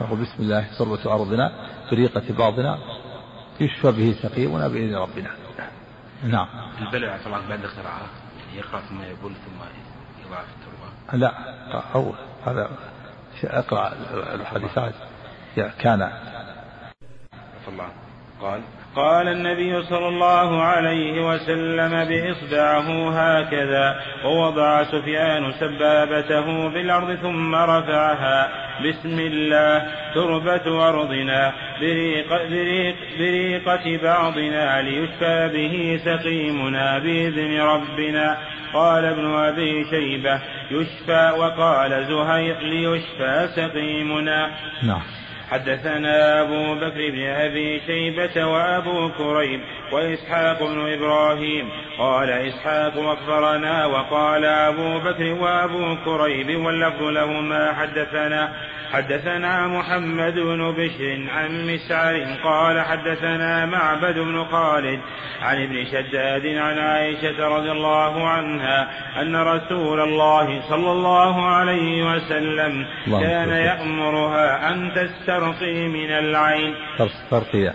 يقول 0.00 0.18
بسم 0.18 0.42
الله 0.42 0.66
تربة 0.78 1.14
أرضنا 1.14 1.52
بريقة 1.90 2.22
بعضنا 2.38 2.78
يشفى 3.60 3.92
به 3.92 4.16
سقيمنا 4.22 4.68
بإذن 4.68 4.94
ربنا. 4.94 5.30
نعم. 6.24 6.46
البلع 6.80 7.18
طبعا 7.24 7.48
بعد 7.48 7.64
اختراعها 7.64 8.19
يقرأ 8.54 8.80
ثم 8.80 9.02
يبل 9.02 9.34
ثم 9.34 9.60
يضع 10.26 10.40
في 10.40 10.50
التربة؟ 10.50 11.18
لا 11.18 11.34
أول 11.94 12.14
هذا 12.46 12.70
أقرأ 13.44 13.92
الحديثات. 14.34 14.94
كان. 15.78 16.12
الله. 17.68 17.88
قال 18.42 18.60
قال 18.96 19.28
النبي 19.28 19.82
صلى 19.82 20.08
الله 20.08 20.62
عليه 20.62 21.28
وسلم 21.28 22.04
بإصبعه 22.04 23.10
هكذا 23.10 24.00
ووضع 24.24 24.84
سفيان 24.84 25.52
سبابته 25.52 26.68
بالأرض 26.68 27.14
ثم 27.14 27.54
رفعها. 27.54 28.48
بسم 28.84 29.18
الله 29.18 29.86
تربة 30.14 30.88
أرضنا 30.88 31.52
بريق 31.80 32.28
بريق 32.28 32.96
بريقة 33.18 34.02
بعضنا 34.02 34.82
ليشفى 34.82 35.50
به 35.52 36.00
سقيمنا 36.04 36.98
بإذن 36.98 37.60
ربنا. 37.60 38.38
قال 38.74 39.04
ابن 39.04 39.34
أبي 39.34 39.84
شيبة 39.90 40.40
يشفى 40.70 41.32
وقال 41.38 42.04
زهير 42.04 42.58
ليشفى 42.58 43.48
سقيمنا. 43.56 44.50
نعم. 44.82 45.19
حدثنا 45.50 46.40
أبو 46.42 46.74
بكر 46.74 47.10
بن 47.10 47.22
أبي 47.22 47.80
شيبة 47.86 48.46
وأبو 48.46 49.10
كريب 49.18 49.60
وإسحاق 49.92 50.62
بن 50.62 50.92
إبراهيم. 50.92 51.68
قال 51.98 52.30
إسحاق 52.30 52.92
أخبرنا 52.96 53.86
وقال 53.86 54.44
أبو 54.44 54.98
بكر 54.98 55.34
وأبو 55.42 55.96
كريب 56.04 56.60
واللفظ 56.64 57.02
لهما 57.02 57.72
حدثنا. 57.72 58.52
حدثنا 58.92 59.66
محمد 59.66 60.34
بن 60.34 60.72
بشر 60.72 61.30
عن 61.30 61.74
مسعر. 61.74 62.36
قال 62.44 62.80
حدثنا 62.80 63.66
معبد 63.66 64.18
بن 64.18 64.44
خالد 64.44 65.00
عن 65.42 65.62
ابن 65.62 65.84
شداد 65.84 66.46
عن 66.46 66.78
عائشة 66.78 67.48
رضي 67.48 67.70
الله 67.70 68.28
عنها 68.28 68.90
أن 69.22 69.36
رسول 69.36 70.00
الله 70.00 70.68
صلى 70.68 70.92
الله 70.92 71.46
عليه 71.46 72.02
وسلم 72.02 72.86
كان 73.06 73.48
يأمرها 73.48 74.72
أن 74.72 74.92
تسترقي 74.94 75.88
من 75.88 76.10
العين. 76.10 76.74
تسترقي 76.98 77.72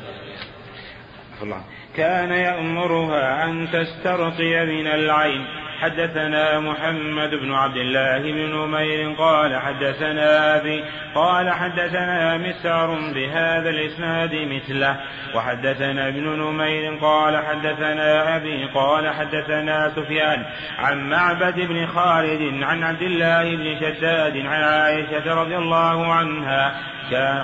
كان 1.98 2.32
يأمرها 2.32 3.46
أن 3.46 3.68
تسترقي 3.72 4.66
من 4.66 4.88
العين. 4.88 5.46
حدثنا 5.82 6.60
محمد 6.60 7.30
بن 7.30 7.54
عبد 7.54 7.78
الله 7.78 8.20
بن 8.20 8.56
نمير 8.56 9.16
قال 9.18 9.56
حدثنا 9.62 10.58
أبي 10.58 10.84
قال 11.16 11.50
حدثنا 11.50 12.38
مسعر 12.38 13.12
بهذا 13.16 13.70
الإسناد 13.70 14.36
مثله. 14.36 14.98
وحدثنا 15.36 16.08
ابن 16.08 16.40
نمير 16.40 16.96
قال 17.02 17.38
حدثنا 17.38 18.36
أبي 18.36 18.66
قال 18.66 19.10
حدثنا 19.10 19.92
سفيان 19.96 20.46
عن 20.80 21.10
معبد 21.10 21.60
بن 21.60 21.88
خالد 21.88 22.64
عن 22.64 22.84
عبد 22.84 23.02
الله 23.02 23.56
بن 23.56 23.80
شداد 23.80 24.38
عن 24.38 24.64
عائشة 24.64 25.34
رضي 25.34 25.58
الله 25.58 26.14
عنها 26.14 26.95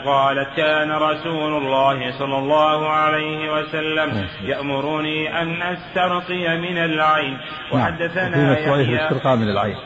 قالت 0.05 0.55
كان 0.57 0.91
رسول 0.91 1.57
الله 1.57 2.20
صلى 2.20 2.38
الله 2.38 2.89
عليه 2.89 3.53
وسلم 3.53 4.28
يأمرني 4.41 5.41
أن 5.41 5.62
أسترقي 5.62 6.57
من 6.57 6.78
العين. 6.78 7.34
نعم. 7.34 7.82
وحدثنا 7.82 8.55
في 8.55 8.62
مشروعية 8.62 8.86
الاسترقاء 8.86 9.36
من 9.36 9.49
العين. 9.49 9.78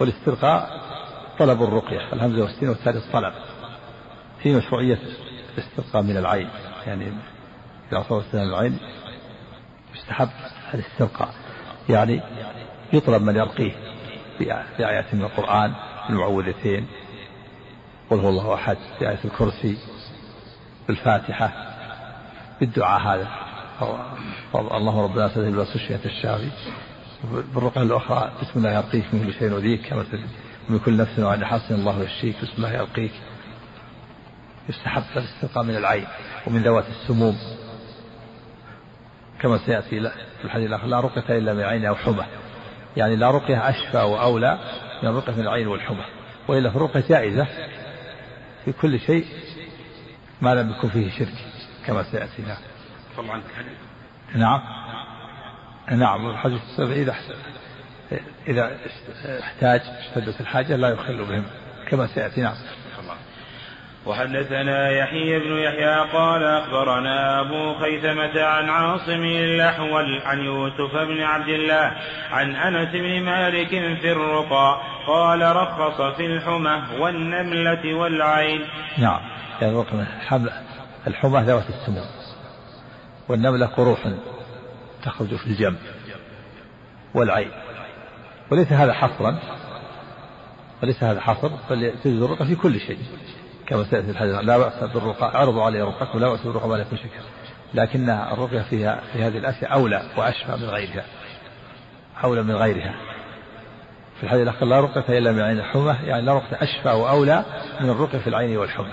والاسترقاء 0.00 0.80
طلب 1.38 1.62
الرقية 1.62 2.12
الهمزة 2.12 2.42
والسين 2.42 2.68
والثالث 2.68 3.12
طلب. 3.12 3.32
في 4.42 4.54
مشروعية 4.54 4.98
الاسترقاء 5.54 6.02
من 6.02 6.16
العين. 6.16 6.48
يعني 6.86 7.12
إذا 7.92 8.00
أصاب 8.00 8.22
من 8.34 8.40
العين 8.40 8.78
يستحب 9.94 10.28
الاسترقاء. 10.74 11.28
يعني 11.88 12.20
يطلب 12.92 13.22
من 13.22 13.36
يرقيه 13.36 13.72
بآيات 14.78 15.14
من 15.14 15.22
القرآن 15.22 15.72
المعوذتين 16.10 16.86
قل 18.10 18.20
هو 18.20 18.28
الله 18.28 18.54
أحد 18.54 18.76
في 18.98 19.08
آية 19.08 19.18
الكرسي 19.24 19.78
بالفاتحة 20.88 21.52
بالدعاء 22.60 23.00
هذا. 23.00 23.28
اللهم 24.54 24.98
ربنا 24.98 25.28
سدد 25.28 25.54
بس 25.54 25.74
الشيء 25.74 25.98
الشافي 26.04 26.50
بالرقعة 27.54 27.82
الأخرى 27.82 28.32
بسم 28.42 28.52
الله 28.56 28.72
يرقيك 28.72 29.04
من 29.12 29.24
كل 29.24 29.32
شيء 29.32 29.50
يؤذيك 29.50 29.86
كما 29.88 30.04
من 30.68 30.78
كل 30.78 30.96
نفس 30.96 31.18
وعند 31.18 31.44
حسن 31.44 31.74
الله 31.74 32.02
يشفيك 32.02 32.36
بسم 32.42 32.52
الله 32.56 32.72
يرقيك. 32.72 33.12
يستحب 34.68 35.02
الاسترقاء 35.16 35.64
من 35.64 35.76
العين 35.76 36.06
ومن 36.46 36.62
ذوات 36.62 36.84
السموم. 36.88 37.38
كما 39.40 39.58
سيأتي 39.58 40.00
في 40.38 40.44
الحديث 40.44 40.68
الآخر 40.68 40.86
لا 40.86 41.00
رقية 41.00 41.38
إلا 41.38 41.54
من 41.54 41.62
عين 41.62 41.84
أو 41.84 41.94
حمى. 41.94 42.24
يعني 42.96 43.16
لا 43.16 43.30
رقية 43.30 43.68
أشفى 43.68 43.98
وأولى 43.98 44.58
من 45.02 45.08
الرقية 45.08 45.32
من 45.32 45.40
العين 45.40 45.66
والحمى. 45.66 46.04
وإلا 46.48 46.68
الرقية 46.68 47.04
جائزة. 47.08 47.46
في 48.66 48.72
كل 48.72 49.00
شيء 49.00 49.26
ما 50.40 50.54
لم 50.54 50.70
يكن 50.70 50.88
فيه 50.88 51.10
شرك 51.10 51.34
كما 51.86 52.02
سيأتي. 52.02 52.42
نعم. 52.42 52.56
طبعا. 53.16 53.42
نعم. 54.34 54.60
نعم 55.90 56.30
الحديث 56.30 56.60
إذا 56.80 57.14
إذا 58.48 58.78
احتاج 59.40 59.80
اشتدت 59.80 60.40
الحاجة 60.40 60.76
لا 60.76 60.88
يخل 60.88 61.24
بهم 61.24 61.44
كما 61.88 62.06
سيأتي. 62.06 62.40
نعم. 62.40 62.54
وحدثنا 64.06 64.90
يحيى 64.90 65.38
بن 65.38 65.56
يحيى 65.56 66.10
قال 66.12 66.44
أخبرنا 66.44 67.40
أبو 67.40 67.74
خيثمة 67.74 68.42
عن 68.42 68.68
عاصم 68.68 69.24
الأحول 69.24 70.22
عن 70.24 70.38
يوسف 70.38 70.96
بن 70.96 71.22
عبد 71.22 71.48
الله 71.48 71.92
عن 72.30 72.56
أنس 72.56 72.92
بن 72.92 73.22
مالك 73.22 73.68
في 74.00 74.12
الرقى 74.12 74.80
قال 75.06 75.56
رخص 75.56 76.16
في 76.16 76.26
الحمى 76.26 76.82
والنملة 77.00 77.94
والعين. 77.94 78.60
نعم 78.98 79.20
يعني 79.62 79.84
الحمى 81.06 81.40
ذوات 81.40 81.68
السموم 81.68 82.06
والنملة 83.28 83.66
قروح 83.66 83.98
تخرج 85.04 85.36
في 85.36 85.46
الجنب 85.46 85.78
والعين. 87.14 87.50
وليس 88.50 88.72
هذا 88.72 88.92
حصرا 88.92 89.38
وليس 90.82 91.04
هذا 91.04 91.20
حصر 91.20 91.50
بل 91.70 91.92
تجوز 92.04 92.22
الرقى 92.22 92.46
في 92.46 92.54
كل 92.54 92.80
شيء. 92.80 92.98
كما 93.66 93.84
سيأتي 93.84 94.10
الحديث 94.10 94.34
لا 94.34 94.58
بأس 94.58 94.90
بالرقى 94.94 95.40
عرضوا 95.40 95.62
عليه 95.62 95.84
رقاكم 95.84 96.18
لا 96.18 96.28
بأس 96.28 96.40
بالرقى 96.40 96.68
ما 96.68 96.78
يكون 96.78 96.98
شكر 96.98 97.24
لكن 97.74 98.10
الرقية 98.10 98.62
فيها 98.62 99.00
في 99.12 99.22
هذه 99.22 99.38
الأشياء 99.38 99.72
أولى 99.72 100.02
وأشفى 100.16 100.52
من 100.52 100.64
غيرها. 100.64 101.04
أولى 102.24 102.42
من 102.42 102.54
غيرها. 102.54 102.94
في 104.16 104.24
الحديث 104.24 104.42
الآخر 104.42 104.66
لا 104.66 104.80
رقية 104.80 105.18
إلا 105.18 105.32
من 105.32 105.40
عين 105.40 105.58
الحمى 105.58 105.96
يعني 106.04 106.22
لا 106.22 106.34
رقية 106.34 106.62
أشفى 106.62 106.88
وأولى 106.88 107.44
من 107.80 107.90
الرقية 107.90 108.18
في 108.18 108.26
العين 108.26 108.56
والحمى. 108.56 108.92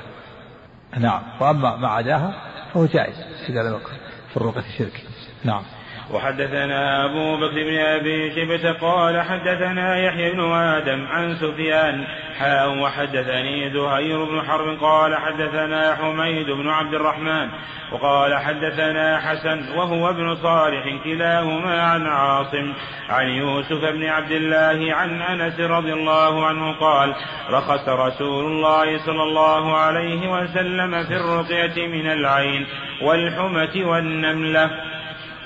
نعم. 0.98 1.22
وأما 1.40 1.76
ما 1.76 1.88
عداها 1.88 2.34
فهو 2.74 2.86
جائز 2.86 3.16
إذا 3.50 3.64
لم 3.64 3.76
يكن 3.76 3.94
في 4.30 4.38
الرقية 4.38 4.78
شرك. 4.78 5.04
نعم. 5.44 5.64
وحدثنا 6.12 7.06
أبو 7.06 7.38
بكر 7.38 7.64
بن 7.64 7.78
أبي 7.78 8.32
شبة 8.36 8.72
قال 8.72 9.22
حدثنا 9.22 9.98
يحيى 9.98 10.32
بن 10.32 10.52
آدم 10.52 11.08
عن 11.08 11.36
سفيان 11.36 12.08
حاء 12.40 12.78
وحدثني 12.78 13.70
زهير 13.70 14.24
بن 14.24 14.42
حرب 14.42 14.78
قال 14.82 15.16
حدثنا 15.16 15.96
حميد 15.96 16.50
بن 16.50 16.70
عبد 16.70 16.94
الرحمن 16.94 17.50
وقال 17.92 18.38
حدثنا 18.38 19.20
حسن 19.20 19.78
وهو 19.78 20.10
ابن 20.10 20.36
صالح 20.36 21.04
كلاهما 21.04 21.82
عن 21.82 22.08
عاصم 22.08 22.74
عن 23.10 23.28
يوسف 23.28 23.86
بن 23.86 24.06
عبد 24.06 24.32
الله 24.32 24.96
عن 24.96 25.22
أنس 25.22 25.60
رضي 25.60 25.94
الله 25.94 26.46
عنه 26.46 26.72
قال 26.80 27.16
رخص 27.50 27.90
رسول 27.90 28.46
الله 28.46 29.06
صلى 29.06 29.24
الله 29.24 29.78
عليه 29.78 30.32
وسلم 30.32 31.04
في 31.04 31.16
الرقية 31.16 31.88
من 31.88 32.08
العين 32.08 32.66
والحمة 33.02 33.90
والنملة 33.90 34.93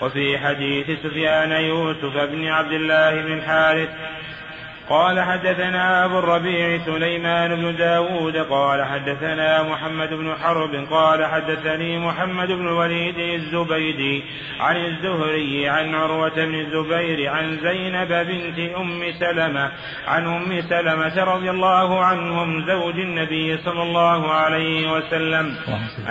وفي 0.02 0.38
حديث 0.38 0.86
سفيان 1.04 1.52
يوسف 1.52 2.18
بن 2.18 2.48
عبد 2.48 2.72
الله 2.72 3.22
بن 3.22 3.34
الحارث 3.34 3.90
قال 4.90 5.22
حدثنا 5.22 6.06
أبو 6.06 6.20
الربيع 6.20 6.86
سليمان 6.86 7.56
بن 7.56 7.76
داود 7.76 8.38
قال 8.38 8.86
حدثنا 8.86 9.64
محمد 9.64 10.10
بن 10.10 10.36
حرب 10.36 10.76
قال 10.92 11.26
حدثني 11.26 12.00
محمد 12.00 12.48
بن 12.48 12.68
الوليد 12.68 13.18
الزبيدي 13.18 14.24
عن 14.60 14.76
الزهري 14.76 15.70
عن 15.70 15.96
عروة 15.96 16.36
بن 16.36 16.56
الزبير 16.56 17.30
عن 17.30 17.58
زينب 17.58 18.08
بنت 18.08 18.76
أم 18.76 19.04
سلمة 19.20 19.72
عن 20.08 20.28
أم 20.28 20.62
سلمة 20.62 21.24
رضي 21.24 21.50
الله 21.50 22.06
عنهم 22.06 22.66
زوج 22.68 23.00
النبي 23.00 23.58
صلى 23.58 23.84
الله 23.84 24.32
عليه 24.32 24.92
وسلم 24.92 25.56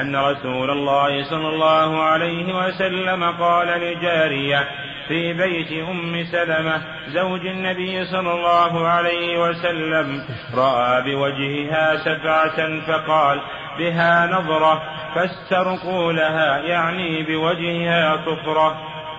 أن 0.00 0.16
رسول 0.16 0.70
الله 0.70 1.24
صلى 1.24 1.48
الله 1.48 2.02
عليه 2.02 2.54
وسلم 2.54 3.24
قال 3.24 3.68
لجارية 3.68 4.68
في 5.08 5.32
بيت 5.32 5.72
أم 5.88 6.24
سلمة 6.24 6.82
زوج 7.08 7.46
النبي 7.46 8.04
صلى 8.04 8.32
الله 8.32 8.88
عليه 8.88 9.40
وسلم. 9.40 10.24
رأى 10.54 11.02
بوجهها 11.02 11.96
سبعة 11.96 12.86
فقال 12.86 13.40
بها 13.78 14.26
نظرة 14.26 14.82
فاسترقوا 15.14 16.12
لها 16.12 16.58
يعني 16.58 17.22
بوجهها 17.22 18.16
صفرة. 18.26 18.74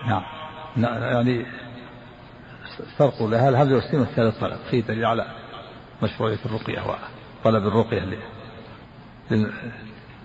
نعم. 0.08 0.24
يعني 1.04 1.46
استرقوا 2.80 3.30
لها. 3.30 3.50
الهمزة 3.50 3.76
والسين 3.76 4.00
والثالث 4.00 4.40
طلب؟ 4.40 4.58
في 4.72 4.82
دليل 4.82 5.06
على 5.06 5.26
مشروعية 6.04 6.40
الرقية 6.46 6.82
وطلب 6.82 7.68
الرقية 7.68 8.18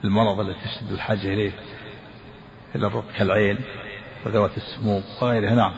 للمرض 0.04 0.40
الذي 0.40 0.54
تشد 0.54 0.92
الحاجة 0.92 1.26
إليه 1.32 1.52
إلى 2.74 2.86
الرقية 2.86 3.18
كالعين 3.18 3.58
وذوات 4.26 4.56
السموم. 4.56 5.04
وغيرها 5.22 5.54
نعم. 5.54 5.72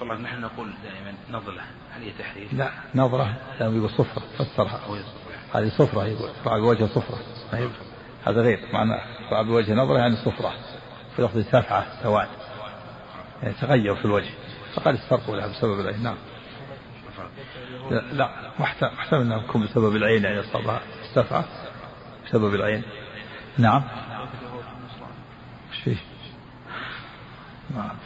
طبعا 0.00 0.18
نحن 0.18 0.40
نقول 0.40 0.74
دائما 0.82 1.14
نظرة. 1.30 1.62
هل 1.92 2.02
هي 2.02 2.12
تحريف؟ 2.18 2.52
لا 2.52 2.70
نظرة. 2.94 3.34
يعني 3.60 3.76
يقول 3.76 3.90
صفرة 3.90 4.22
فسرها. 4.38 4.80
هذه 5.54 5.68
صفرة 5.68 6.06
يقول. 6.06 6.30
رأى 6.46 6.60
بوجه 6.60 6.86
صفرة. 6.86 7.18
هذا 8.26 8.40
غير. 8.40 8.60
معنى 8.72 9.00
رأى 9.32 9.44
بوجه 9.44 9.74
نظرة 9.74 9.98
يعني 9.98 10.16
صفرة. 10.16 10.52
في 11.16 11.22
لفظ 11.22 11.38
سفعة 11.38 12.02
سواد. 12.02 12.28
يعني 13.42 13.54
تغير 13.54 13.94
في 13.94 14.04
الوجه. 14.04 14.30
فقد 14.74 14.94
استرقوا 14.94 15.36
لها 15.36 15.46
بسبب 15.46 15.80
العين. 15.80 16.02
نعم. 16.02 16.16
لا, 17.90 18.00
لا 18.12 18.30
محتمل 18.58 19.20
أنها 19.20 19.38
تكون 19.38 19.64
بسبب 19.64 19.96
العين 19.96 20.24
يعني 20.24 20.40
اصابها 20.40 20.80
السفعة 21.02 21.44
بسبب 22.26 22.54
العين. 22.54 22.82
نعم 23.58 23.82
إيش 25.72 25.80
فيه؟ 25.84 25.96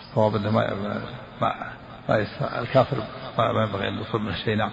الصواب 0.08 0.36
إنه 0.36 0.50
ما 0.50 0.74
ما, 1.40 1.54
الكافر 2.60 2.96
ما 3.38 3.62
ينبغي 3.62 3.88
أن 3.88 3.98
يصل 4.00 4.20
من 4.22 4.28
الشيء 4.28 4.56
نعم. 4.56 4.70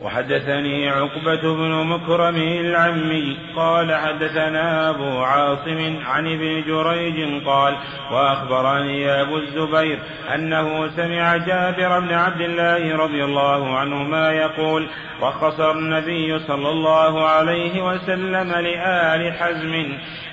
وحدثني 0.00 0.88
عقبة 0.88 1.54
بن 1.54 1.86
مكرم 1.86 2.36
العمي 2.36 3.36
قال 3.56 3.94
حدثنا 3.94 4.90
أبو 4.90 5.18
عاصم 5.18 5.96
عن 6.06 6.26
ابن 6.26 6.62
جريج 6.66 7.44
قال 7.46 7.76
وأخبرني 8.12 9.22
أبو 9.22 9.36
الزبير 9.36 9.98
أنه 10.34 10.88
سمع 10.96 11.36
جابر 11.36 12.00
بن 12.00 12.12
عبد 12.12 12.40
الله 12.40 12.96
رضي 12.96 13.24
الله 13.24 13.78
عنهما 13.78 14.32
يقول 14.32 14.88
رخص 15.22 15.60
النبي 15.60 16.38
صلى 16.38 16.68
الله 16.68 17.26
عليه 17.28 17.82
وسلم 17.82 18.52
لآل 18.52 19.32
حزم 19.32 19.86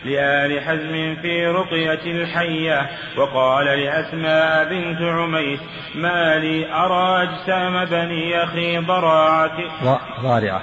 لآل 0.05 0.61
حزم 0.61 1.15
في 1.21 1.47
رقية 1.47 2.11
الحية 2.11 2.89
وقال 3.17 3.65
لأسماء 3.65 4.69
بنت 4.69 5.01
عميس 5.01 5.59
ما 5.95 6.35
لي 6.37 6.73
أرى 6.73 7.23
أجسام 7.23 7.85
بني 7.85 8.43
أخي 8.43 8.77
ضراعة 8.77 9.50
ضارعة. 10.21 10.61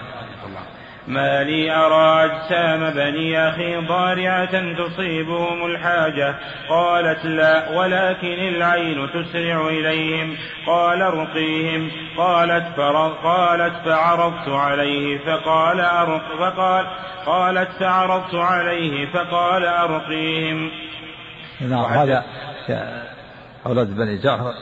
ما 1.07 1.45
لي 1.45 1.71
أرى 1.71 2.25
أجسام 2.25 2.91
بني 2.95 3.49
أخي 3.49 3.77
ضارعة 3.77 4.75
تصيبهم 4.75 5.67
الحاجة. 5.67 6.35
قالت 6.69 7.25
لا 7.25 7.71
ولكن 7.71 8.39
العين 8.49 9.09
تسرع 9.11 9.69
إليهم. 9.69 10.37
قال 10.67 11.01
رقيهم 11.01 11.91
قالت 12.17 12.81
قالت 13.25 13.75
فعرضت 13.85 14.49
عليه 14.49 15.19
فقال 15.19 15.81
أرق 15.81 16.37
فقال 16.39 16.87
قالت 17.27 17.69
فعرضت 17.81 18.35
عليه 18.35 19.07
فقال 19.13 19.65
أرقيهم. 19.65 20.71
نعم 21.61 21.85
هذا 21.85 22.25
أولاد 23.67 23.97
بني 23.97 24.19
جعفر 24.19 24.55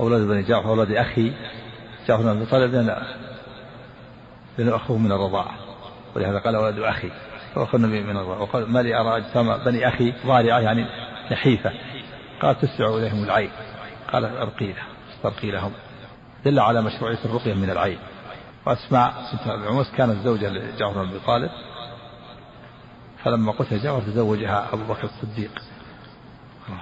أولاد 0.00 0.20
بني 0.20 0.42
جعفر 0.42 0.68
أولاد 0.68 0.92
أخي 0.92 1.32
جعفر 2.08 2.22
بن 2.22 2.28
أبي 2.28 2.46
طالب 2.46 2.74
لأنه 4.58 4.76
أخوه 4.76 4.98
من 4.98 5.12
الرضاعة. 5.12 5.54
ولهذا 6.14 6.38
قال 6.38 6.56
ولد 6.56 6.78
أخي. 6.78 7.10
فأخو 7.54 7.76
النبي 7.76 8.02
من 8.02 8.16
الرضاعة. 8.16 8.42
وقال 8.42 8.70
ما 8.70 8.82
لي 8.82 9.00
أرى 9.00 9.16
أجسام 9.16 9.56
بني 9.56 9.88
أخي 9.88 10.12
ضارعة 10.26 10.60
يعني 10.60 10.86
نحيفة. 11.32 11.72
قال 12.42 12.58
تسرع 12.58 12.88
إليهم 12.88 13.24
العين. 13.24 13.50
قال 14.12 14.24
أرقي 14.24 14.72
له 14.72 14.82
استرقي 15.16 15.50
لهم. 15.50 15.72
دل 16.44 16.58
على 16.58 16.82
مشروعية 16.82 17.18
الرقية 17.24 17.54
من 17.54 17.70
العين. 17.70 17.98
وأسماء 18.66 19.14
بنت 19.32 19.46
أبي 19.46 19.66
عموس 19.66 19.90
كانت 19.96 20.24
زوجة 20.24 20.48
لجعفر 20.48 21.02
بن 21.02 21.08
أبي 21.08 21.18
طالب. 21.26 21.50
فلما 23.24 23.52
قتل 23.52 23.78
جعفر 23.78 24.00
تزوجها 24.00 24.68
أبو 24.72 24.84
بكر 24.84 25.04
الصديق. 25.04 25.50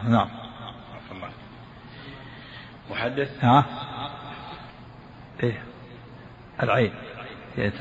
نعم. 0.09 0.29
محدث؟ 2.91 3.45
ها؟ 3.45 3.65
إيه. 5.43 5.63
العين. 6.63 6.93
يعني 7.59 7.73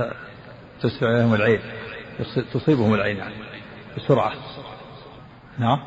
تسرع 0.81 1.11
لهم 1.11 1.33
العين. 1.33 1.59
تصيبهم 2.53 2.93
العين. 2.93 3.17
يعني 3.17 3.33
بسرعة. 3.97 4.33
نعم. 5.59 5.79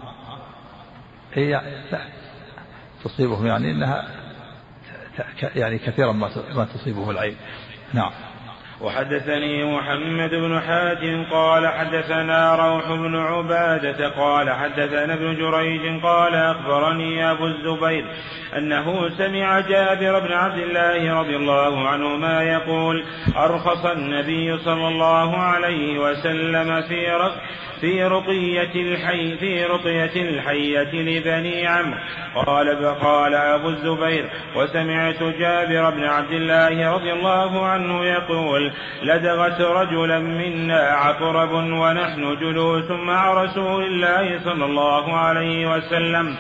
هي 1.35 1.61
لا. 1.93 2.01
تصيبهم 3.05 3.47
يعني 3.47 3.71
إنها 3.71 4.09
يعني 5.55 5.79
كثيرا 5.79 6.13
ما 6.13 6.31
ما 6.55 6.65
تصيبهم 6.65 7.11
العين. 7.11 7.37
نعم. 7.95 8.13
وحدثني 8.81 9.77
محمد 9.77 10.31
بن 10.31 10.61
حاتم 10.61 11.25
قال 11.31 11.69
حدثنا 11.69 12.55
روح 12.55 12.89
بن 12.89 13.17
عبادة 13.17 14.09
قال 14.09 14.51
حدثنا 14.51 15.15
ابن 15.15 15.35
جريج 15.35 16.03
قال 16.03 16.35
أخبرني 16.35 17.31
أبو 17.31 17.47
الزبير 17.47 18.07
أنه 18.59 19.09
سمع 19.09 19.61
جابر 19.61 20.19
بن 20.19 20.33
عبد 20.33 20.59
الله 20.59 21.21
رضي 21.21 21.37
الله 21.37 21.89
عنهما 21.89 22.43
يقول 22.43 23.05
أرخص 23.37 23.85
النبي 23.85 24.59
صلى 24.59 24.89
الله 24.89 25.37
عليه 25.37 25.99
وسلم 25.99 26.83
في 26.83 27.11
رق 27.11 27.35
في 27.81 28.05
رقية 28.05 28.75
الحي 28.75 29.37
في 29.37 29.65
رقية 29.65 30.23
الحية 30.23 30.93
لبني 30.93 31.67
عمرو. 31.67 31.99
قال 32.47 32.95
قال 33.01 33.35
أبو 33.35 33.69
الزبير 33.69 34.31
وسمعت 34.57 35.23
جابر 35.23 35.91
بن 35.91 36.05
عبد 36.05 36.33
الله 36.33 36.95
رضي 36.95 37.13
الله 37.13 37.67
عنه 37.67 38.05
يقول 38.05 38.73
لدغت 39.03 39.61
رجلا 39.61 40.19
منا 40.19 40.81
عقرب 40.81 41.53
ونحن 41.53 42.37
جلوس 42.41 42.91
مع 42.91 43.45
رسول 43.45 43.85
الله 43.85 44.41
صلى 44.45 44.65
الله 44.65 45.17
عليه 45.17 45.77
وسلم. 45.77 46.37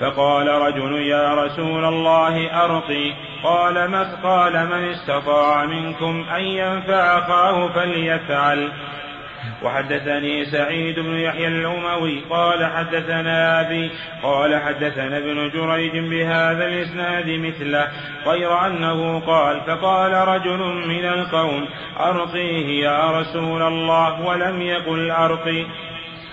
فقال 0.00 0.48
رجل 0.48 0.92
يا 0.92 1.34
رسول 1.34 1.55
الله 1.62 2.64
أرقي. 2.64 3.12
قال 3.44 3.90
من 3.90 4.04
قال 4.22 4.66
من 4.66 4.84
استطاع 4.84 5.64
منكم 5.64 6.24
أن 6.36 6.42
ينفع 6.42 7.18
أخاه 7.18 7.68
فليفعل. 7.68 8.72
وحدثني 9.62 10.44
سعيد 10.44 11.00
بن 11.00 11.18
يحيى 11.18 11.48
الأموي. 11.48 12.20
قال 12.30 12.66
حدثنا 12.66 13.60
أبي 13.60 13.90
قال 14.22 14.62
حدثنا 14.62 15.18
ابن 15.18 15.50
جريج 15.50 15.98
بهذا 15.98 16.66
الإسناد 16.66 17.30
مثله 17.30 17.88
غير 18.26 18.66
أنه 18.66 19.20
قال 19.20 19.60
فقال 19.60 20.12
رجل 20.12 20.58
من 20.88 21.04
القوم 21.04 21.68
أرقيه 22.00 22.84
يا 22.84 23.20
رسول 23.20 23.62
الله 23.62 24.26
ولم 24.26 24.62
يقل 24.62 25.10
أرقي. 25.10 25.66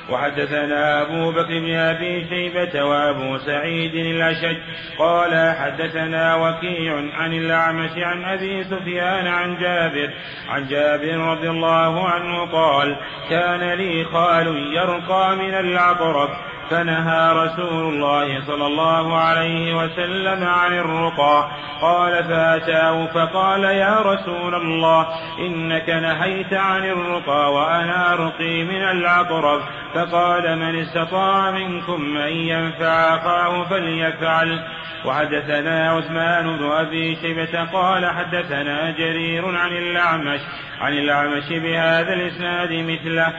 وحدثنا 0.10 1.02
أبو 1.02 1.32
بكر 1.32 1.60
بن 1.60 1.76
أبي 1.76 2.26
شيبة 2.30 2.84
وأبو 2.84 3.38
سعيد 3.38 3.96
الأشج 3.96 4.58
قال 4.98 5.56
حدثنا 5.58 6.36
وكيع 6.36 6.94
عن 7.14 7.34
الأعمش 7.34 7.92
عن 7.98 8.24
أبي 8.24 8.64
سفيان 8.64 9.28
عن 9.28 9.58
جابر 9.58 10.10
عن 10.50 10.68
جابر 10.68 11.18
رضي 11.18 11.50
الله 11.50 12.10
عنه 12.10 12.52
قال 12.52 12.98
كان 13.30 13.74
لي 13.74 14.06
خال 14.06 14.48
يرقى 14.76 15.36
من 15.36 15.54
العقرب 15.54 16.30
فنهى 16.70 17.32
رسول 17.32 17.94
الله 17.94 18.46
صلى 18.48 18.66
الله 18.66 19.18
عليه 19.18 19.76
وسلم 19.76 20.44
عن 20.44 20.74
الرقى. 20.74 21.48
قال 21.82 22.24
فأتاه 22.24 23.06
فقال 23.06 23.64
يا 23.64 24.00
رسول 24.00 24.56
الله 24.56 25.08
إنك 25.40 25.90
نهيت 25.90 26.54
عن 26.54 26.86
الرقى 26.86 27.54
وأنا 27.54 28.14
أرقي 28.14 28.64
من 28.64 28.84
العقرب. 28.84 29.62
فقال 29.94 30.60
من 30.60 30.76
استطاع 30.76 31.52
منكم 31.52 32.18
أن 32.18 32.34
ينفع 32.34 33.16
أخاه 33.16 33.64
فليفعل. 33.64 34.60
وحدثنا 35.06 35.92
عثمان 35.92 36.58
بن 36.58 36.72
أبي 36.72 37.16
شيبة 37.16 37.64
قال 37.74 38.06
حدثنا 38.06 38.92
جرير 38.92 39.58
عن 39.58 39.72
الأعمش 39.72 40.40
عن 40.84 40.94
الأعمش 40.94 41.50
بهذا 41.50 42.14
الإسناد 42.14 42.72
مثله. 42.74 43.34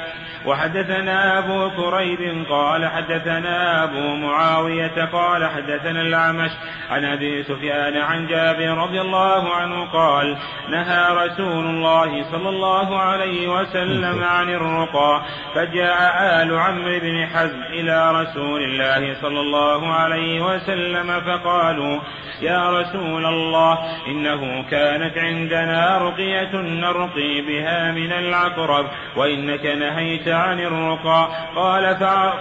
وحدثنا 0.47 1.39
أبو 1.39 1.71
كريب 1.71 2.45
قال 2.51 2.87
حدثنا 2.87 3.85
أبو 3.85 4.17
معاوية 4.17 5.05
قال 5.13 5.51
حدثنا 5.51 6.01
الأعمش 6.03 6.51
عن 6.91 7.05
أبي 7.05 7.43
سفيان 7.43 7.97
عن 7.97 8.27
جابر 8.27 8.79
رضي 8.79 9.01
الله 9.01 9.55
عنه 9.55 9.85
قال 9.85 10.37
نهى 10.71 11.27
رسول 11.27 11.65
الله 11.67 12.25
صلى 12.33 12.49
الله 12.49 12.99
عليه 12.99 13.49
وسلم 13.49 14.25
عن 14.25 14.49
الرقى 14.49 15.23
فجاء 15.55 16.43
آل 16.43 16.59
عمرو 16.59 16.99
بن 17.01 17.27
حزم 17.27 17.63
إلى 17.63 18.13
رسول 18.13 18.63
الله 18.63 19.17
صلى 19.23 19.41
الله 19.41 19.93
عليه 19.93 20.41
وسلم 20.41 21.21
فقالوا 21.21 22.01
يا 22.43 22.71
رسول 22.71 23.27
الله 23.27 23.79
إنه 24.09 24.63
كانت 24.71 25.19
عندنا 25.19 25.99
رقية 25.99 26.57
نرقي. 26.57 27.34
بها 27.41 27.93
من 27.93 28.12
العقرب 28.12 28.87
وإنك 29.16 29.66
نهيت 29.66 30.28
عن 30.28 30.61
الرقى. 30.61 31.28
قال 31.57 31.87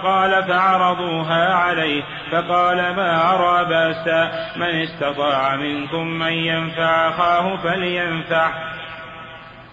قال 0.02 0.44
فعرضوها 0.44 1.54
عليه 1.54 2.02
فقال 2.32 2.76
ما 2.76 3.34
أرى 3.34 3.64
بأسا؟ 3.64 4.32
من 4.56 4.82
استطاع 4.82 5.56
منكم 5.56 6.06
من 6.06 6.32
ينفع 6.32 7.08
أخاه 7.08 7.56
فلينفع. 7.56 8.50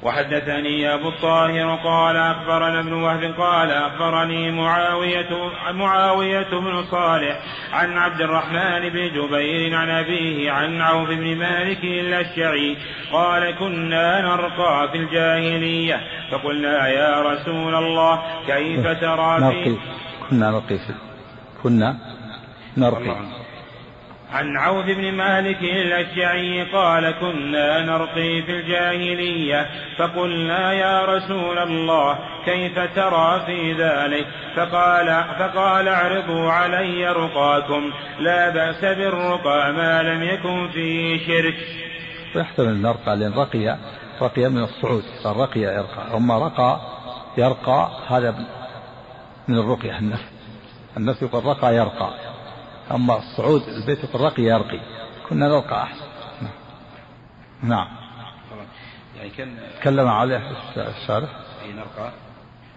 وحدثني 0.03 0.93
أبو 0.93 1.09
الطاهر 1.09 1.75
قال 1.75 2.17
أخبرنا 2.17 2.79
ابن 2.79 2.93
وهب 2.93 3.23
قال 3.37 3.71
أخبرني 3.71 4.51
معاوية 4.51 5.29
معاوية 5.71 6.49
بن 6.51 6.83
صالح 6.91 7.39
عن 7.73 7.97
عبد 7.97 8.21
الرحمن 8.21 8.89
بن 8.89 9.09
جبير 9.13 9.75
عن 9.75 9.89
أبيه 9.89 10.51
عن 10.51 10.81
عوف 10.81 11.09
بن 11.09 11.37
مالك 11.37 11.83
الأشعري 11.83 12.77
قال 13.11 13.55
كنا 13.59 14.21
نرقى 14.21 14.89
في 14.91 14.97
الجاهلية 14.97 16.01
فقلنا 16.31 16.87
يا 16.87 17.21
رسول 17.21 17.75
الله 17.75 18.21
كيف 18.47 18.87
ترى 18.87 19.39
في 19.51 19.77
كنا 20.29 20.51
نرقي 20.51 20.77
في 20.77 20.93
كنا 21.63 21.97
نرقي. 22.77 23.40
عن 24.31 24.57
عوف 24.57 24.85
بن 24.85 25.11
مالك 25.11 25.61
الأشعري 25.61 26.63
قال 26.63 27.11
كنا 27.11 27.81
نرقي 27.81 28.41
في 28.41 28.51
الجاهلية 28.51 29.69
فقلنا 29.97 30.73
يا 30.73 31.05
رسول 31.05 31.57
الله 31.57 32.19
كيف 32.45 32.79
ترى 32.95 33.43
في 33.45 33.73
ذلك؟ 33.73 34.27
فقال 34.55 35.23
فقال 35.39 35.87
اعرضوا 35.87 36.51
علي 36.51 37.07
رقاكم 37.07 37.91
لا 38.19 38.49
بأس 38.49 38.81
بالرقى 38.81 39.73
ما 39.73 40.03
لم 40.03 40.23
يكن 40.23 40.69
فيه 40.69 41.27
شرك. 41.27 41.55
ويحتمل 42.35 42.67
أن 42.67 42.81
نرقى 42.81 43.15
لأن 43.15 43.33
رقي 43.33 43.77
رقي 44.21 44.49
من 44.49 44.63
الصعود 44.63 45.03
قال 45.23 45.37
رقي 45.37 45.59
يرقى 45.59 46.17
أما 46.17 46.37
رقى 46.37 46.79
يرقى 47.37 47.89
هذا 48.07 48.35
من 49.47 49.57
الرقية 49.57 49.99
النفس 49.99 50.31
النفس 50.97 51.23
يقول 51.23 51.45
رقى 51.45 51.75
يرقى. 51.75 52.30
أما 52.91 53.17
الصعود 53.17 53.61
البيت 53.67 54.03
يقول 54.03 54.21
رقي 54.21 54.43
يرقي 54.43 54.79
كنا 55.29 55.47
نرقى 55.47 55.83
أحسن. 55.83 56.05
نعم. 57.63 57.87
يعني 59.17 59.29
كان 59.29 59.57
تكلم 59.79 60.07
عليه 60.07 60.51
الشارع 60.77 61.27
أي 61.63 61.73
نرقى. 61.73 62.11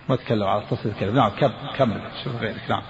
ما 0.09 0.17
تكلم 0.17 0.47
على 0.47 0.63
تصل 0.71 0.89
الكلام. 0.89 1.15
نعم 1.15 1.31
كمل. 1.77 2.01
شوف 2.25 2.37
غيرك. 2.37 2.61
نعم. 2.69 2.83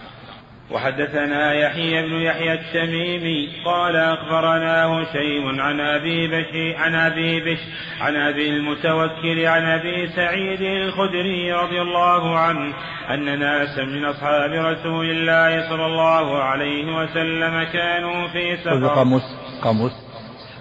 وحدثنا 0.71 1.53
يحيى 1.53 2.03
بن 2.03 2.12
يحيى 2.12 2.53
التميمي 2.53 3.49
قال 3.65 3.97
اخبرنا 3.97 4.85
هشيم 4.87 5.61
عن 5.61 5.81
أبي 5.81 6.29
بشي 6.29 6.77
عن 6.77 6.95
أبي 6.95 7.41
بش 7.41 7.59
عن 8.01 8.17
أبي 8.17 8.49
المتوكل 8.49 9.47
عن 9.47 9.65
أبي 9.65 10.07
سعيد 10.07 10.61
الخدري 10.62 11.53
رضي 11.53 11.83
الله 11.83 12.39
عنه 12.39 12.75
أن 13.11 13.39
ناسا 13.39 13.83
من 13.83 14.05
أصحاب 14.05 14.51
رسول 14.51 15.11
الله 15.11 15.69
صلى 15.69 15.87
الله 15.87 16.43
عليه 16.43 16.97
وسلم 16.97 17.65
كانوا 17.65 18.29
في 18.29 18.57
سفر. 18.57 18.87
قاموس 18.87 19.23
قاموس 19.62 19.93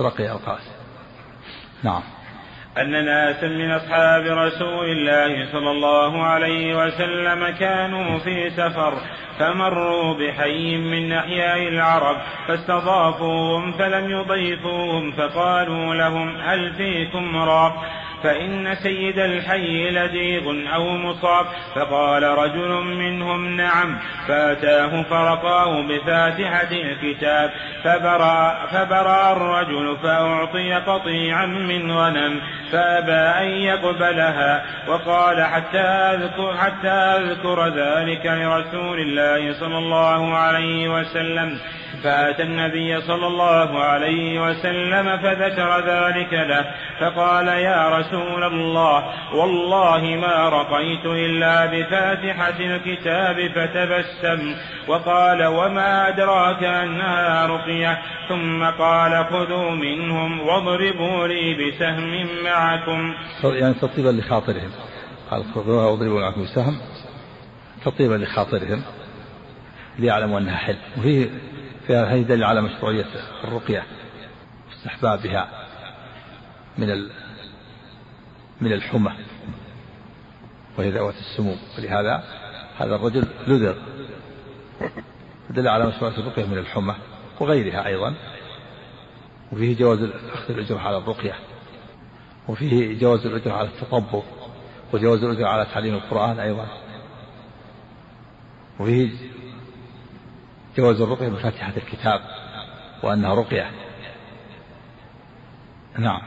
رقي 0.01 0.31
القاسم 0.31 0.71
نعم. 1.83 2.03
أن 2.77 3.05
ناسا 3.05 3.47
من 3.47 3.71
أصحاب 3.71 4.23
رسول 4.23 4.85
الله 4.85 5.51
صلى 5.51 5.71
الله 5.71 6.23
عليه 6.23 6.75
وسلم 6.75 7.49
كانوا 7.49 8.19
في 8.19 8.49
سفر. 8.49 8.97
فمروا 9.39 10.13
بحي 10.13 10.77
من 10.77 11.11
أحياء 11.11 11.67
العرب 11.67 12.17
فاستضافوهم 12.47 13.71
فلم 13.71 14.09
يضيفوهم 14.09 15.11
فقالوا 15.11 15.95
لهم 15.95 16.35
هل 16.45 16.73
فيكم 16.73 17.37
راب 17.37 17.73
فإن 18.23 18.75
سيد 18.75 19.19
الحي 19.19 19.89
لديغ 19.89 20.73
أو 20.73 20.97
مصاب 20.97 21.45
فقال 21.75 22.23
رجل 22.23 22.69
منهم 22.83 23.57
نعم. 23.57 23.99
فأتاه 24.27 25.01
فرقاه 25.01 25.81
بفاتحة 25.81 26.71
الكتاب. 26.71 27.51
فبرأ, 27.83 28.65
فبرأ 28.71 29.31
الرجل 29.31 29.97
فأعطي 30.03 30.73
قطيعا 30.73 31.45
من 31.45 31.91
غنم 31.91 32.41
فأبى 32.71 33.11
أن 33.11 33.49
يقبلها 33.49 34.63
وقال 34.87 35.43
حتى 35.43 35.79
أذكر, 35.79 36.57
حتى 36.57 36.87
أذكر 36.87 37.67
ذلك 37.67 38.25
لرسول 38.25 38.99
الله 38.99 39.53
صلى 39.59 39.77
الله 39.77 40.37
عليه 40.37 40.89
وسلم. 40.89 41.59
فأتى 42.03 42.43
النبي 42.43 43.01
صلى 43.01 43.27
الله 43.27 43.79
عليه 43.79 44.41
وسلم 44.41 45.17
فذكر 45.17 45.79
ذلك 45.79 46.33
له 46.33 46.65
فقال 46.99 47.47
يا 47.47 47.99
رسول 47.99 48.43
الله 48.43 49.03
والله 49.35 50.01
ما 50.01 50.49
رقيت 50.49 51.05
إلا 51.05 51.65
بفاتحة 51.65 52.59
الكتاب 52.59 53.51
فتبسم 53.55 54.55
وقال 54.87 55.45
وما 55.45 56.07
أدراك 56.07 56.63
أنها 56.63 57.45
رقية 57.45 57.99
ثم 58.29 58.65
قال 58.65 59.25
خذوا 59.25 59.71
منهم 59.71 60.39
واضربوا 60.39 61.27
لي 61.27 61.53
بسهم 61.53 62.27
معكم 62.43 63.13
يعني 63.43 63.73
تطيبا 63.73 64.09
لخاطرهم. 64.09 64.71
قال 65.31 65.43
خذوها 65.55 65.85
واضربوا 65.85 66.21
معكم 66.21 66.43
بسهم. 66.43 66.77
تطيبا 67.85 68.15
لخاطرهم 68.15 68.81
ليعلموا 69.99 70.39
أنها 70.39 70.57
حل 70.57 70.75
وفيه 70.97 71.29
فهذا 71.87 72.21
دليل 72.21 72.43
على 72.43 72.61
مشروعية 72.61 73.05
الرقية 73.43 73.83
واستحبابها 74.69 75.67
من 76.77 77.09
من 78.61 78.73
الحمى 78.73 79.11
وهي 80.77 80.91
ذوات 80.91 81.15
السموم. 81.15 81.57
ولهذا 81.77 82.23
هذا 82.77 82.95
الرجل 82.95 83.27
لذر. 83.47 83.75
دل 85.49 85.67
على 85.67 85.85
مشروعية 85.85 86.17
الرقية 86.17 86.45
من 86.45 86.57
الحمى 86.57 86.95
وغيرها 87.39 87.87
أيضا. 87.87 88.13
وفيه 89.51 89.77
جواز 89.77 89.99
أخذ 90.33 90.53
الأجر 90.53 90.77
على 90.77 90.97
الرقية. 90.97 91.35
وفيه 92.47 92.99
جواز 92.99 93.25
الأجر 93.25 93.51
على 93.51 93.67
التطبب 93.67 94.23
وجواز 94.93 95.23
الأجر 95.23 95.45
على 95.45 95.65
تعليم 95.65 95.95
القرآن 95.95 96.39
أيضا. 96.39 96.67
وفيه 98.79 99.11
جواز 100.77 101.01
الرقية 101.01 101.29
بفاتحة 101.29 101.73
الكتاب 101.77 102.21
وأنها 103.03 103.35
رقية. 103.35 103.71
نعم. 105.97 106.21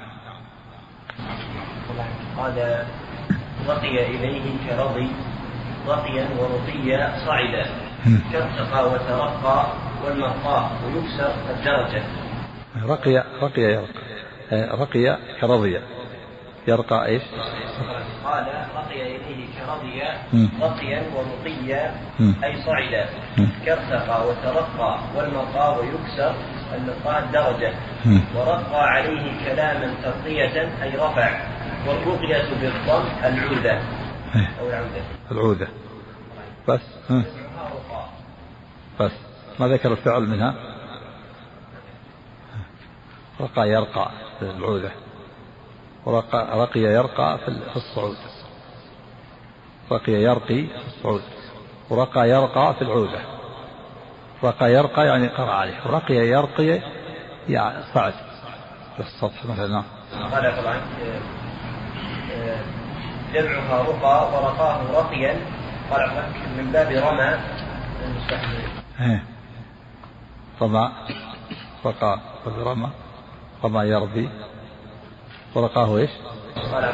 قال 2.36 2.84
رقي 3.68 4.06
إليه 4.06 4.42
كرضي 4.68 5.08
رقيا 5.88 6.28
ورقيا 6.38 7.18
صعدا. 7.26 7.66
كارتقى 8.32 8.86
وترقى 8.86 9.66
والمرقى 10.04 10.70
ويكسر 10.86 11.34
الدرجة. 11.50 12.02
رقي 12.84 13.24
رقي 13.42 13.62
يرقى. 13.62 14.06
رقي 14.52 15.18
كرضي 15.40 15.80
يرقى 16.68 17.06
إيش؟ 17.06 17.22
قال 18.24 18.46
رقي 18.76 19.16
اليه 19.16 19.46
كرضي 19.56 20.02
رقيا 20.62 21.02
ورقيا 21.14 21.94
أي 22.44 22.62
صعدا 22.62 23.08
كارتقى 23.66 24.28
وترقى 24.28 24.98
والمرقى 25.14 25.78
ويكسر 25.78 26.34
المرقى 26.74 27.22
درجه 27.32 27.74
ورقى 28.34 28.88
عليه 28.88 29.44
كلاما 29.44 29.94
ترقية 30.02 30.82
أي 30.82 30.96
رفع. 30.96 31.40
والرقية 31.86 32.54
بالضم 32.60 33.04
العودة. 33.24 33.80
أو 34.60 34.68
العودة. 34.68 35.02
العودة. 35.30 35.68
بس. 36.68 36.80
بس. 39.00 39.12
ما 39.60 39.68
ذكر 39.68 39.92
الفعل 39.92 40.22
منها؟ 40.22 40.54
رقى 43.40 43.68
يرقى 43.68 44.10
العودة. 44.42 44.90
رقي 46.06 46.80
يرقى 46.80 47.38
في 47.38 47.76
الصعود. 47.76 48.16
رقي 49.92 50.12
يرقي 50.12 50.66
في 50.66 50.86
الصعود. 50.86 51.22
ورقى 51.90 52.30
يرقى 52.30 52.74
في 52.74 52.82
العودة. 52.82 53.20
رقى 54.44 54.72
يرقى 54.72 55.06
يعني 55.06 55.28
قرأ 55.28 55.52
عليه. 55.52 55.86
ورقي 55.86 56.14
يرقي 56.14 56.80
يعني 57.48 57.82
صعد. 57.94 58.14
في 58.96 59.02
السطح 59.02 59.44
مثلا. 59.44 59.82
قال 60.32 60.62
طبعا 60.62 60.80
جمعها 63.34 63.82
رقى 63.82 64.32
ورقاه 64.32 65.00
رقيا. 65.00 65.36
قال 65.90 66.22
من 66.58 66.72
باب 66.72 66.88
رمى. 66.88 67.38
رمى. 70.62 70.92
رقى. 71.86 72.20
رمى 72.46 72.90
رمى 73.64 73.80
يربي 73.80 74.28
ورقاه 75.56 75.98
إيش؟ 75.98 76.10
قال 76.72 76.84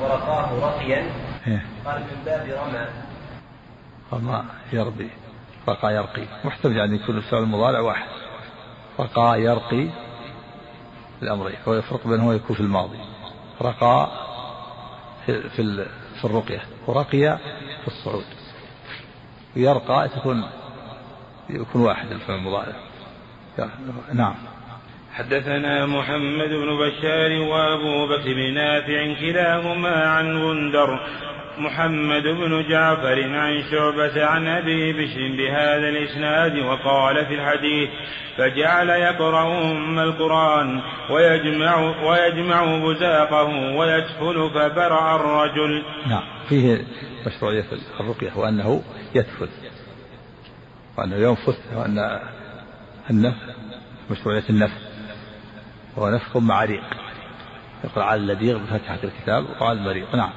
ورقاه 0.00 0.66
رقيا. 0.66 1.10
إيه. 1.46 1.66
قال 1.84 2.00
من 2.00 2.22
باب 2.24 2.40
رمى. 2.40 2.86
رمى 4.12 4.44
يربي 4.72 5.10
رقى 5.68 5.94
يرقي. 5.94 6.26
محتمل 6.44 6.76
يعني 6.76 6.96
يكون 6.96 7.16
الفعل 7.16 7.42
المضارع 7.42 7.80
واحد. 7.80 8.08
رقى 9.00 9.42
يرقي 9.42 9.88
الأمرين 11.22 11.56
هو 11.68 11.74
يفرق 11.74 12.06
بينه 12.06 12.34
يكون 12.34 12.56
في 12.56 12.62
الماضي. 12.62 12.98
رقى 13.62 14.10
في 15.26 15.48
في, 15.48 15.86
في 16.20 16.24
الرقية 16.24 16.62
ورقي 16.86 17.38
في 17.82 17.88
الصعود. 17.88 18.24
ويرقى 19.56 20.08
تكون 20.08 20.44
يكون 21.50 21.82
واحد 21.82 22.12
الفعل 22.12 22.36
المضارع. 22.36 22.74
نعم. 24.12 24.34
حدثنا 25.12 25.86
محمد 25.86 26.48
بن 26.48 26.78
بشار 26.78 27.40
وابو 27.40 28.06
بكر 28.06 28.34
بن 28.34 28.54
نافع 28.54 29.14
كلاهما 29.20 30.06
عن 30.06 30.42
غندر 30.42 31.00
محمد 31.58 32.22
بن 32.22 32.68
جعفر 32.68 33.36
عن 33.36 33.62
شعبة 33.70 34.24
عن 34.24 34.46
أبي 34.46 34.92
بشر 34.92 35.36
بهذا 35.36 35.88
الإسناد 35.88 36.58
وقال 36.58 37.26
في 37.26 37.34
الحديث 37.34 37.90
فجعل 38.36 38.88
يقرأ 38.88 39.72
أم 39.72 39.98
القرآن 39.98 40.80
ويجمع 41.10 41.76
ويجمع 42.04 42.76
بزاقه 42.76 43.76
ويدفل 43.76 44.50
فبرع 44.54 45.16
الرجل. 45.16 45.82
نعم 46.06 46.22
فيه 46.48 46.84
مشروعية 47.26 47.64
الرقية 48.00 48.32
وأنه 48.36 48.82
يدفل 49.14 49.48
وأنه 50.98 51.16
ينفث 51.16 51.58
وأن 51.76 52.20
النفس 53.10 53.36
مشروعية 54.10 54.44
النفس. 54.50 54.91
هو 55.98 56.10
نفخ 56.10 56.36
مع 56.36 56.64
ريق 56.64 56.84
يقرأ 57.84 58.04
على 58.04 58.20
اللديغ 58.20 58.58
بفتحة 58.58 58.98
الكتاب 59.04 59.46
وعلى 59.60 59.78
المريق 59.78 60.14
نعم. 60.14 60.30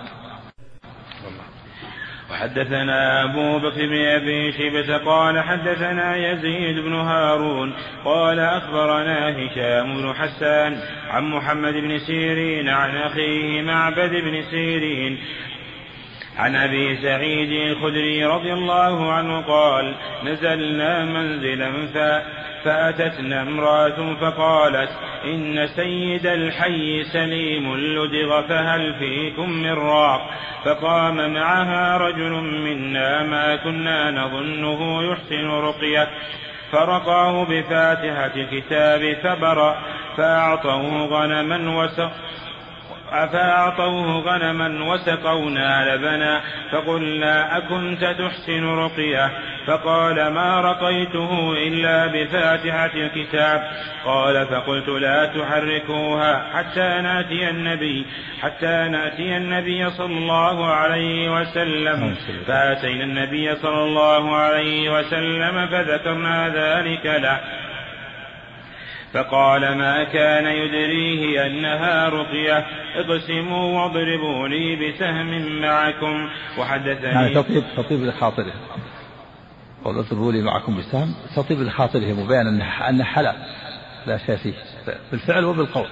وحدثنا 2.31 3.23
أبو 3.23 3.59
بكر 3.59 3.87
بن 3.87 4.05
أبي 4.05 4.51
شيبة 4.51 4.97
قال 4.97 5.39
حدثنا 5.39 6.15
يزيد 6.15 6.79
بن 6.79 6.93
هارون 6.93 7.73
قال 8.05 8.39
أخبرنا 8.39 9.29
هشام 9.29 10.01
بن 10.01 10.13
حسان 10.13 10.77
عن 11.09 11.23
محمد 11.23 11.73
بن 11.73 11.99
سيرين 11.99 12.69
عن 12.69 12.97
أخيه 12.97 13.61
معبد 13.61 14.09
بن 14.09 14.43
سيرين 14.51 15.17
عن 16.37 16.55
أبي 16.55 16.97
سعيد 17.01 17.51
الخدري 17.51 18.25
رضي 18.25 18.53
الله 18.53 19.13
عنه 19.13 19.41
قال 19.41 19.95
نزلنا 20.23 21.05
منزلا 21.05 21.69
فاتتنا 22.65 23.41
امراه 23.41 24.15
فقالت 24.21 24.89
إن 25.25 25.67
سيد 25.67 26.25
الحي 26.25 27.03
سليم 27.03 27.75
لدغ 27.75 28.41
فهل 28.41 28.93
فيكم 28.99 29.49
من 29.49 29.73
راق؟ 29.73 30.29
فقام 30.65 31.33
معها 31.33 31.97
رجل 31.97 32.31
منا 32.41 33.23
ما 33.23 33.55
كنا 33.55 34.11
نظنه 34.11 35.03
يحسن 35.03 35.49
رقية. 35.49 36.07
فرقاه 36.71 37.43
بفاتحة 37.43 38.31
الكتاب 38.35 39.17
فبرأ 39.23 39.75
فأعطوه 40.17 41.05
غنما 41.05 41.83
وسق 41.83 42.11
فأعطوه 43.25 44.19
غنما 44.19 44.93
وسقونا 44.93 45.95
لبنا 45.95 46.41
فقلنا 46.71 47.57
أكنت 47.57 48.05
تحسن 48.05 48.65
رقية 48.65 49.31
فقال 49.67 50.27
ما 50.27 50.61
رقيته 50.61 51.53
إلا 51.67 52.07
بفاتحة 52.07 52.91
الكتاب 52.95 53.61
قال 54.05 54.45
فقلت 54.45 54.89
لا 54.89 55.25
تحركوها 55.25 56.45
حتى 56.53 57.01
ناتي 57.01 57.49
النبي 57.49 58.05
حتى 58.41 58.87
ناتي 58.91 59.37
النبي 59.37 59.89
صلى 59.89 60.17
الله 60.17 60.65
عليه 60.65 61.29
وسلم 61.29 62.15
فأتينا 62.47 63.03
النبي 63.03 63.55
صلى 63.55 63.83
الله 63.83 64.35
عليه 64.35 64.99
وسلم 64.99 65.67
فذكرنا 65.67 66.49
ذلك 66.49 67.05
له 67.05 67.39
فقال 69.15 69.77
ما 69.77 70.03
كان 70.03 70.45
يدريه 70.45 71.45
أنها 71.45 72.09
رقية. 72.09 72.65
اقسموا 72.95 73.81
واضربوا 73.81 74.47
لي 74.47 74.75
بسهم 74.75 75.61
معكم. 75.61 76.29
وحدثني 76.59 77.09
يعني 77.09 77.33
تطيب 77.33 77.63
تطيب 77.77 78.03
لخاطره. 78.03 78.53
قول 79.85 79.97
اضربوا 79.97 80.31
لي 80.31 80.41
معكم 80.41 80.77
بسهم. 80.77 81.15
تطيب 81.35 81.61
لخاطره 81.61 82.13
مبين 82.13 82.47
أن 82.47 82.61
أن 82.61 83.03
حلال. 83.03 83.35
لا 84.07 84.17
شيء 84.17 84.35
فيه. 84.35 84.53
بالفعل 85.11 85.45
وبالقول. 85.45 85.87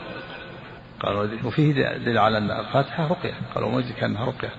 قالوا 1.00 1.28
وفيه 1.44 1.74
دليل 1.74 2.18
على 2.18 2.38
أن 2.38 2.52
الفاتحة 2.52 3.08
رقية. 3.08 3.34
قالوا 3.56 3.72
ما 3.72 3.80
يدرك 3.80 4.04
أنها 4.04 4.26
رقية. 4.26 4.54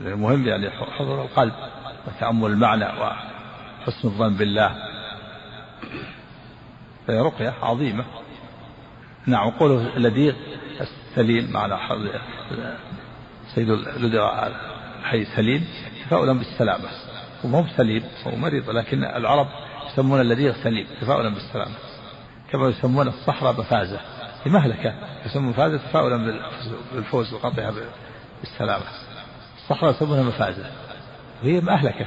المهم 0.00 0.48
يعني 0.48 0.70
حضور 0.70 1.22
القلب 1.22 1.52
وتأمل 2.06 2.50
المعنى 2.50 2.84
وحسن 2.84 4.08
الظن 4.08 4.34
بالله. 4.34 4.76
رقية 7.10 7.54
عظيمة. 7.62 8.04
نعم 9.26 9.50
قوله 9.50 9.96
الذي 9.96 10.34
السليم 10.80 11.52
معنى 11.52 11.74
سيد 13.54 13.70
الحي 13.70 15.24
سليم 15.24 15.68
تفاؤلا 16.04 16.32
بالسلامة. 16.32 16.88
هو 17.46 17.64
سليم 17.76 18.04
هو 18.26 18.36
مريض 18.36 18.70
لكن 18.70 19.04
العرب 19.04 19.46
يسمون 19.92 20.20
الذي 20.20 20.52
سليم 20.52 20.86
تفاؤلا 21.00 21.28
بالسلامة. 21.28 21.74
كما 22.52 22.68
يسمون 22.68 23.08
الصحراء 23.08 23.52
مفازة 23.52 24.00
هي 24.44 24.50
مهلكة 24.50 24.94
يسمون 25.26 25.48
مفازة 25.48 25.76
تفاؤلا 25.76 26.40
بالفوز 26.92 27.34
وقطعها 27.34 27.72
بالسلامة. 28.40 28.84
الصحراء 29.56 29.90
يسمونها 29.90 30.22
مفازة 30.22 30.70
وهي 31.42 31.60
مهلكة 31.60 32.06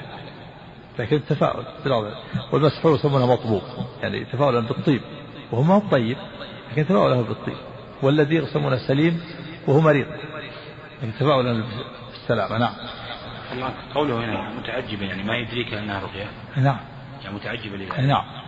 لكن 1.00 1.16
التفاؤل 1.16 1.66
والمسحور 2.52 2.96
يسمونه 2.96 3.34
مطبوب 3.34 3.62
يعني 4.02 4.26
تفاؤلا 4.26 4.60
بالطيب 4.60 5.02
وهو 5.52 5.64
ما 5.64 5.76
هو 5.76 5.80
طيب 5.80 6.18
لكن 6.72 6.86
تفاؤله 6.86 7.22
بالطيب. 7.22 7.58
والذي 8.02 8.36
يسمونه 8.36 8.78
سليم 8.88 9.22
وهو 9.68 9.82
مريض. 9.82 10.08
لكن 11.02 11.14
تفاؤلا 11.20 11.64
بالسلامة 12.14 12.58
نعم. 12.58 12.74
قوله 13.96 14.26
هنا 14.26 14.50
متعجبا 14.50 15.06
يعني 15.06 15.24
ما 15.24 15.38
يدريك 15.38 15.74
إنها 15.74 16.00
رقية. 16.00 16.26
نعم. 16.56 16.78
يعني 17.24 17.36
متعجبا 17.36 17.76
لذلك. 17.76 18.00
نعم. 18.00 18.41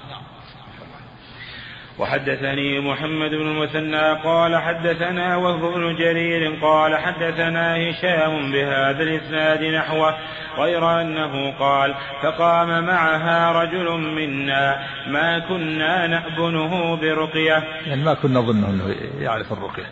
وحدثني 1.99 2.79
محمد 2.79 3.29
بن 3.29 3.47
المثنى 3.47 4.13
قال 4.13 4.57
حدثنا 4.57 5.37
وهو 5.37 5.73
بن 5.73 5.95
جرير 5.95 6.55
قال 6.61 6.97
حدثنا 6.97 7.75
هشام 7.75 8.51
بهذا 8.51 9.03
الإسناد 9.03 9.63
نحوه 9.63 10.15
غير 10.57 11.01
أنه 11.01 11.57
قال 11.59 11.95
فقام 12.21 12.83
معها 12.85 13.51
رجل 13.51 13.91
منا 13.91 14.87
ما 15.07 15.39
كنا 15.39 16.07
نأبنه 16.07 16.95
برقية. 16.95 17.63
يعني 17.87 18.03
ما 18.03 18.13
كنا 18.13 18.39
نظنه 18.39 18.69
إنه 18.69 18.95
يعرف 19.19 19.53
الرقية. 19.53 19.85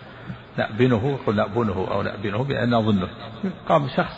نأبنه 0.58 1.20
قل 1.28 1.36
نأبنه 1.36 1.88
أو 1.92 2.02
نأبنه 2.02 2.44
بأن 2.44 2.70
نظنه. 2.70 3.08
قام 3.70 3.88
شخص 3.98 4.16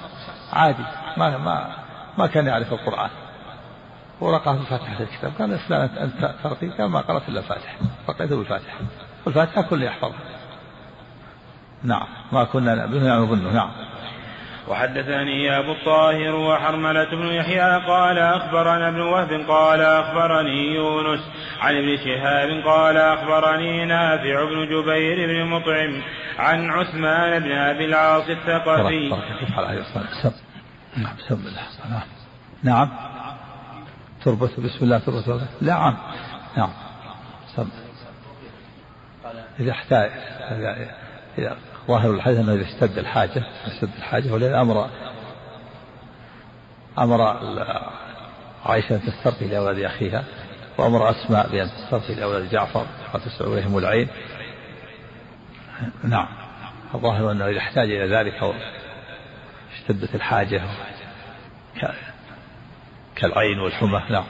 عادي 0.54 0.84
ما 1.18 1.38
ما 1.38 1.76
ما 2.18 2.28
كان 2.28 2.48
يعرف 2.48 2.74
القرآن. 2.74 3.10
ورقاه 4.20 4.54
بفاتحة 4.54 5.04
الكتاب. 5.04 5.32
قال 5.40 5.60
فلان 5.60 5.82
أنت 5.82 6.36
ترقي 6.44 6.70
قال 6.70 6.90
ما 6.90 7.02
قرأت 7.02 7.30
إلا 7.30 7.40
الفاتحة. 7.40 7.76
رقيته 8.10 8.38
بالفاتحة. 8.38 8.78
والفاتحة 9.26 9.62
كل 9.62 9.84
يحفظها 9.84 10.20
نعم. 11.84 12.08
ما 12.32 12.44
كنا 12.44 12.74
يعني 12.74 13.24
نظنه 13.24 13.52
نعم. 13.54 13.72
وحدثني 14.68 15.60
أبو 15.60 15.72
الطاهر 15.72 16.36
وحرملة 16.36 17.12
بن 17.12 17.26
يحيى 17.26 17.86
قال 17.88 18.18
أخبرنا 18.18 18.90
ابن 18.90 19.02
وهب 19.02 19.46
قال 19.50 19.82
أخبرني 19.82 20.76
يونس 20.76 21.20
عن 21.62 21.76
ابن 21.76 21.98
شهاب 21.98 22.64
قال 22.66 22.98
أخبرني 22.98 23.86
نافع 23.86 24.44
بن 24.44 24.66
جبير 24.66 25.28
بن 25.28 25.50
مطعم 25.50 26.02
عن 26.40 26.70
عثمان 26.70 27.40
بن 27.40 27.52
أبي 27.52 27.86
العاص 27.86 28.30
الثقفي. 28.30 29.10
نعم 30.98 31.16
بسم 31.16 31.34
الله 31.34 32.04
نعم. 32.64 32.90
تربط 34.26 34.60
بسم 34.60 34.78
الله 34.82 35.00
تربط 35.00 35.42
نعم 35.62 35.98
نعم. 36.58 36.70
سم 37.56 37.70
إذا 39.60 39.72
احتاج 39.72 40.12
إذا 41.38 41.58
ظاهر 41.88 42.12
الحديث 42.12 42.40
أنه 42.40 42.54
إذا 42.54 42.64
اشتد 42.64 42.98
الحاجة 42.98 43.44
اشتد 43.66 43.90
الحاجة 43.98 44.34
ولذا 44.34 44.62
أمر 44.62 44.90
أمر 47.00 47.22
عائشة 48.66 48.96
أن 48.96 49.02
تسترقي 49.02 49.48
لأولاد 49.48 49.80
أخيها 49.80 50.24
وأمر 50.78 51.10
أسماء 51.10 51.50
بأن 51.52 51.70
تسترقي 51.70 52.16
لأولاد 52.16 52.50
جعفر 52.50 52.86
وتسع 53.14 53.46
إليهم 53.46 53.78
العين. 53.78 54.08
نعم. 56.04 56.28
الظاهر 56.96 57.32
أنه 57.32 57.48
إذا 57.48 57.58
احتاج 57.58 57.92
إلى 57.92 58.16
ذلك 58.16 58.56
اشتدت 59.74 60.16
الحاجة 60.16 60.62
كالعين 63.16 63.60
والحمى. 63.60 64.02
نعم. 64.10 64.26